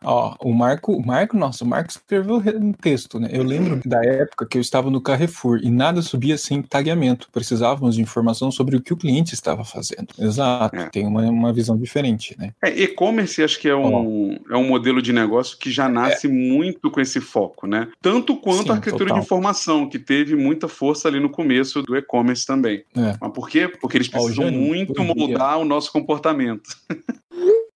Ó, 0.04 0.36
o 0.39 0.54
Marco, 0.54 0.94
o 0.94 1.06
Marco, 1.06 1.38
nossa, 1.38 1.63
o 1.63 1.68
Marco 1.68 1.92
escreveu 1.92 2.38
um 2.38 2.74
texto, 2.74 3.20
né? 3.20 3.30
Eu 3.32 3.44
lembro 3.44 3.82
da 3.86 4.04
época 4.04 4.46
que 4.46 4.58
eu 4.58 4.62
estava 4.62 4.89
no 4.89 5.02
Carrefour 5.02 5.60
e 5.62 5.70
nada 5.70 6.02
subia 6.02 6.38
sem 6.38 6.62
tagueamento. 6.62 7.30
Precisávamos 7.32 7.96
de 7.96 8.02
informação 8.02 8.52
sobre 8.52 8.76
o 8.76 8.82
que 8.82 8.94
o 8.94 8.98
cliente 8.98 9.34
estava 9.34 9.63
fazendo. 9.63 10.08
Exato, 10.20 10.76
é. 10.76 10.89
tem 10.89 11.06
uma, 11.06 11.22
uma 11.24 11.54
visão 11.54 11.78
diferente, 11.78 12.36
né? 12.38 12.52
É, 12.63 12.70
e-commerce 12.70 13.44
acho 13.44 13.60
que 13.60 13.68
é 13.68 13.76
um, 13.76 14.38
é 14.50 14.58
um 14.58 14.68
modelo 14.68 15.02
de 15.02 15.13
negócio 15.13 15.58
que 15.58 15.72
já 15.72 15.88
nasce 15.88 16.28
é. 16.28 16.30
muito 16.30 16.89
com 16.92 17.00
esse 17.00 17.20
foco, 17.20 17.68
né? 17.68 17.88
Tanto 18.02 18.36
quanto 18.36 18.63
Sim, 18.63 18.70
a 18.70 18.74
arquitetura 18.74 19.10
total. 19.10 19.20
de 19.20 19.26
informação, 19.26 19.89
que 19.89 20.00
teve 20.00 20.36
muita 20.36 20.68
força 20.68 21.08
ali 21.08 21.20
no 21.20 21.30
começo 21.30 21.82
do 21.82 21.96
e-commerce 21.96 22.46
também. 22.46 22.84
É. 22.96 23.18
Mas 23.20 23.32
por 23.34 23.50
quê? 23.50 23.68
Porque 23.68 23.98
eles 23.98 24.08
precisam 24.08 24.48
Ó, 24.48 24.52
muito 24.52 25.04
moldar 25.04 25.60
o 25.60 25.66
nosso 25.66 25.92
comportamento. 25.92 26.70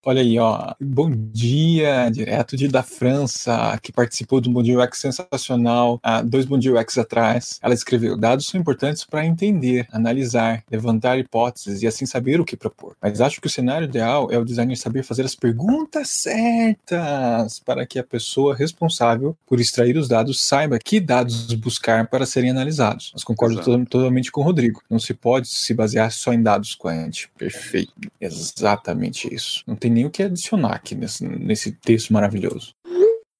Olha 0.07 0.21
aí, 0.21 0.39
ó. 0.39 0.73
Bom 0.79 1.11
dia, 1.11 2.09
direto 2.09 2.55
de 2.55 2.69
da 2.69 2.81
França, 2.81 3.77
que 3.83 3.91
participou 3.91 4.39
do 4.39 4.49
Bom 4.49 4.63
Dia 4.63 4.79
UX 4.79 4.99
sensacional 4.99 5.99
há 6.01 6.21
dois 6.21 6.45
Bom 6.45 6.57
Dia 6.57 6.75
UX 6.75 6.97
atrás. 6.97 7.59
Ela 7.61 7.73
escreveu: 7.73 8.15
dados 8.15 8.47
são 8.47 8.57
importantes 8.57 9.03
para 9.03 9.25
entender, 9.25 9.85
analisar, 9.91 10.63
levantar 10.71 11.19
hipóteses 11.19 11.81
e 11.81 11.87
assim 11.87 12.05
saber 12.05 12.39
o 12.39 12.45
que 12.45 12.55
propor. 12.55 12.95
Mas 13.01 13.19
acho 13.19 13.41
que 13.41 13.47
o 13.47 13.49
cenário 13.49 13.83
ideal 13.83 14.29
é 14.31 14.37
o 14.37 14.45
designer 14.45 14.77
saber 14.77 15.03
fazer 15.03 15.25
as 15.25 15.35
perguntas 15.35 16.07
certas 16.07 17.59
para 17.59 17.85
que 17.85 17.99
a 17.99 18.03
pessoa 18.03 18.55
responsável 18.55 19.35
por 19.45 19.59
extrair 19.59 19.97
os 19.97 20.07
dados 20.07 20.39
saiba 20.39 20.79
que 20.79 21.01
dados 21.01 21.53
buscar 21.55 22.07
para 22.07 22.25
serem 22.25 22.51
analisados. 22.51 23.11
Mas 23.13 23.25
concordo 23.25 23.61
to 23.61 23.85
totalmente 23.87 24.31
com 24.31 24.39
o 24.39 24.45
Rodrigo. 24.45 24.81
Não 24.89 24.99
se 24.99 25.13
pode 25.13 25.49
se 25.49 25.73
basear 25.73 26.13
só 26.13 26.31
em 26.31 26.41
dados 26.41 26.75
quant. 26.75 27.27
Perfeito. 27.37 27.91
Exatamente 28.21 29.27
isso. 29.35 29.65
Não 29.67 29.75
tem 29.75 29.96
nem 29.97 30.05
o 30.05 30.11
que 30.11 30.21
adicionar 30.21 30.75
aqui 30.75 30.93
nesse, 30.93 31.27
nesse 31.27 31.71
texto 31.71 32.13
maravilhoso. 32.13 32.75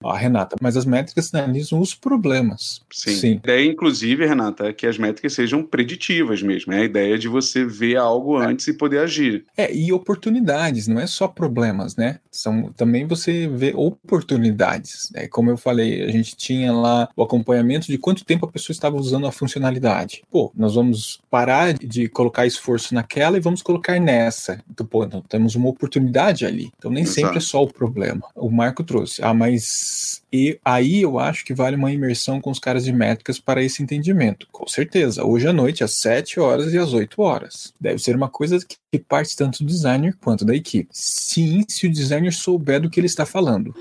Ó, 0.04 0.14
Renata, 0.14 0.56
mas 0.62 0.78
as 0.78 0.86
métricas 0.86 1.34
analisam 1.34 1.80
os 1.80 1.96
problemas. 1.96 2.82
Sim. 2.92 3.16
Sim. 3.16 3.32
A 3.32 3.36
ideia, 3.36 3.66
inclusive, 3.66 4.26
Renata, 4.26 4.68
é 4.68 4.74
que 4.74 4.86
as 4.86 4.98
métricas 4.98 5.34
sejam 5.34 5.64
preditivas 5.64 6.42
mesmo. 6.42 6.72
É 6.72 6.82
a 6.82 6.84
ideia 6.84 7.18
de 7.18 7.28
você 7.28 7.66
ver 7.66 7.98
algo 7.98 8.42
é. 8.42 8.46
antes 8.46 8.68
e 8.68 8.74
poder 8.74 9.00
agir. 9.00 9.46
É, 9.58 9.74
e 9.76 9.92
oportunidades, 9.92 10.88
não 10.88 11.00
é 11.00 11.08
só 11.08 11.28
problemas, 11.28 11.96
né? 11.96 12.20
São 12.32 12.72
também 12.74 13.08
você 13.08 13.48
vê 13.48 13.74
oportunidades. 13.76 15.10
É, 15.16 15.28
como 15.28 15.50
eu 15.50 15.58
falei, 15.58 16.04
a 16.04 16.12
gente 16.12 16.36
tinha 16.36 16.72
lá 16.72 17.10
o 17.16 17.24
acompanhamento 17.24 17.88
de 17.88 17.98
quanto 17.98 18.24
tempo 18.24 18.46
a 18.46 18.52
pessoa 18.52 18.74
estava 18.74 18.98
usando 18.98 19.26
a 19.26 19.32
funcionalidade. 19.32 20.22
Pô, 20.30 20.52
nós 20.56 20.76
vamos 20.76 21.20
parar 21.30 21.74
de 21.74 22.08
colocar 22.08 22.46
esforço 22.46 22.94
naquela 22.94 23.38
e 23.38 23.42
vamos 23.42 23.64
colocar 23.64 24.00
nessa. 24.00 24.62
Então, 24.70 24.86
pô, 24.86 25.04
então, 25.04 25.22
temos 25.22 25.56
uma 25.56 25.70
oportunidade 25.70 26.46
ali. 26.46 26.72
Então 26.78 26.92
nem 26.92 27.04
Exato. 27.04 27.22
sempre 27.22 27.38
é 27.38 27.42
só 27.42 27.64
o 27.64 27.68
problema. 27.68 28.28
O 28.36 28.52
Marco 28.52 28.84
trouxe. 28.84 29.24
Ah, 29.24 29.34
mas 29.34 29.87
e 30.32 30.60
aí 30.64 31.02
eu 31.02 31.20
acho 31.20 31.46
que 31.46 31.54
vale 31.54 31.76
uma 31.76 31.92
imersão 31.92 32.42
com 32.42 32.52
os 32.52 32.60
caras 32.60 32.84
de 32.84 32.92
métricas 32.92 33.40
para 33.40 33.64
esse 33.64 33.82
entendimento. 33.82 34.48
Com 34.52 34.68
certeza. 34.68 35.26
Hoje 35.26 35.48
à 35.48 35.54
noite, 35.54 35.84
às 35.84 35.94
7 35.96 36.40
horas 36.40 36.74
e 36.74 36.78
às 36.78 36.94
8 36.94 37.22
horas. 37.22 37.74
Deve 37.80 38.00
ser 38.00 38.16
uma 38.16 38.30
coisa 38.30 38.60
que 38.60 39.00
parte 39.00 39.36
tanto 39.36 39.64
do 39.64 39.68
designer 39.68 40.16
quanto 40.22 40.44
da 40.44 40.56
equipe. 40.56 40.90
Sim, 40.92 41.64
se 41.68 41.88
o 41.88 41.92
designer 41.92 42.34
souber 42.34 42.82
do 42.82 42.90
que 42.90 43.00
ele 43.00 43.08
está 43.08 43.26
falando. 43.26 43.74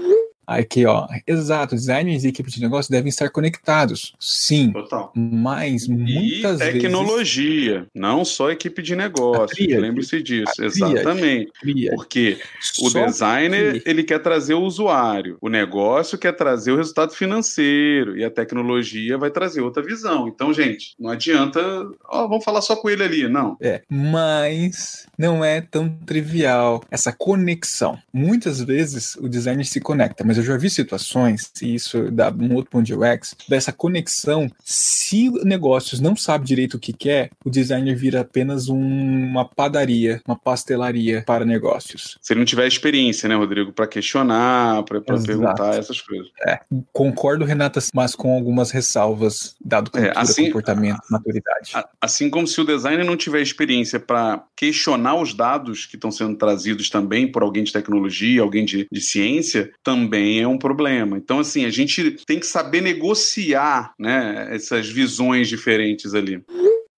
Aqui, 0.46 0.86
ó. 0.86 1.06
Exato, 1.26 1.74
designers 1.74 2.24
e 2.24 2.28
equipes 2.28 2.54
de 2.54 2.60
negócio 2.60 2.90
devem 2.90 3.08
estar 3.08 3.30
conectados. 3.30 4.14
Sim. 4.20 4.72
Total. 4.72 5.12
Mas 5.14 5.88
muitas 5.88 6.60
e 6.60 6.72
tecnologia, 6.72 7.72
vezes... 7.72 7.88
não 7.94 8.24
só 8.24 8.50
equipe 8.50 8.80
de 8.82 8.94
negócio. 8.94 9.56
Lembre-se 9.80 10.22
disso. 10.22 10.62
Exatamente. 10.62 11.50
Porque 11.94 12.38
o 12.80 12.90
designer, 12.90 13.82
que... 13.82 13.90
ele 13.90 14.02
quer 14.02 14.20
trazer 14.20 14.54
o 14.54 14.62
usuário. 14.62 15.36
O 15.40 15.48
negócio 15.48 16.16
quer 16.16 16.32
trazer 16.32 16.72
o 16.72 16.76
resultado 16.76 17.12
financeiro. 17.12 18.16
E 18.16 18.24
a 18.24 18.30
tecnologia 18.30 19.18
vai 19.18 19.30
trazer 19.30 19.60
outra 19.60 19.82
visão. 19.82 20.28
Então, 20.28 20.52
gente, 20.52 20.94
não 20.98 21.10
adianta. 21.10 21.60
Ó, 22.08 22.28
vamos 22.28 22.44
falar 22.44 22.60
só 22.60 22.76
com 22.76 22.88
ele 22.88 23.02
ali. 23.02 23.28
Não. 23.28 23.56
É. 23.60 23.82
Mas 23.88 25.06
não 25.18 25.44
é 25.44 25.60
tão 25.60 25.88
trivial 25.88 26.84
essa 26.90 27.12
conexão. 27.12 27.98
Muitas 28.12 28.60
vezes 28.60 29.16
o 29.16 29.28
designer 29.28 29.64
se 29.64 29.80
conecta, 29.80 30.22
mas 30.24 30.35
mas 30.36 30.46
eu 30.46 30.52
já 30.52 30.56
vi 30.58 30.68
situações, 30.68 31.50
e 31.62 31.74
isso 31.74 32.10
dá 32.10 32.30
um 32.30 32.54
outro 32.54 32.70
ponto 32.70 32.84
de 32.84 32.94
UX, 32.94 33.34
dessa 33.48 33.72
conexão. 33.72 34.50
Se 34.62 35.30
negócios 35.44 35.98
não 35.98 36.14
sabe 36.14 36.44
direito 36.44 36.74
o 36.74 36.78
que 36.78 36.92
quer, 36.92 37.30
o 37.44 37.48
designer 37.48 37.96
vira 37.96 38.20
apenas 38.20 38.68
um, 38.68 38.78
uma 38.78 39.48
padaria, 39.48 40.20
uma 40.26 40.36
pastelaria 40.36 41.22
para 41.26 41.44
negócios. 41.44 42.18
Se 42.20 42.32
ele 42.32 42.40
não 42.40 42.44
tiver 42.44 42.66
experiência, 42.66 43.28
né, 43.28 43.34
Rodrigo, 43.34 43.72
para 43.72 43.86
questionar, 43.86 44.82
para 44.82 45.00
perguntar 45.00 45.78
essas 45.78 46.00
coisas. 46.00 46.28
É, 46.46 46.60
concordo, 46.92 47.44
Renata, 47.44 47.80
mas 47.94 48.14
com 48.14 48.34
algumas 48.34 48.70
ressalvas, 48.70 49.56
dado 49.64 49.90
cultura, 49.90 50.12
é, 50.12 50.18
assim, 50.18 50.46
comportamento, 50.46 51.00
maturidade. 51.10 51.72
Assim 52.00 52.28
como 52.28 52.46
se 52.46 52.60
o 52.60 52.64
designer 52.64 53.04
não 53.04 53.16
tiver 53.16 53.40
experiência 53.40 53.98
para 53.98 54.44
questionar 54.54 55.14
os 55.16 55.32
dados 55.32 55.86
que 55.86 55.96
estão 55.96 56.10
sendo 56.10 56.36
trazidos 56.36 56.90
também 56.90 57.30
por 57.30 57.42
alguém 57.42 57.64
de 57.64 57.72
tecnologia, 57.72 58.42
alguém 58.42 58.64
de, 58.64 58.86
de 58.90 59.00
ciência, 59.00 59.70
também 59.82 60.25
é 60.40 60.48
um 60.48 60.58
problema. 60.58 61.16
Então, 61.16 61.40
assim, 61.40 61.64
a 61.64 61.70
gente 61.70 62.12
tem 62.26 62.38
que 62.38 62.46
saber 62.46 62.80
negociar 62.80 63.94
né, 63.98 64.48
essas 64.50 64.88
visões 64.88 65.48
diferentes 65.48 66.14
ali. 66.14 66.42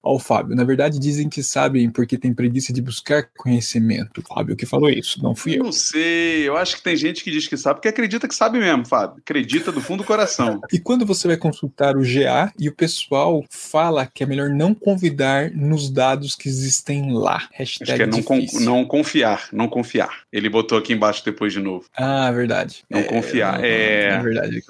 Ó, 0.08 0.14
o 0.14 0.18
Fábio, 0.18 0.56
na 0.56 0.64
verdade 0.64 0.98
dizem 0.98 1.28
que 1.28 1.42
sabem 1.42 1.90
porque 1.90 2.16
tem 2.16 2.32
preguiça 2.32 2.72
de 2.72 2.80
buscar 2.80 3.28
conhecimento. 3.36 4.22
Fábio 4.22 4.56
que 4.56 4.64
falou 4.64 4.88
isso, 4.88 5.22
não 5.22 5.34
fui 5.34 5.58
eu. 5.58 5.64
Não 5.64 5.72
sei, 5.72 6.48
eu 6.48 6.56
acho 6.56 6.76
que 6.76 6.82
tem 6.82 6.96
gente 6.96 7.22
que 7.22 7.30
diz 7.30 7.46
que 7.46 7.58
sabe 7.58 7.74
porque 7.74 7.88
acredita 7.88 8.26
que 8.26 8.34
sabe 8.34 8.58
mesmo, 8.58 8.86
Fábio. 8.86 9.18
Acredita 9.18 9.70
do 9.70 9.82
fundo 9.82 9.98
do 9.98 10.06
coração. 10.06 10.60
e 10.72 10.78
quando 10.78 11.04
você 11.04 11.28
vai 11.28 11.36
consultar 11.36 11.94
o 11.94 12.00
GA 12.00 12.50
e 12.58 12.70
o 12.70 12.74
pessoal 12.74 13.44
fala 13.50 14.06
que 14.06 14.22
é 14.22 14.26
melhor 14.26 14.48
não 14.48 14.72
convidar 14.72 15.50
nos 15.50 15.90
dados 15.90 16.34
que 16.34 16.48
existem 16.48 17.12
lá. 17.12 17.46
Hashtag 17.52 17.90
acho 17.90 17.96
que 17.96 18.02
é 18.02 18.06
não, 18.06 18.22
con 18.22 18.46
não 18.60 18.84
confiar, 18.86 19.48
não 19.52 19.68
confiar. 19.68 20.22
Ele 20.32 20.48
botou 20.48 20.78
aqui 20.78 20.94
embaixo 20.94 21.22
depois 21.22 21.52
de 21.52 21.60
novo. 21.60 21.84
Ah, 21.94 22.30
verdade. 22.30 22.82
Não 22.88 23.00
é, 23.00 23.02
confiar. 23.02 23.58
Não, 23.58 23.64
é... 23.64 24.02
é 24.04 24.22
verdade. 24.22 24.62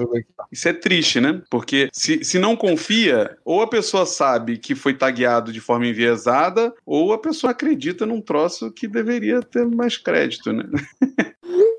Isso 0.51 0.69
é 0.69 0.73
triste, 0.73 1.21
né? 1.21 1.41
Porque 1.49 1.91
se, 1.93 2.25
se 2.25 2.39
não 2.39 2.57
confia, 2.57 3.37
ou 3.45 3.62
a 3.62 3.69
pessoa 3.69 4.05
sabe 4.05 4.59
que 4.59 4.75
foi 4.75 4.95
tagueado 5.29 5.53
de 5.53 5.61
forma 5.61 5.87
enviesada, 5.87 6.72
ou 6.85 7.12
a 7.12 7.18
pessoa 7.18 7.51
acredita 7.51 8.07
num 8.07 8.20
troço 8.20 8.70
que 8.72 8.89
deveria 8.89 9.43
ter 9.43 9.66
mais 9.66 9.97
crédito, 9.97 10.53
né? 10.53 10.64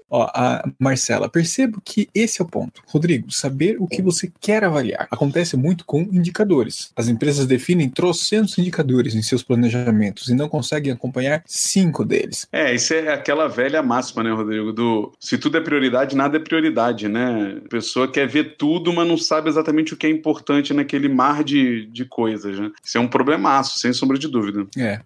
Ó, 0.09 0.23
a 0.33 0.63
Marcela, 0.79 1.29
percebo 1.29 1.81
que 1.83 2.09
esse 2.13 2.41
é 2.41 2.45
o 2.45 2.47
ponto. 2.47 2.81
Rodrigo, 2.87 3.31
saber 3.31 3.77
o 3.79 3.87
que 3.87 4.01
você 4.01 4.31
quer 4.39 4.63
avaliar. 4.63 5.07
Acontece 5.11 5.55
muito 5.55 5.85
com 5.85 6.01
indicadores. 6.01 6.91
As 6.95 7.07
empresas 7.07 7.45
definem 7.45 7.89
trocentos 7.89 8.57
indicadores 8.57 9.15
em 9.15 9.21
seus 9.21 9.43
planejamentos 9.43 10.29
e 10.29 10.33
não 10.33 10.49
conseguem 10.49 10.91
acompanhar 10.91 11.43
cinco 11.45 12.03
deles. 12.03 12.47
É, 12.51 12.73
isso 12.73 12.93
é 12.93 13.13
aquela 13.13 13.47
velha 13.47 13.81
máxima, 13.81 14.23
né, 14.23 14.31
Rodrigo? 14.31 14.73
Do 14.73 15.11
se 15.19 15.37
tudo 15.37 15.57
é 15.57 15.61
prioridade, 15.61 16.15
nada 16.15 16.37
é 16.37 16.39
prioridade, 16.39 17.07
né? 17.07 17.61
A 17.65 17.69
pessoa 17.69 18.11
quer 18.11 18.27
ver 18.27 18.55
tudo, 18.57 18.91
mas 18.91 19.07
não 19.07 19.17
sabe 19.17 19.49
exatamente 19.49 19.93
o 19.93 19.97
que 19.97 20.07
é 20.07 20.09
importante 20.09 20.73
naquele 20.73 21.07
mar 21.07 21.43
de, 21.43 21.85
de 21.87 22.05
coisas, 22.05 22.59
né? 22.59 22.71
Isso 22.83 22.97
é 22.97 23.01
um 23.01 23.07
problemaço, 23.07 23.79
sem 23.79 23.93
sombra 23.93 24.17
de 24.17 24.27
dúvida. 24.27 24.65
É. 24.77 25.01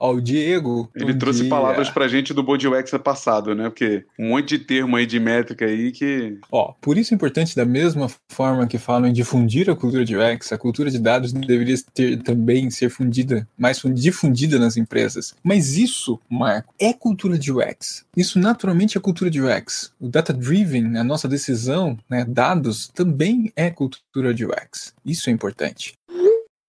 Ó, 0.00 0.14
o 0.14 0.20
Diego. 0.20 0.88
Ele 0.96 1.14
trouxe 1.14 1.42
dia. 1.42 1.50
palavras 1.50 1.90
pra 1.90 2.08
gente 2.08 2.32
do 2.32 2.42
BodyWex 2.42 2.90
passado, 3.04 3.54
né? 3.54 3.68
Porque 3.68 4.04
um 4.18 4.30
monte 4.30 4.56
de 4.56 4.64
termo 4.64 4.96
aí 4.96 5.04
de 5.04 5.20
métrica 5.20 5.66
aí 5.66 5.92
que. 5.92 6.38
Ó, 6.50 6.72
por 6.80 6.96
isso 6.96 7.12
é 7.12 7.14
importante, 7.14 7.54
da 7.54 7.66
mesma 7.66 8.10
forma 8.28 8.66
que 8.66 8.78
falam 8.78 9.10
em 9.10 9.12
difundir 9.12 9.68
a 9.68 9.76
cultura 9.76 10.04
de 10.04 10.16
UX, 10.16 10.52
a 10.52 10.58
cultura 10.58 10.90
de 10.90 10.98
dados 10.98 11.32
deveria 11.32 11.76
ter 11.92 12.22
também 12.22 12.70
ser 12.70 12.88
fundida, 12.88 13.46
mais 13.58 13.82
difundida 13.94 14.58
nas 14.58 14.78
empresas. 14.78 15.34
Mas 15.42 15.76
isso, 15.76 16.18
Marco, 16.30 16.72
é 16.78 16.94
cultura 16.94 17.38
de 17.38 17.52
UX. 17.52 18.06
Isso 18.16 18.38
naturalmente 18.38 18.96
é 18.96 19.00
cultura 19.00 19.30
de 19.30 19.42
UX. 19.42 19.92
O 20.00 20.08
data-driven, 20.08 20.96
a 20.96 21.04
nossa 21.04 21.28
decisão, 21.28 21.98
né, 22.08 22.24
dados, 22.26 22.88
também 22.94 23.52
é 23.54 23.68
cultura 23.68 24.32
de 24.32 24.46
UX. 24.46 24.94
Isso 25.04 25.28
é 25.28 25.32
importante. 25.32 25.94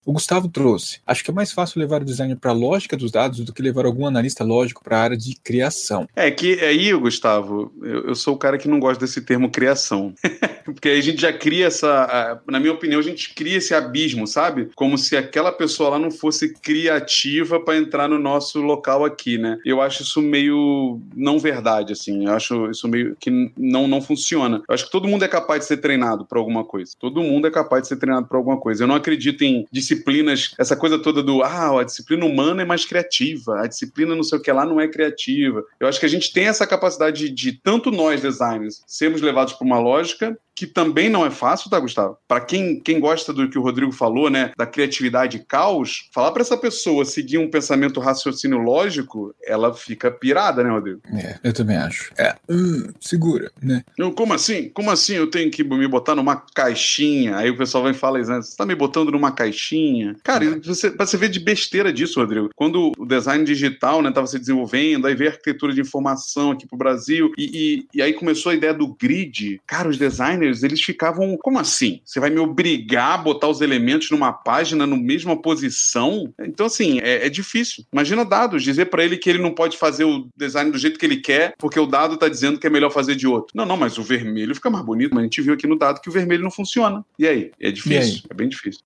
O 0.05 0.13
Gustavo 0.13 0.47
trouxe. 0.47 0.99
Acho 1.05 1.23
que 1.23 1.29
é 1.29 1.33
mais 1.33 1.51
fácil 1.51 1.79
levar 1.79 2.01
o 2.01 2.05
designer 2.05 2.35
para 2.35 2.51
a 2.51 2.55
lógica 2.55 2.97
dos 2.97 3.11
dados 3.11 3.39
do 3.41 3.53
que 3.53 3.61
levar 3.61 3.85
algum 3.85 4.07
analista 4.07 4.43
lógico 4.43 4.83
para 4.83 4.97
a 4.97 5.01
área 5.01 5.17
de 5.17 5.35
criação. 5.35 6.07
É 6.15 6.31
que 6.31 6.59
aí, 6.59 6.91
Gustavo, 6.93 7.71
eu, 7.81 8.07
eu 8.07 8.15
sou 8.15 8.33
o 8.33 8.37
cara 8.37 8.57
que 8.57 8.67
não 8.67 8.79
gosta 8.79 9.05
desse 9.05 9.21
termo 9.21 9.51
criação. 9.51 10.13
Porque 10.65 10.89
aí 10.89 10.99
a 10.99 11.03
gente 11.03 11.21
já 11.21 11.31
cria 11.31 11.67
essa. 11.67 12.41
Na 12.49 12.59
minha 12.59 12.73
opinião, 12.73 12.99
a 12.99 13.03
gente 13.03 13.33
cria 13.33 13.57
esse 13.57 13.73
abismo, 13.73 14.25
sabe? 14.25 14.69
Como 14.75 14.97
se 14.97 15.15
aquela 15.15 15.51
pessoa 15.51 15.89
lá 15.89 15.99
não 15.99 16.11
fosse 16.11 16.53
criativa 16.53 17.59
para 17.59 17.77
entrar 17.77 18.07
no 18.07 18.17
nosso 18.17 18.59
local 18.61 19.05
aqui, 19.05 19.37
né? 19.37 19.59
Eu 19.65 19.81
acho 19.81 20.03
isso 20.03 20.21
meio 20.21 20.99
não 21.15 21.39
verdade, 21.39 21.93
assim. 21.93 22.25
Eu 22.25 22.33
acho 22.33 22.69
isso 22.71 22.87
meio 22.87 23.15
que 23.19 23.51
não, 23.57 23.87
não 23.87 24.01
funciona. 24.01 24.63
Eu 24.67 24.73
acho 24.73 24.85
que 24.85 24.91
todo 24.91 25.07
mundo 25.07 25.25
é 25.25 25.27
capaz 25.27 25.61
de 25.61 25.67
ser 25.67 25.77
treinado 25.77 26.25
para 26.25 26.39
alguma 26.39 26.63
coisa. 26.63 26.93
Todo 26.99 27.21
mundo 27.21 27.47
é 27.47 27.51
capaz 27.51 27.83
de 27.83 27.89
ser 27.89 27.97
treinado 27.97 28.27
para 28.27 28.37
alguma 28.37 28.57
coisa. 28.57 28.83
Eu 28.83 28.87
não 28.87 28.95
acredito 28.95 29.43
em 29.43 29.67
disciplinas, 29.91 30.53
essa 30.57 30.75
coisa 30.75 30.97
toda 30.97 31.21
do 31.21 31.43
ah, 31.43 31.81
a 31.81 31.83
disciplina 31.83 32.25
humana 32.25 32.61
é 32.61 32.65
mais 32.65 32.85
criativa, 32.85 33.61
a 33.61 33.67
disciplina 33.67 34.15
não 34.15 34.23
sei 34.23 34.37
o 34.37 34.41
que 34.41 34.51
lá 34.51 34.65
não 34.65 34.79
é 34.79 34.87
criativa. 34.87 35.63
Eu 35.79 35.87
acho 35.87 35.99
que 35.99 36.05
a 36.05 36.09
gente 36.09 36.31
tem 36.31 36.45
essa 36.45 36.65
capacidade 36.65 37.29
de, 37.29 37.29
de 37.29 37.51
tanto 37.53 37.91
nós 37.91 38.21
designers 38.21 38.81
sermos 38.87 39.21
levados 39.21 39.53
para 39.53 39.65
uma 39.65 39.79
lógica 39.79 40.37
que 40.61 40.67
também 40.67 41.09
não 41.09 41.25
é 41.25 41.31
fácil, 41.31 41.71
tá, 41.71 41.79
Gustavo? 41.79 42.17
Para 42.27 42.39
quem, 42.39 42.79
quem 42.79 42.99
gosta 42.99 43.33
do 43.33 43.49
que 43.49 43.57
o 43.57 43.63
Rodrigo 43.63 43.91
falou, 43.91 44.29
né, 44.29 44.51
da 44.55 44.67
criatividade 44.67 45.37
e 45.37 45.43
caos, 45.43 46.07
falar 46.13 46.31
para 46.31 46.43
essa 46.43 46.55
pessoa 46.55 47.03
seguir 47.03 47.39
um 47.39 47.49
pensamento 47.49 47.99
raciocínio 47.99 48.59
lógico, 48.59 49.33
ela 49.43 49.73
fica 49.73 50.11
pirada, 50.11 50.63
né, 50.63 50.69
Rodrigo? 50.69 51.01
É, 51.15 51.39
eu 51.43 51.51
também 51.51 51.77
acho. 51.77 52.13
É, 52.15 52.35
uh, 52.47 52.93
segura, 52.99 53.51
né? 53.59 53.83
Eu, 53.97 54.11
como 54.11 54.35
assim? 54.35 54.69
Como 54.69 54.91
assim 54.91 55.15
eu 55.15 55.31
tenho 55.31 55.49
que 55.49 55.63
me 55.63 55.87
botar 55.87 56.13
numa 56.13 56.35
caixinha? 56.35 57.37
Aí 57.37 57.49
o 57.49 57.57
pessoal 57.57 57.83
vem 57.83 57.93
e 57.93 57.95
fala, 57.95 58.19
né, 58.19 58.39
você 58.39 58.55
tá 58.55 58.63
me 58.63 58.75
botando 58.75 59.11
numa 59.11 59.31
caixinha? 59.31 60.15
Cara, 60.23 60.45
é. 60.45 60.59
você, 60.59 60.91
você 60.91 61.17
vê 61.17 61.27
de 61.27 61.39
besteira 61.39 61.91
disso, 61.91 62.19
Rodrigo. 62.19 62.51
Quando 62.55 62.91
o 62.99 63.05
design 63.05 63.43
digital, 63.43 64.03
né, 64.03 64.11
tava 64.11 64.27
se 64.27 64.37
desenvolvendo, 64.37 65.07
aí 65.07 65.15
veio 65.15 65.31
a 65.31 65.33
arquitetura 65.33 65.73
de 65.73 65.81
informação 65.81 66.51
aqui 66.51 66.67
pro 66.67 66.77
Brasil, 66.77 67.31
e, 67.35 67.49
e, 67.51 67.97
e 67.97 68.01
aí 68.03 68.13
começou 68.13 68.51
a 68.51 68.55
ideia 68.55 68.75
do 68.75 68.93
grid. 68.93 69.59
Cara, 69.65 69.89
os 69.89 69.97
designers 69.97 70.50
designers, 70.51 70.63
eles 70.63 70.81
ficavam, 70.81 71.37
como 71.37 71.59
assim? 71.59 72.01
Você 72.05 72.19
vai 72.19 72.29
me 72.29 72.39
obrigar 72.39 73.13
a 73.13 73.17
botar 73.17 73.47
os 73.47 73.61
elementos 73.61 74.11
numa 74.11 74.31
página 74.31 74.85
na 74.85 74.95
mesma 74.95 75.41
posição? 75.41 76.31
Então, 76.39 76.65
assim, 76.65 76.99
é, 76.99 77.25
é 77.25 77.29
difícil. 77.29 77.85
Imagina 77.91 78.25
dados, 78.25 78.63
dizer 78.63 78.85
para 78.85 79.03
ele 79.03 79.17
que 79.17 79.29
ele 79.29 79.41
não 79.41 79.53
pode 79.53 79.77
fazer 79.77 80.03
o 80.03 80.27
design 80.35 80.71
do 80.71 80.77
jeito 80.77 80.99
que 80.99 81.05
ele 81.05 81.17
quer, 81.17 81.53
porque 81.57 81.79
o 81.79 81.85
dado 81.85 82.17
tá 82.17 82.27
dizendo 82.27 82.59
que 82.59 82.67
é 82.67 82.69
melhor 82.69 82.91
fazer 82.91 83.15
de 83.15 83.27
outro. 83.27 83.51
Não, 83.55 83.65
não, 83.65 83.77
mas 83.77 83.97
o 83.97 84.03
vermelho 84.03 84.55
fica 84.55 84.69
mais 84.69 84.85
bonito, 84.85 85.13
mas 85.13 85.21
a 85.21 85.23
gente 85.25 85.41
viu 85.41 85.53
aqui 85.53 85.67
no 85.67 85.77
dado 85.77 86.01
que 86.01 86.09
o 86.09 86.13
vermelho 86.13 86.43
não 86.43 86.51
funciona. 86.51 87.03
E 87.17 87.27
aí? 87.27 87.51
É 87.59 87.71
difícil, 87.71 88.23
é 88.29 88.33
bem 88.33 88.49
difícil. 88.49 88.81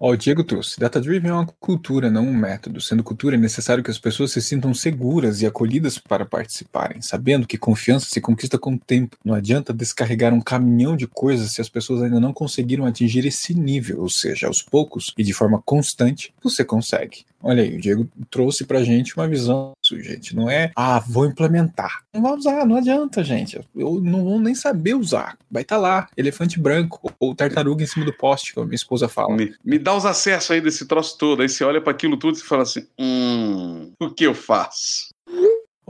Ó, 0.00 0.12
o 0.12 0.16
Diego 0.16 0.44
trouxe. 0.44 0.78
Data 0.78 1.00
Driven 1.00 1.30
é 1.30 1.34
uma 1.34 1.46
cultura, 1.58 2.08
não 2.08 2.24
um 2.24 2.36
método. 2.36 2.80
Sendo 2.80 3.02
cultura, 3.02 3.34
é 3.34 3.38
necessário 3.38 3.82
que 3.82 3.90
as 3.90 3.98
pessoas 3.98 4.30
se 4.30 4.40
sintam 4.40 4.72
seguras 4.72 5.42
e 5.42 5.46
acolhidas 5.46 5.98
para 5.98 6.24
participarem, 6.24 7.02
sabendo 7.02 7.48
que 7.48 7.58
confiança 7.58 8.06
se 8.08 8.20
conquista 8.20 8.56
com 8.56 8.74
o 8.74 8.78
tempo. 8.78 9.16
Não 9.24 9.34
adianta 9.34 9.72
descarregar 9.72 10.32
um 10.32 10.40
caminhão 10.40 10.96
de 10.96 11.08
coisas 11.08 11.52
se 11.52 11.60
as 11.60 11.68
pessoas 11.68 12.02
ainda 12.02 12.20
não 12.20 12.32
conseguiram 12.32 12.86
atingir 12.86 13.26
esse 13.26 13.52
nível, 13.54 14.00
ou 14.00 14.08
seja, 14.08 14.46
aos 14.46 14.62
poucos 14.62 15.12
e 15.18 15.24
de 15.24 15.32
forma 15.32 15.60
constante, 15.64 16.32
você 16.40 16.64
consegue. 16.64 17.24
Olha 17.42 17.62
aí, 17.62 17.76
o 17.76 17.80
Diego 17.80 18.08
trouxe 18.30 18.64
pra 18.64 18.82
gente 18.82 19.16
uma 19.16 19.28
visão, 19.28 19.72
gente. 19.82 20.34
Não 20.34 20.50
é, 20.50 20.72
ah, 20.74 20.98
vou 20.98 21.24
implementar. 21.24 22.02
Não 22.12 22.22
vai 22.22 22.32
usar, 22.32 22.66
não 22.66 22.76
adianta, 22.76 23.22
gente. 23.22 23.60
Eu 23.74 24.00
não 24.00 24.24
vou 24.24 24.40
nem 24.40 24.54
saber 24.54 24.94
usar. 24.94 25.38
Vai 25.50 25.62
estar 25.62 25.76
tá 25.76 25.80
lá, 25.80 26.08
elefante 26.16 26.58
branco 26.58 27.12
ou 27.18 27.34
tartaruga 27.34 27.84
em 27.84 27.86
cima 27.86 28.04
do 28.04 28.12
poste, 28.12 28.54
como 28.54 28.66
minha 28.66 28.74
esposa 28.74 29.08
fala. 29.08 29.34
Me, 29.34 29.54
me 29.64 29.78
dá 29.78 29.94
os 29.94 30.04
acessos 30.04 30.50
aí 30.50 30.60
desse 30.60 30.86
troço 30.86 31.16
todo. 31.16 31.42
Aí 31.42 31.48
você 31.48 31.62
olha 31.64 31.80
para 31.80 31.92
aquilo 31.92 32.16
tudo 32.16 32.36
e 32.36 32.42
fala 32.42 32.62
assim: 32.62 32.86
hum, 32.98 33.92
o 34.00 34.10
que 34.10 34.24
eu 34.24 34.34
faço? 34.34 35.07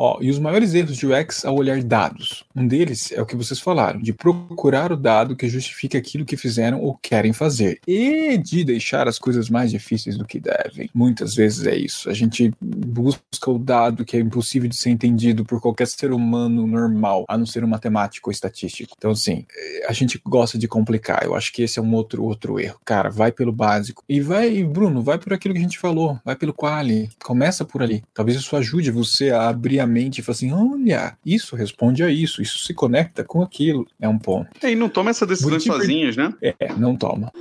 Ó, 0.01 0.19
e 0.21 0.31
os 0.31 0.39
maiores 0.39 0.75
erros 0.75 0.97
de 0.97 1.07
UX 1.09 1.45
ao 1.45 1.57
olhar 1.57 1.83
dados. 1.83 2.45
Um 2.55 2.69
deles 2.69 3.11
é 3.11 3.21
o 3.21 3.27
que 3.27 3.35
vocês 3.35 3.59
falaram, 3.59 4.01
de 4.01 4.13
procurar 4.13 4.93
o 4.93 4.97
dado 4.97 5.35
que 5.35 5.49
justifique 5.49 5.97
aquilo 5.97 6.25
que 6.25 6.37
fizeram 6.37 6.81
ou 6.81 6.97
querem 7.03 7.33
fazer. 7.33 7.81
E 7.85 8.39
de 8.39 8.63
deixar 8.63 9.09
as 9.09 9.19
coisas 9.19 9.51
mais 9.51 9.73
difíceis 9.73 10.17
do 10.17 10.25
que 10.25 10.39
devem. 10.39 10.89
Muitas 10.95 11.35
vezes 11.35 11.67
é 11.67 11.77
isso. 11.77 12.09
A 12.09 12.15
gente 12.15 12.53
busca 12.61 13.51
o 13.51 13.59
dado 13.59 14.05
que 14.05 14.17
é 14.17 14.21
impossível 14.21 14.69
de 14.69 14.77
ser 14.77 14.91
entendido 14.91 15.45
por 15.45 15.61
qualquer 15.61 15.89
ser 15.89 16.13
humano 16.13 16.65
normal, 16.65 17.25
a 17.29 17.37
não 17.37 17.45
ser 17.45 17.65
um 17.65 17.69
matemático 17.69 18.31
ou 18.31 18.33
estatístico. 18.33 18.95
Então, 18.97 19.11
assim, 19.11 19.45
a 19.89 19.93
gente 19.93 20.21
gosta 20.25 20.57
de 20.57 20.69
complicar. 20.69 21.25
Eu 21.25 21.35
acho 21.35 21.53
que 21.53 21.63
esse 21.63 21.81
é 21.81 21.83
um 21.83 21.93
outro, 21.93 22.23
outro 22.23 22.61
erro. 22.61 22.79
Cara, 22.85 23.11
vai 23.11 23.33
pelo 23.33 23.51
básico. 23.51 24.05
E 24.09 24.21
vai, 24.21 24.63
Bruno, 24.63 25.03
vai 25.03 25.19
por 25.19 25.33
aquilo 25.33 25.55
que 25.55 25.61
a 25.61 25.65
gente 25.65 25.79
falou. 25.79 26.21
Vai 26.25 26.37
pelo 26.37 26.55
quali. 26.55 27.11
Começa 27.25 27.65
por 27.65 27.83
ali. 27.83 28.05
Talvez 28.15 28.39
isso 28.39 28.55
ajude 28.57 28.93
você 28.93 29.31
a 29.31 29.49
abrir 29.49 29.81
a 29.81 29.88
mente 29.89 30.19
e 30.19 30.23
fala 30.23 30.35
assim: 30.35 30.53
olha, 30.53 31.17
isso 31.25 31.57
responde 31.57 32.03
a 32.03 32.11
isso, 32.11 32.41
isso 32.43 32.59
se 32.59 32.75
conecta 32.75 33.25
com 33.25 33.43
aquilo. 33.43 33.87
É 34.01 34.09
um 34.09 34.19
ponto. 34.19 34.49
É, 34.63 34.71
e 34.71 34.77
não 34.77 34.89
toma 34.89 35.11
essa 35.11 35.27
decisão 35.27 35.59
sozinhos, 35.59 36.17
né? 36.17 36.33
É, 36.43 36.73
não 36.77 36.97
toma. 36.97 37.33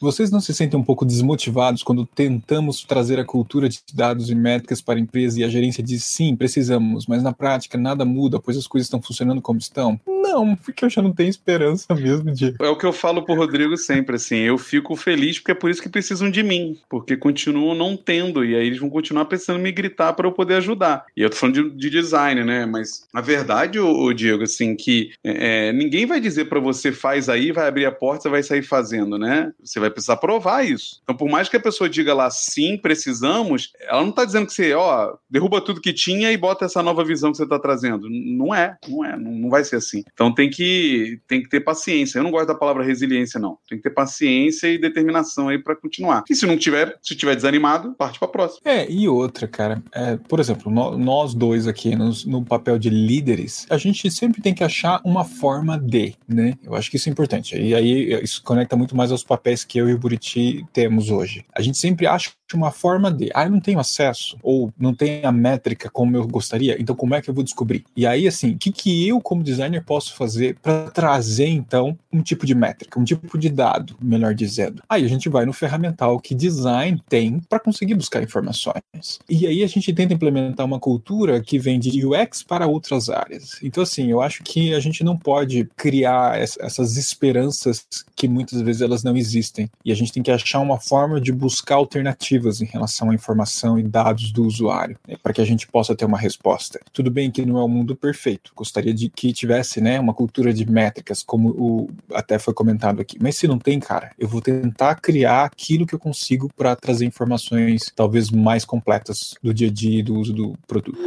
Vocês 0.00 0.30
não 0.30 0.40
se 0.40 0.54
sentem 0.54 0.78
um 0.78 0.84
pouco 0.84 1.04
desmotivados 1.04 1.82
quando 1.82 2.06
tentamos 2.06 2.84
trazer 2.84 3.18
a 3.18 3.24
cultura 3.24 3.68
de 3.68 3.80
dados 3.92 4.30
e 4.30 4.34
métricas 4.34 4.80
para 4.80 4.98
a 4.98 5.02
empresa 5.02 5.40
e 5.40 5.44
a 5.44 5.48
gerência 5.48 5.82
diz 5.82 6.04
sim, 6.04 6.36
precisamos, 6.36 7.06
mas 7.06 7.22
na 7.22 7.32
prática 7.32 7.76
nada 7.76 8.04
muda, 8.04 8.38
pois 8.38 8.56
as 8.56 8.66
coisas 8.66 8.86
estão 8.86 9.02
funcionando 9.02 9.42
como 9.42 9.58
estão? 9.58 10.00
Não, 10.06 10.54
porque 10.56 10.84
eu 10.84 10.90
já 10.90 11.00
não 11.00 11.12
tenho 11.12 11.30
esperança 11.30 11.94
mesmo 11.94 12.32
de. 12.32 12.54
É 12.60 12.68
o 12.68 12.76
que 12.76 12.84
eu 12.84 12.92
falo 12.92 13.24
pro 13.24 13.34
Rodrigo 13.34 13.76
sempre, 13.76 14.16
assim. 14.16 14.36
Eu 14.36 14.58
fico 14.58 14.94
feliz 14.94 15.38
porque 15.38 15.52
é 15.52 15.54
por 15.54 15.70
isso 15.70 15.82
que 15.82 15.88
precisam 15.88 16.30
de 16.30 16.42
mim. 16.42 16.78
Porque 16.88 17.16
continuam 17.16 17.74
não 17.74 17.96
tendo. 17.96 18.44
E 18.44 18.54
aí 18.54 18.66
eles 18.66 18.78
vão 18.78 18.90
continuar 18.90 19.24
precisando 19.24 19.60
me 19.60 19.72
gritar 19.72 20.12
para 20.12 20.26
eu 20.26 20.32
poder 20.32 20.54
ajudar. 20.54 21.06
E 21.16 21.22
eu 21.22 21.30
tô 21.30 21.36
falando 21.36 21.70
de, 21.70 21.76
de 21.76 21.90
design, 21.90 22.44
né? 22.44 22.66
Mas 22.66 23.06
a 23.12 23.20
verdade, 23.20 23.78
o, 23.80 24.12
Diego, 24.12 24.42
assim, 24.42 24.76
que 24.76 25.12
é, 25.24 25.72
ninguém 25.72 26.04
vai 26.04 26.20
dizer 26.20 26.44
para 26.46 26.60
você 26.60 26.92
faz 26.92 27.28
aí, 27.28 27.50
vai 27.50 27.66
abrir 27.66 27.86
a 27.86 27.92
porta, 27.92 28.28
vai 28.28 28.42
sair 28.42 28.62
fazendo, 28.62 29.18
né? 29.18 29.52
Você 29.62 29.80
vai 29.80 29.87
precisar 29.90 30.16
provar 30.16 30.64
isso. 30.64 31.00
Então, 31.02 31.16
por 31.16 31.28
mais 31.28 31.48
que 31.48 31.56
a 31.56 31.60
pessoa 31.60 31.88
diga 31.88 32.14
lá 32.14 32.30
sim, 32.30 32.76
precisamos, 32.76 33.72
ela 33.82 34.02
não 34.02 34.12
tá 34.12 34.24
dizendo 34.24 34.46
que 34.46 34.52
você, 34.52 34.74
ó, 34.74 35.14
derruba 35.30 35.60
tudo 35.60 35.80
que 35.80 35.92
tinha 35.92 36.30
e 36.32 36.36
bota 36.36 36.64
essa 36.64 36.82
nova 36.82 37.04
visão 37.04 37.30
que 37.30 37.38
você 37.38 37.46
tá 37.46 37.58
trazendo. 37.58 38.08
Não 38.10 38.54
é, 38.54 38.76
não 38.88 39.04
é, 39.04 39.16
não, 39.16 39.50
vai 39.50 39.64
ser 39.64 39.76
assim. 39.76 40.04
Então 40.12 40.32
tem 40.32 40.50
que, 40.50 41.20
tem 41.26 41.42
que 41.42 41.48
ter 41.48 41.60
paciência. 41.60 42.18
Eu 42.18 42.22
não 42.22 42.30
gosto 42.30 42.48
da 42.48 42.54
palavra 42.54 42.84
resiliência, 42.84 43.40
não. 43.40 43.58
Tem 43.68 43.78
que 43.78 43.84
ter 43.84 43.90
paciência 43.90 44.68
e 44.68 44.78
determinação 44.78 45.48
aí 45.48 45.58
para 45.58 45.76
continuar. 45.76 46.24
E 46.28 46.34
se 46.34 46.46
não 46.46 46.56
tiver, 46.56 46.96
se 47.02 47.14
tiver 47.14 47.34
desanimado, 47.34 47.94
parte 47.94 48.18
para 48.18 48.28
próxima. 48.28 48.60
É, 48.64 48.90
e 48.90 49.08
outra, 49.08 49.46
cara, 49.46 49.82
é, 49.92 50.16
por 50.16 50.40
exemplo, 50.40 50.70
nós 50.70 51.34
dois 51.34 51.66
aqui 51.66 51.94
nos, 51.94 52.24
no 52.24 52.44
papel 52.44 52.78
de 52.78 52.90
líderes, 52.90 53.66
a 53.70 53.76
gente 53.76 54.10
sempre 54.10 54.42
tem 54.42 54.54
que 54.54 54.64
achar 54.64 55.00
uma 55.04 55.24
forma 55.24 55.78
de, 55.78 56.14
né? 56.26 56.54
Eu 56.64 56.74
acho 56.74 56.90
que 56.90 56.96
isso 56.96 57.08
é 57.08 57.12
importante. 57.12 57.56
E 57.56 57.74
aí 57.74 58.22
isso 58.22 58.42
conecta 58.42 58.76
muito 58.76 58.96
mais 58.96 59.10
aos 59.12 59.24
papéis 59.24 59.64
que 59.64 59.77
eu 59.78 59.88
e 59.88 59.94
o 59.94 59.98
Buriti 59.98 60.66
temos 60.72 61.10
hoje. 61.10 61.44
A 61.54 61.62
gente 61.62 61.78
sempre 61.78 62.06
acha 62.06 62.30
uma 62.54 62.70
forma 62.70 63.10
de, 63.10 63.30
ah, 63.34 63.44
eu 63.44 63.50
não 63.50 63.60
tenho 63.60 63.78
acesso, 63.78 64.36
ou 64.42 64.72
não 64.78 64.94
tenho 64.94 65.26
a 65.26 65.32
métrica 65.32 65.90
como 65.90 66.16
eu 66.16 66.26
gostaria, 66.26 66.80
então 66.80 66.96
como 66.96 67.14
é 67.14 67.20
que 67.20 67.28
eu 67.28 67.34
vou 67.34 67.44
descobrir? 67.44 67.84
E 67.96 68.06
aí, 68.06 68.26
assim, 68.26 68.52
o 68.52 68.58
que, 68.58 68.72
que 68.72 69.06
eu, 69.06 69.20
como 69.20 69.42
designer, 69.42 69.84
posso 69.84 70.14
fazer 70.14 70.56
para 70.62 70.90
trazer, 70.90 71.48
então, 71.48 71.98
um 72.12 72.22
tipo 72.22 72.46
de 72.46 72.54
métrica, 72.54 72.98
um 72.98 73.04
tipo 73.04 73.36
de 73.38 73.48
dado, 73.48 73.96
melhor 74.00 74.34
dizendo? 74.34 74.82
Aí 74.88 75.04
a 75.04 75.08
gente 75.08 75.28
vai 75.28 75.44
no 75.44 75.52
ferramental 75.52 76.18
que 76.20 76.34
design 76.34 77.02
tem 77.08 77.40
para 77.48 77.60
conseguir 77.60 77.94
buscar 77.94 78.22
informações. 78.22 79.18
E 79.28 79.46
aí 79.46 79.62
a 79.62 79.66
gente 79.66 79.92
tenta 79.92 80.14
implementar 80.14 80.64
uma 80.64 80.80
cultura 80.80 81.40
que 81.40 81.58
vem 81.58 81.78
de 81.78 82.04
UX 82.04 82.42
para 82.42 82.66
outras 82.66 83.08
áreas. 83.08 83.58
Então, 83.62 83.82
assim, 83.82 84.10
eu 84.10 84.20
acho 84.20 84.42
que 84.42 84.74
a 84.74 84.80
gente 84.80 85.04
não 85.04 85.16
pode 85.16 85.68
criar 85.76 86.38
essas 86.38 86.96
esperanças 86.96 87.86
que 88.16 88.28
muitas 88.28 88.60
vezes 88.60 88.82
elas 88.82 89.02
não 89.02 89.16
existem. 89.16 89.67
E 89.84 89.92
a 89.92 89.94
gente 89.94 90.12
tem 90.12 90.22
que 90.22 90.30
achar 90.30 90.60
uma 90.60 90.78
forma 90.78 91.20
de 91.20 91.32
buscar 91.32 91.76
alternativas 91.76 92.60
em 92.60 92.66
relação 92.66 93.10
à 93.10 93.14
informação 93.14 93.78
e 93.78 93.82
dados 93.82 94.32
do 94.32 94.44
usuário, 94.44 94.98
né, 95.06 95.16
para 95.22 95.32
que 95.32 95.40
a 95.40 95.44
gente 95.44 95.66
possa 95.66 95.94
ter 95.94 96.04
uma 96.04 96.18
resposta. 96.18 96.80
Tudo 96.92 97.10
bem 97.10 97.30
que 97.30 97.44
não 97.44 97.58
é 97.58 97.62
o 97.62 97.64
um 97.64 97.68
mundo 97.68 97.96
perfeito, 97.96 98.52
gostaria 98.54 98.94
de 98.94 99.08
que 99.08 99.32
tivesse 99.32 99.80
né, 99.80 99.98
uma 99.98 100.14
cultura 100.14 100.52
de 100.52 100.68
métricas, 100.70 101.22
como 101.22 101.50
o, 101.50 101.90
até 102.12 102.38
foi 102.38 102.54
comentado 102.54 103.00
aqui, 103.00 103.16
mas 103.20 103.36
se 103.36 103.46
não 103.46 103.58
tem, 103.58 103.78
cara, 103.80 104.12
eu 104.18 104.28
vou 104.28 104.40
tentar 104.40 104.94
criar 104.96 105.44
aquilo 105.44 105.86
que 105.86 105.94
eu 105.94 105.98
consigo 105.98 106.50
para 106.56 106.74
trazer 106.76 107.04
informações 107.04 107.92
talvez 107.94 108.30
mais 108.30 108.64
completas 108.64 109.34
do 109.42 109.52
dia 109.52 109.68
a 109.68 109.70
dia 109.70 110.00
e 110.00 110.02
do 110.02 110.14
uso 110.14 110.32
do 110.32 110.54
produto. 110.66 110.98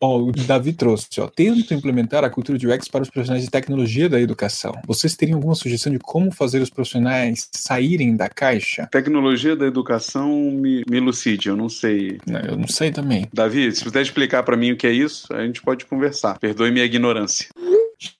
Ó, 0.00 0.18
o 0.18 0.32
Davi 0.32 0.72
trouxe, 0.72 1.20
ó. 1.20 1.26
Tento 1.26 1.72
implementar 1.72 2.22
a 2.22 2.30
cultura 2.30 2.58
de 2.58 2.68
UX 2.68 2.88
para 2.88 3.02
os 3.02 3.08
profissionais 3.08 3.44
de 3.44 3.50
tecnologia 3.50 4.08
da 4.08 4.20
educação. 4.20 4.72
Vocês 4.86 5.16
teriam 5.16 5.36
alguma 5.36 5.54
sugestão 5.54 5.92
de 5.92 5.98
como 5.98 6.30
fazer 6.30 6.60
os 6.60 6.68
profissionais 6.68 7.48
saírem 7.52 8.14
da 8.14 8.28
caixa? 8.28 8.88
Tecnologia 8.92 9.56
da 9.56 9.66
educação 9.66 10.28
me, 10.50 10.84
me 10.88 10.98
elucide, 10.98 11.48
eu 11.48 11.56
não 11.56 11.68
sei. 11.68 12.18
Não, 12.26 12.40
eu 12.40 12.56
não 12.58 12.68
sei 12.68 12.90
também. 12.90 13.26
Davi, 13.32 13.72
se 13.72 13.82
puder 13.82 14.02
explicar 14.02 14.42
para 14.42 14.56
mim 14.56 14.72
o 14.72 14.76
que 14.76 14.86
é 14.86 14.92
isso, 14.92 15.32
a 15.32 15.44
gente 15.44 15.62
pode 15.62 15.86
conversar. 15.86 16.38
Perdoe 16.38 16.70
minha 16.70 16.84
ignorância. 16.84 17.48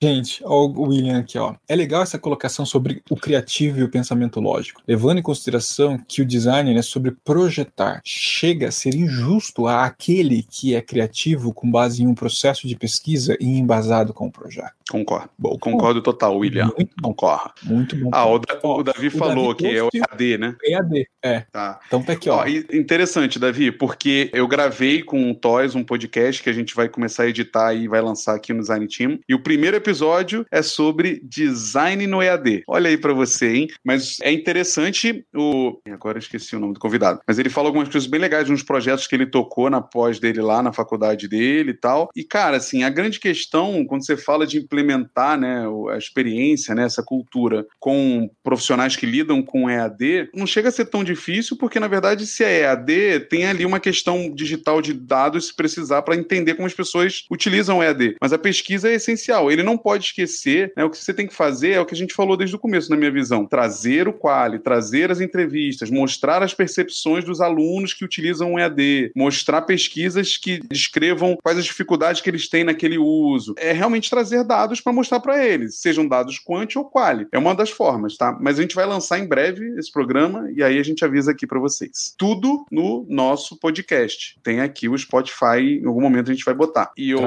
Gente, 0.03 0.43
ó, 0.45 0.67
o 0.67 0.89
William 0.89 1.19
aqui, 1.19 1.39
ó. 1.39 1.55
É 1.69 1.77
legal 1.77 2.03
essa 2.03 2.19
colocação 2.19 2.65
sobre 2.65 3.03
o 3.11 3.17
criativo 3.17 3.79
e 3.79 3.83
o 3.83 3.91
pensamento 3.91 4.41
lógico, 4.41 4.83
levando 4.87 5.19
em 5.19 5.23
consideração 5.23 5.99
que 5.99 6.23
o 6.23 6.27
design 6.27 6.77
é 6.77 6.83
sobre 6.83 7.11
projetar. 7.11 8.01
Chega 8.05 8.69
a 8.69 8.73
ser 8.73 8.95
injusto 8.95 9.67
a 9.67 9.85
aquele 9.85 10.43
que 10.43 10.75
é 10.75 10.81
criativo 10.81 11.53
com 11.53 11.71
base 11.71 12.03
em 12.03 12.07
um 12.07 12.15
processo 12.15 12.67
de 12.67 12.77
pesquisa 12.77 13.37
e 13.41 13.47
embasado 13.47 14.15
com 14.15 14.27
o 14.27 14.33
projeto. 14.33 14.75
Concordo. 14.89 15.29
Bom, 15.37 15.59
concordo 15.59 16.01
total, 16.01 16.39
William. 16.39 16.71
Muito 16.77 16.95
Concordo. 17.03 17.55
Muito 17.65 17.97
bom. 17.97 18.11
Ah, 18.13 18.27
o, 18.27 18.37
o 18.37 18.83
Davi 18.85 19.09
o 19.09 19.11
falou 19.11 19.53
Davi 19.53 19.57
que 19.57 19.77
é 19.77 19.83
o 19.83 19.89
EAD, 19.93 20.39
né? 20.39 20.57
EAD, 20.65 21.09
é. 21.23 21.41
Tá. 21.41 21.81
Então 21.87 22.03
tá 22.03 22.13
aqui, 22.13 22.31
ó. 22.31 22.43
ó. 22.43 22.47
Interessante, 22.47 23.39
Davi, 23.39 23.73
porque 23.73 24.31
eu 24.33 24.47
gravei 24.47 25.03
com 25.03 25.29
o 25.31 25.35
Toys 25.35 25.75
um 25.75 25.83
podcast 25.83 26.41
que 26.41 26.49
a 26.49 26.53
gente 26.53 26.75
vai 26.75 26.89
começar 26.89 27.25
a 27.25 27.29
editar 27.29 27.75
e 27.75 27.89
vai 27.89 28.01
lançar 28.01 28.37
aqui 28.37 28.53
no 28.53 28.61
Design 28.61 28.87
Team. 28.87 29.19
E 29.29 29.35
o 29.35 29.43
primeiro 29.43 29.66
episódio 29.75 30.47
é 30.51 30.63
sobre 30.63 31.21
design 31.25 32.07
no 32.07 32.23
EAD. 32.23 32.65
Olha 32.69 32.89
aí 32.89 32.97
para 32.97 33.13
você, 33.13 33.55
hein? 33.55 33.69
Mas 33.85 34.19
é 34.21 34.33
interessante 34.33 35.25
o. 35.35 35.79
Agora 35.91 36.19
eu 36.19 36.21
esqueci 36.21 36.55
o 36.55 36.61
nome 36.61 36.75
do 36.75 36.81
convidado. 36.81 37.21
Mas 37.27 37.39
ele 37.39 37.49
fala 37.49 37.69
algumas 37.69 37.89
coisas 37.89 38.09
bem 38.09 38.21
legais 38.21 38.51
uns 38.51 38.63
projetos 38.63 39.07
que 39.07 39.15
ele 39.15 39.27
tocou 39.27 39.71
na 39.71 39.81
pós 39.81 40.19
dele 40.19 40.41
lá 40.41 40.63
na 40.63 40.73
faculdade 40.73 41.29
dele 41.29 41.71
e 41.71 41.75
tal. 41.75 42.11
E, 42.15 42.23
cara, 42.25 42.57
assim, 42.57 42.83
a 42.83 42.91
grande 42.91 43.19
questão, 43.19 43.85
quando 43.85 44.05
você 44.05 44.17
fala 44.17 44.47
de 44.47 44.59
implementar 44.59 45.39
né, 45.39 45.65
a 45.93 45.97
experiência, 45.97 46.75
né, 46.75 46.85
essa 46.85 47.03
cultura 47.03 47.67
com 47.79 48.31
profissionais 48.43 48.97
que 48.97 49.07
lidam 49.07 49.43
com 49.43 49.71
EAD, 49.71 50.31
não 50.35 50.47
chega 50.47 50.69
a 50.69 50.73
ser 50.73 50.87
tão 50.87 51.03
difícil, 51.03 51.57
porque 51.57 51.81
na 51.81 51.89
verdade, 51.89 52.27
se 52.27 52.45
é 52.45 52.63
EAD, 52.63 53.21
tem 53.29 53.47
ali 53.47 53.65
uma 53.65 53.81
questão 53.81 54.33
digital 54.35 54.81
de 54.83 54.93
dados 54.93 55.49
se 55.49 55.55
precisar 55.55 56.03
para 56.03 56.17
entender 56.17 56.55
como 56.55 56.67
as 56.67 56.75
pessoas 56.75 57.25
utilizam 57.31 57.79
o 57.79 57.83
EAD. 57.83 58.17
Mas 58.21 58.33
a 58.33 58.39
pesquisa 58.39 58.89
é 58.89 58.95
essencial. 58.95 59.51
Ele 59.57 59.63
não 59.63 59.79
pode 59.79 60.07
esquecer, 60.07 60.73
né, 60.77 60.85
o 60.85 60.91
que 60.91 60.99
você 60.99 61.13
tem 61.13 61.27
que 61.27 61.35
fazer 61.35 61.73
é 61.73 61.81
o 61.81 61.87
que 61.87 61.95
a 61.95 61.97
gente 61.97 62.15
falou 62.15 62.37
desde 62.37 62.55
o 62.55 62.59
começo, 62.59 62.91
na 62.91 62.97
minha 62.97 63.11
visão: 63.11 63.47
trazer 63.47 64.07
o 64.09 64.13
quali, 64.13 64.59
trazer 64.59 65.11
as 65.11 65.21
entrevistas, 65.21 65.91
mostrar 65.91 66.43
as 66.43 66.55
percepções 66.55 67.25
dos 67.25 67.41
alunos 67.41 67.95
que 67.95 68.05
utilizam 68.05 68.55
o 68.55 68.59
EAD, 68.59 69.13
mostrar 69.15 69.63
pesquisas 69.63 70.37
que 70.37 70.61
descrevam 70.69 71.37
quais 71.43 71.59
as 71.59 71.65
dificuldades 71.65 72.21
que 72.21 72.31
eles 72.31 72.49
têm 72.49 72.65
naquele 72.65 72.99
uso. 72.99 73.55
É 73.59 73.73
realmente 73.73 74.11
trazer 74.11 74.45
dados 74.45 74.81
para 74.81 74.93
mostrar 74.93 75.21
para 75.21 75.45
eles, 75.45 75.77
sejam 75.77 76.07
dados 76.07 76.39
quant 76.39 76.77
ou 76.77 76.85
quali. 76.85 77.27
É 77.33 77.39
uma 77.39 77.55
das 77.55 77.71
formas, 77.71 78.17
tá? 78.17 78.37
Mas 78.41 78.59
a 78.59 78.63
gente 78.63 78.75
vai 78.75 78.87
lançar 78.87 79.19
em 79.19 79.27
breve 79.27 79.75
esse 79.79 79.91
programa 79.91 80.51
e 80.55 80.63
aí 80.63 80.79
a 80.79 80.83
gente 80.83 81.05
avisa 81.05 81.31
aqui 81.31 81.47
para 81.47 81.59
vocês. 81.59 82.15
Tudo 82.17 82.65
no 82.71 83.07
nosso 83.09 83.59
podcast. 83.59 84.39
Tem 84.43 84.61
aqui 84.61 84.89
o 84.89 84.97
Spotify, 84.97 85.81
em 85.83 85.87
algum 85.87 86.01
momento 86.01 86.31
a 86.31 86.35
gente 86.35 86.45
vai 86.45 86.55
botar. 86.55 86.93
E 86.97 87.15
o, 87.15 87.21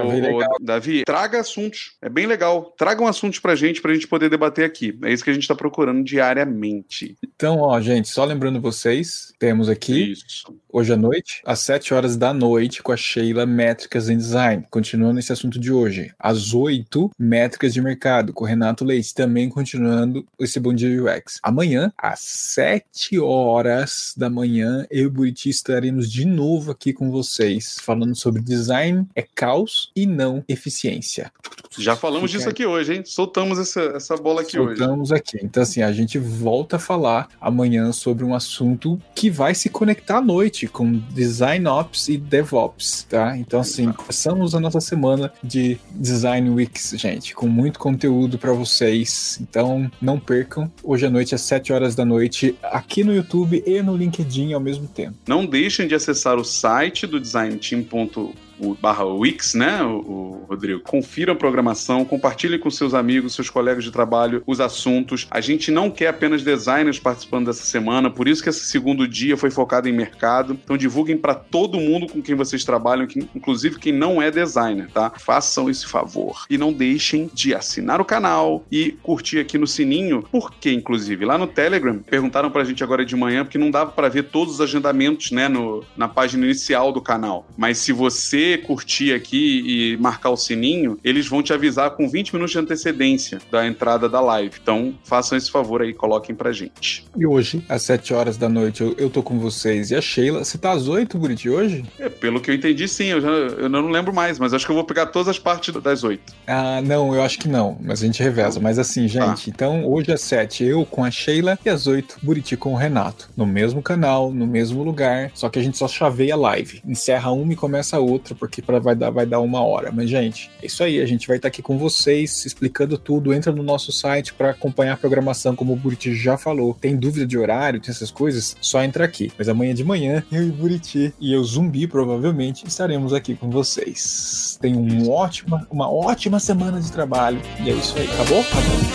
Davi, 0.62 1.04
traga 1.04 1.40
assuntos. 1.40 1.98
É 2.02 2.10
bem 2.10 2.19
legal. 2.26 2.74
Tragam 2.78 3.08
assuntos 3.08 3.40
pra 3.40 3.56
gente 3.56 3.82
pra 3.82 3.94
gente 3.94 4.08
poder 4.08 4.30
debater 4.30 4.66
aqui. 4.66 4.98
É 5.04 5.12
isso 5.12 5.24
que 5.24 5.30
a 5.30 5.34
gente 5.34 5.48
tá 5.48 5.56
procurando 5.56 6.04
diariamente. 6.04 7.18
Então, 7.24 7.60
ó, 7.60 7.80
gente, 7.80 8.10
só 8.10 8.26
lembrando 8.26 8.62
vocês, 8.62 9.34
temos 9.40 9.70
aqui 9.70 10.12
isso. 10.12 10.56
hoje 10.72 10.94
à 10.94 10.98
noite, 10.98 11.42
às 11.46 11.60
7 11.60 11.94
horas 11.94 12.18
da 12.18 12.34
noite, 12.34 12.84
com 12.84 12.92
a 12.92 12.98
Sheila 12.98 13.46
Métricas 13.46 14.10
em 14.10 14.18
Design. 14.18 14.66
Continuando 14.70 15.20
esse 15.20 15.32
assunto 15.32 15.60
de 15.60 15.72
hoje. 15.72 16.12
Às 16.20 16.54
8, 16.54 17.12
métricas 17.18 17.74
de 17.74 17.82
mercado, 17.82 18.34
com 18.34 18.46
Renato 18.46 18.84
Leite, 18.84 19.14
também 19.14 19.50
continuando 19.50 20.26
esse 20.40 20.60
Bom 20.60 20.74
Dia 20.74 21.04
UX. 21.04 21.40
Amanhã, 21.44 21.92
às 21.98 22.20
7 22.20 23.20
horas 23.20 24.14
da 24.16 24.30
manhã, 24.30 24.86
eu 24.90 25.04
e 25.04 25.06
o 25.08 25.12
Buriti 25.12 25.50
estaremos 25.50 26.12
de 26.12 26.26
novo 26.26 26.72
aqui 26.72 26.94
com 26.94 27.10
vocês, 27.10 27.78
falando 27.82 28.16
sobre 28.16 28.42
design 28.42 29.08
é 29.16 29.22
caos 29.22 29.92
e 29.96 30.06
não 30.06 30.44
eficiência. 30.48 31.32
Já 31.78 31.96
falamos 32.10 32.32
disso 32.32 32.50
aqui 32.50 32.66
hoje, 32.66 32.96
hein? 32.96 33.04
Soltamos 33.06 33.60
essa, 33.60 33.82
essa 33.96 34.16
bola 34.16 34.42
aqui 34.42 34.52
Soltamos 34.52 34.72
hoje. 34.72 34.80
Soltamos 34.80 35.12
aqui. 35.12 35.38
Então, 35.44 35.64
assim, 35.64 35.82
a 35.82 35.92
gente 35.92 36.18
volta 36.18 36.78
a 36.78 36.80
falar 36.80 37.28
amanhã 37.40 37.92
sobre 37.92 38.24
um 38.24 38.34
assunto 38.34 39.00
que 39.14 39.30
vai 39.30 39.54
se 39.54 39.70
conectar 39.70 40.18
à 40.18 40.22
noite 40.22 40.68
com 40.68 40.92
Design 41.14 41.68
Ops 41.68 42.10
e 42.10 42.18
DevOps, 42.18 43.06
tá? 43.10 43.38
Então, 43.38 43.60
assim, 43.60 43.92
começamos 43.92 44.56
a 44.56 44.60
nossa 44.60 44.80
semana 44.80 45.32
de 45.44 45.78
Design 45.92 46.50
Weeks, 46.50 46.96
gente 46.98 47.20
gente, 47.20 47.36
com 47.36 47.48
muito 47.48 47.80
conteúdo 47.80 48.38
para 48.38 48.54
vocês. 48.54 49.38
Então, 49.42 49.92
não 50.02 50.20
percam. 50.20 50.72
Hoje 50.84 51.06
à 51.06 51.10
noite, 51.10 51.36
às 51.36 51.42
7 51.42 51.74
horas 51.74 51.96
da 51.96 52.06
noite, 52.06 52.56
aqui 52.64 53.04
no 53.04 53.14
YouTube 53.14 53.64
e 53.66 53.82
no 53.82 53.96
LinkedIn 53.96 54.54
ao 54.54 54.60
mesmo 54.60 54.88
tempo. 54.88 55.16
Não 55.28 55.46
deixem 55.46 55.88
de 55.88 55.96
acessar 55.96 56.38
o 56.38 56.44
site 56.44 57.06
do 57.06 57.20
designteam.com 57.20 58.49
o 58.60 58.76
barra 58.76 59.06
Wix, 59.06 59.54
né, 59.54 59.82
o, 59.84 60.00
o 60.00 60.46
Rodrigo? 60.50 60.82
Confiram 60.82 61.34
a 61.34 61.36
programação, 61.36 62.06
compartilhem 62.06 62.60
com 62.60 62.70
seus 62.70 62.94
amigos, 62.94 63.36
seus 63.36 63.50
colegas 63.50 63.84
de 63.84 63.92
trabalho 63.92 64.44
os 64.46 64.60
assuntos. 64.60 65.28
A 65.32 65.42
gente 65.42 65.72
não 65.72 65.90
quer 65.90 66.08
apenas 66.08 66.44
designers 66.44 67.00
participando 67.00 67.48
dessa 67.48 67.64
semana, 67.64 68.10
por 68.10 68.28
isso 68.28 68.44
que 68.44 68.50
esse 68.50 68.66
segundo 68.66 69.08
dia 69.08 69.38
foi 69.38 69.50
focado 69.50 69.88
em 69.88 69.94
mercado. 69.94 70.58
Então 70.64 70.78
divulguem 70.78 71.18
para 71.18 71.34
todo 71.34 71.80
mundo 71.80 72.08
com 72.08 72.22
quem 72.22 72.36
vocês 72.36 72.64
trabalham, 72.64 73.08
que, 73.08 73.20
inclusive 73.36 73.80
quem 73.80 73.94
não 73.94 74.22
é 74.22 74.32
designer, 74.32 74.90
tá? 74.92 75.12
Façam 75.18 75.70
esse 75.70 75.86
favor. 75.86 76.46
E 76.50 76.58
não 76.58 76.74
deixem 76.74 77.30
de 77.34 77.54
assinar 77.54 78.02
o 78.02 78.06
canal 78.06 78.64
e 78.72 78.92
curtir 79.04 79.40
aqui 79.40 79.58
no 79.58 79.68
sininho, 79.68 80.24
porque, 80.32 80.72
inclusive, 80.72 81.26
lá 81.26 81.38
no 81.38 81.48
Telegram, 81.48 82.00
perguntaram 82.00 82.50
pra 82.50 82.64
gente 82.64 82.84
agora 82.84 83.06
de 83.06 83.16
manhã, 83.16 83.44
porque 83.44 83.58
não 83.58 83.72
dava 83.72 83.92
para 83.92 84.10
ver 84.10 84.24
todos 84.24 84.56
os 84.56 84.62
agendamentos, 84.62 85.32
né, 85.32 85.48
no, 85.48 85.84
na 85.96 86.08
página 86.08 86.46
inicial 86.46 86.92
do 86.92 87.02
canal. 87.02 87.48
Mas 87.58 87.78
se 87.78 87.92
você 87.92 88.49
curtir 88.58 89.14
aqui 89.14 89.64
e 89.66 89.98
marcar 89.98 90.30
o 90.30 90.38
sininho, 90.38 90.98
eles 91.04 91.28
vão 91.28 91.42
te 91.42 91.54
avisar 91.54 91.92
com 91.92 92.10
20 92.10 92.34
minutos 92.34 92.52
de 92.52 92.60
antecedência 92.60 93.40
da 93.52 93.66
entrada 93.66 94.10
da 94.10 94.20
live. 94.20 94.56
Então, 94.62 94.94
façam 95.04 95.38
esse 95.38 95.50
favor 95.52 95.82
aí, 95.82 95.94
coloquem 95.94 96.36
pra 96.36 96.52
gente. 96.52 97.06
E 97.16 97.26
hoje, 97.26 97.64
às 97.70 97.84
7 97.84 98.14
horas 98.14 98.38
da 98.38 98.50
noite, 98.50 98.82
eu, 98.82 98.96
eu 98.98 99.10
tô 99.10 99.22
com 99.22 99.40
vocês 99.40 99.92
e 99.92 99.96
a 99.96 100.02
Sheila. 100.02 100.44
Você 100.44 100.58
tá 100.58 100.72
às 100.72 100.88
8, 100.88 101.18
Buriti, 101.18 101.50
hoje? 101.50 101.86
É, 102.00 102.10
pelo 102.10 102.42
que 102.42 102.52
eu 102.52 102.56
entendi, 102.56 102.88
sim. 102.88 103.06
Eu, 103.06 103.22
já, 103.22 103.30
eu 103.30 103.70
não 103.70 103.90
lembro 103.90 104.14
mais, 104.14 104.40
mas 104.40 104.54
acho 104.54 104.66
que 104.66 104.72
eu 104.72 104.76
vou 104.76 104.86
pegar 104.86 105.08
todas 105.08 105.28
as 105.28 105.40
partes 105.40 105.74
das 105.76 106.04
8. 106.04 106.34
Ah, 106.48 106.82
não, 106.82 107.14
eu 107.14 107.22
acho 107.22 107.40
que 107.40 107.48
não. 107.48 107.78
Mas 107.82 108.02
a 108.02 108.06
gente 108.06 108.22
reveza. 108.22 108.60
Mas 108.60 108.80
assim, 108.80 109.08
gente, 109.08 109.46
tá. 109.46 109.52
então 109.54 109.86
hoje 109.86 110.12
às 110.12 110.22
7 110.22 110.64
eu 110.64 110.86
com 110.86 111.04
a 111.04 111.12
Sheila 111.12 111.58
e 111.66 111.70
às 111.70 111.88
8 111.88 112.20
Buriti 112.22 112.56
com 112.58 112.74
o 112.74 112.76
Renato. 112.76 113.30
No 113.36 113.46
mesmo 113.46 113.82
canal, 113.82 114.32
no 114.32 114.48
mesmo 114.48 114.84
lugar. 114.84 115.32
Só 115.34 115.50
que 115.50 115.60
a 115.60 115.64
gente 115.64 115.78
só 115.78 115.88
chaveia 115.88 116.34
a 116.34 116.38
live. 116.38 116.82
Encerra 116.86 117.32
uma 117.32 117.54
e 117.54 117.56
começa 117.56 117.98
a 117.98 118.00
outra, 118.00 118.36
porque 118.40 118.62
pra, 118.62 118.80
vai, 118.80 118.96
dar, 118.96 119.10
vai 119.10 119.26
dar 119.26 119.40
uma 119.40 119.62
hora. 119.62 119.92
Mas, 119.92 120.10
gente, 120.10 120.50
é 120.62 120.66
isso 120.66 120.84
aí. 120.84 121.02
A 121.02 121.06
gente 121.06 121.28
vai 121.28 121.38
estar 121.38 121.48
tá 121.48 121.50
aqui 121.50 121.62
com 121.62 121.78
vocês, 121.78 122.46
explicando 122.46 122.98
tudo. 122.98 123.34
Entra 123.34 123.52
no 123.52 123.62
nosso 123.62 123.92
site 123.92 124.34
para 124.34 124.52
acompanhar 124.52 124.94
a 124.94 124.98
programação, 124.98 125.56
como 125.56 125.74
o 125.74 125.76
Buriti 125.76 126.16
já 126.16 126.38
falou. 126.38 126.76
Tem 126.80 126.96
dúvida 126.96 127.26
de 127.26 127.38
horário, 127.38 127.80
tem 127.80 127.92
essas 127.92 128.12
coisas? 128.12 128.56
Só 128.62 128.84
entra 128.84 129.06
aqui. 129.06 129.32
Mas 129.38 129.50
amanhã 129.50 129.74
de 129.74 129.84
manhã, 129.84 130.24
eu 130.32 130.44
e 130.48 130.52
Buriti 130.52 131.14
e 131.20 131.34
eu, 131.34 131.44
Zumbi, 131.44 131.88
provavelmente, 131.88 132.66
estaremos 132.68 133.14
aqui 133.14 133.36
com 133.36 133.50
vocês. 133.50 134.58
Tenham 134.62 134.82
um 134.82 135.12
ótima, 135.12 135.68
uma 135.70 135.92
ótima 135.92 136.40
semana 136.40 136.80
de 136.80 136.92
trabalho. 136.92 137.42
E 137.64 137.70
é 137.70 137.74
isso 137.74 137.98
aí? 137.98 138.08
Tá 138.08 138.24
bom. 138.24 138.44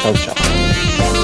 Tchau, 0.03 0.14
tchau. 0.14 1.24